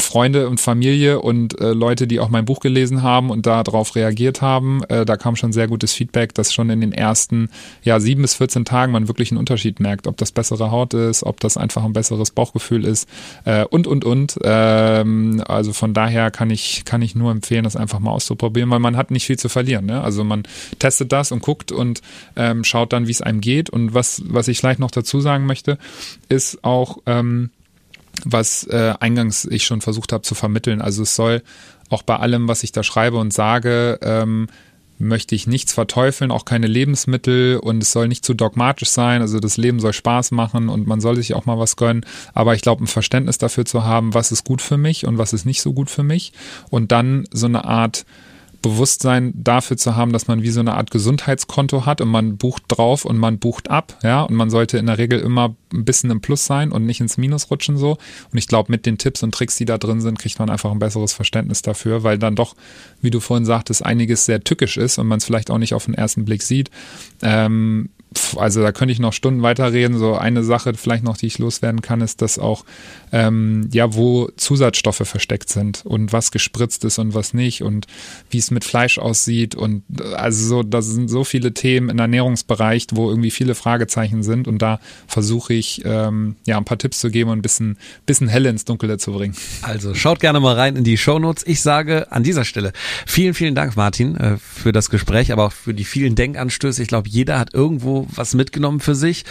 Freunde 0.00 0.48
und 0.48 0.60
Familie 0.60 1.20
und 1.20 1.58
äh, 1.60 1.72
Leute, 1.72 2.06
die 2.06 2.20
auch 2.20 2.28
mein 2.28 2.44
Buch 2.44 2.60
gelesen 2.60 3.02
haben 3.02 3.30
und 3.30 3.46
darauf 3.46 3.94
reagiert 3.94 4.42
haben. 4.42 4.82
Äh, 4.84 5.06
da 5.06 5.16
kam 5.16 5.36
schon 5.36 5.52
sehr 5.52 5.68
gutes 5.68 5.94
Feedback, 5.94 6.34
dass 6.34 6.52
schon 6.52 6.68
in 6.68 6.80
den 6.80 6.92
ersten 6.92 7.48
ja, 7.82 7.98
sieben 8.00 8.22
bis 8.22 8.34
14 8.34 8.64
Tagen 8.64 8.92
man 8.92 9.08
wirklich 9.08 9.30
einen 9.30 9.38
Unterschied 9.38 9.80
merkt, 9.80 10.06
ob 10.06 10.16
das 10.16 10.32
bessere 10.32 10.70
Haut 10.70 10.94
ist, 10.94 11.22
ob 11.22 11.40
das 11.40 11.56
einfach 11.56 11.84
ein 11.84 11.92
besseres 11.92 12.32
Bauchgefühl 12.32 12.84
ist 12.84 13.08
äh, 13.44 13.64
und, 13.64 13.86
und, 13.86 14.04
und. 14.04 14.38
Ähm, 14.44 15.42
also 15.46 15.72
von 15.72 15.94
daher 15.94 16.30
kann 16.30 16.50
ich, 16.50 16.84
kann 16.84 17.00
ich 17.00 17.14
nur 17.14 17.30
empfehlen, 17.30 17.64
das 17.64 17.76
einfach 17.76 18.00
mal 18.00 18.10
auszuprobieren, 18.10 18.70
weil 18.70 18.80
man 18.80 18.96
hat 18.96 19.10
nicht 19.10 19.26
viel 19.26 19.38
zu 19.38 19.48
verlieren. 19.48 19.86
Ne? 19.86 20.02
Also 20.02 20.24
man 20.24 20.42
testet 20.78 21.12
das 21.12 21.32
und 21.32 21.40
guckt 21.40 21.72
und 21.72 22.02
ähm, 22.36 22.64
schaut 22.64 22.92
dann, 22.92 23.06
wie 23.06 23.12
es 23.12 23.22
einem 23.22 23.40
geht. 23.40 23.70
Und 23.70 23.94
was, 23.94 24.22
was 24.26 24.48
ich 24.48 24.58
vielleicht 24.58 24.80
noch 24.80 24.90
dazu 24.90 25.20
sagen 25.20 25.46
möchte, 25.46 25.78
ist 26.28 26.62
auch, 26.62 26.98
ähm, 27.06 27.50
was 28.24 28.64
äh, 28.64 28.94
eingangs 29.00 29.44
ich 29.44 29.64
schon 29.64 29.80
versucht 29.80 30.12
habe 30.12 30.22
zu 30.22 30.34
vermitteln. 30.34 30.80
Also 30.80 31.02
es 31.02 31.14
soll 31.14 31.42
auch 31.90 32.02
bei 32.02 32.16
allem, 32.16 32.48
was 32.48 32.62
ich 32.62 32.72
da 32.72 32.82
schreibe 32.82 33.16
und 33.18 33.32
sage, 33.32 33.98
ähm, 34.02 34.48
möchte 34.98 35.34
ich 35.34 35.46
nichts 35.46 35.72
verteufeln, 35.72 36.30
auch 36.30 36.44
keine 36.44 36.66
Lebensmittel 36.66 37.58
und 37.58 37.82
es 37.82 37.92
soll 37.92 38.08
nicht 38.08 38.24
zu 38.24 38.34
dogmatisch 38.34 38.90
sein. 38.90 39.22
Also 39.22 39.38
das 39.38 39.56
Leben 39.56 39.80
soll 39.80 39.92
Spaß 39.92 40.32
machen 40.32 40.68
und 40.68 40.86
man 40.86 41.00
soll 41.00 41.16
sich 41.16 41.34
auch 41.34 41.46
mal 41.46 41.58
was 41.58 41.76
gönnen. 41.76 42.04
Aber 42.34 42.54
ich 42.54 42.62
glaube, 42.62 42.82
ein 42.82 42.88
Verständnis 42.88 43.38
dafür 43.38 43.64
zu 43.64 43.84
haben, 43.84 44.14
was 44.14 44.32
ist 44.32 44.44
gut 44.44 44.60
für 44.60 44.76
mich 44.76 45.06
und 45.06 45.18
was 45.18 45.32
ist 45.32 45.46
nicht 45.46 45.62
so 45.62 45.72
gut 45.72 45.88
für 45.88 46.02
mich 46.02 46.32
und 46.70 46.90
dann 46.92 47.28
so 47.32 47.46
eine 47.46 47.64
Art 47.64 48.04
Bewusstsein 48.62 49.32
dafür 49.36 49.76
zu 49.76 49.94
haben, 49.94 50.12
dass 50.12 50.26
man 50.26 50.42
wie 50.42 50.50
so 50.50 50.60
eine 50.60 50.74
Art 50.74 50.90
Gesundheitskonto 50.90 51.86
hat 51.86 52.00
und 52.00 52.08
man 52.08 52.36
bucht 52.36 52.64
drauf 52.68 53.04
und 53.04 53.16
man 53.16 53.38
bucht 53.38 53.70
ab, 53.70 53.96
ja, 54.02 54.22
und 54.22 54.34
man 54.34 54.50
sollte 54.50 54.78
in 54.78 54.86
der 54.86 54.98
Regel 54.98 55.20
immer 55.20 55.54
ein 55.72 55.84
bisschen 55.84 56.10
im 56.10 56.20
Plus 56.20 56.46
sein 56.46 56.72
und 56.72 56.84
nicht 56.84 57.00
ins 57.00 57.18
Minus 57.18 57.50
rutschen 57.50 57.76
so. 57.76 57.98
Und 58.32 58.38
ich 58.38 58.48
glaube, 58.48 58.72
mit 58.72 58.86
den 58.86 58.98
Tipps 58.98 59.22
und 59.22 59.32
Tricks, 59.32 59.56
die 59.56 59.64
da 59.64 59.78
drin 59.78 60.00
sind, 60.00 60.18
kriegt 60.18 60.38
man 60.38 60.50
einfach 60.50 60.70
ein 60.70 60.78
besseres 60.78 61.12
Verständnis 61.12 61.62
dafür, 61.62 62.02
weil 62.02 62.18
dann 62.18 62.34
doch, 62.34 62.56
wie 63.00 63.10
du 63.10 63.20
vorhin 63.20 63.44
sagtest, 63.44 63.84
einiges 63.84 64.24
sehr 64.24 64.42
tückisch 64.42 64.76
ist 64.76 64.98
und 64.98 65.06
man 65.06 65.18
es 65.18 65.24
vielleicht 65.24 65.50
auch 65.50 65.58
nicht 65.58 65.74
auf 65.74 65.84
den 65.84 65.94
ersten 65.94 66.24
Blick 66.24 66.42
sieht. 66.42 66.70
Ähm, 67.22 67.90
also 68.36 68.62
da 68.62 68.72
könnte 68.72 68.92
ich 68.92 68.98
noch 68.98 69.12
Stunden 69.12 69.42
weiterreden. 69.42 69.98
So 69.98 70.14
eine 70.14 70.44
Sache 70.44 70.74
vielleicht 70.74 71.04
noch, 71.04 71.16
die 71.16 71.26
ich 71.26 71.38
loswerden 71.38 71.82
kann, 71.82 72.00
ist, 72.00 72.22
dass 72.22 72.38
auch 72.38 72.64
ähm, 73.12 73.68
ja, 73.72 73.94
wo 73.94 74.28
Zusatzstoffe 74.36 75.02
versteckt 75.04 75.48
sind 75.48 75.84
und 75.84 76.12
was 76.12 76.30
gespritzt 76.30 76.84
ist 76.84 76.98
und 76.98 77.14
was 77.14 77.34
nicht 77.34 77.62
und 77.62 77.86
wie 78.30 78.38
es 78.38 78.50
mit 78.50 78.64
Fleisch 78.64 78.98
aussieht 78.98 79.54
und 79.54 79.82
also 80.14 80.48
so, 80.48 80.62
das 80.62 80.86
sind 80.86 81.08
so 81.08 81.24
viele 81.24 81.54
Themen 81.54 81.88
im 81.88 81.98
Ernährungsbereich, 81.98 82.86
wo 82.92 83.08
irgendwie 83.08 83.30
viele 83.30 83.54
Fragezeichen 83.54 84.22
sind 84.22 84.48
und 84.48 84.60
da 84.60 84.80
versuche 85.06 85.54
ich 85.54 85.82
ähm, 85.84 86.36
ja 86.46 86.58
ein 86.58 86.64
paar 86.64 86.78
Tipps 86.78 87.00
zu 87.00 87.10
geben 87.10 87.30
und 87.30 87.38
ein 87.38 87.42
bisschen, 87.42 87.78
bisschen 88.06 88.28
helle 88.28 88.48
ins 88.48 88.64
Dunkle 88.64 88.98
zu 88.98 89.12
bringen. 89.12 89.34
Also 89.62 89.94
schaut 89.94 90.20
gerne 90.20 90.40
mal 90.40 90.54
rein 90.54 90.76
in 90.76 90.84
die 90.84 90.96
Shownotes. 90.96 91.46
Ich 91.46 91.60
sage 91.60 92.10
an 92.12 92.22
dieser 92.22 92.44
Stelle 92.44 92.72
vielen, 93.06 93.34
vielen 93.34 93.54
Dank, 93.54 93.76
Martin, 93.76 94.16
äh, 94.16 94.36
für 94.38 94.72
das 94.72 94.90
Gespräch, 94.90 95.32
aber 95.32 95.46
auch 95.46 95.52
für 95.52 95.74
die 95.74 95.84
vielen 95.84 96.14
Denkanstöße. 96.14 96.82
Ich 96.82 96.88
glaube, 96.88 97.08
jeder 97.08 97.38
hat 97.38 97.54
irgendwo 97.54 98.07
was 98.14 98.34
mitgenommen 98.34 98.80
für 98.80 98.94
sich 98.94 99.24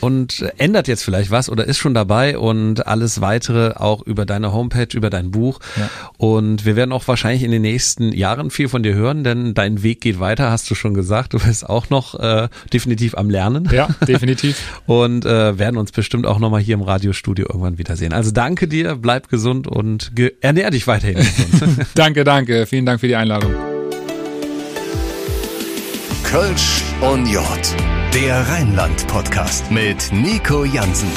und 0.00 0.44
ändert 0.58 0.88
jetzt 0.88 1.04
vielleicht 1.04 1.30
was 1.30 1.50
oder 1.50 1.64
ist 1.64 1.78
schon 1.78 1.94
dabei 1.94 2.38
und 2.38 2.86
alles 2.86 3.20
weitere 3.20 3.74
auch 3.74 4.02
über 4.02 4.26
deine 4.26 4.52
Homepage, 4.52 4.88
über 4.94 5.10
dein 5.10 5.30
Buch. 5.30 5.60
Ja. 5.76 5.90
Und 6.16 6.64
wir 6.64 6.76
werden 6.76 6.92
auch 6.92 7.06
wahrscheinlich 7.08 7.42
in 7.42 7.50
den 7.50 7.62
nächsten 7.62 8.12
Jahren 8.12 8.50
viel 8.50 8.68
von 8.68 8.82
dir 8.82 8.94
hören, 8.94 9.24
denn 9.24 9.54
dein 9.54 9.82
Weg 9.82 10.00
geht 10.00 10.20
weiter, 10.20 10.50
hast 10.50 10.70
du 10.70 10.74
schon 10.74 10.94
gesagt. 10.94 11.34
Du 11.34 11.38
bist 11.38 11.68
auch 11.68 11.90
noch 11.90 12.18
äh, 12.18 12.48
definitiv 12.72 13.16
am 13.16 13.30
Lernen. 13.30 13.68
Ja, 13.72 13.88
definitiv. 14.06 14.58
und 14.86 15.24
äh, 15.24 15.58
werden 15.58 15.76
uns 15.76 15.92
bestimmt 15.92 16.26
auch 16.26 16.38
nochmal 16.38 16.60
hier 16.60 16.74
im 16.74 16.82
Radiostudio 16.82 17.46
irgendwann 17.46 17.78
wiedersehen. 17.78 18.12
Also 18.12 18.30
danke 18.30 18.68
dir, 18.68 18.96
bleib 18.96 19.28
gesund 19.28 19.66
und 19.66 20.12
ernähr 20.40 20.70
dich 20.70 20.86
weiterhin. 20.86 21.26
danke, 21.94 22.24
danke. 22.24 22.66
Vielen 22.66 22.86
Dank 22.86 23.00
für 23.00 23.08
die 23.08 23.16
Einladung. 23.16 23.54
Kölsch 26.24 26.82
und 27.00 27.26
Jod. 27.26 27.87
Der 28.14 28.48
Rheinland-Podcast 28.48 29.70
mit 29.70 30.10
Nico 30.12 30.64
Jansen. 30.64 31.10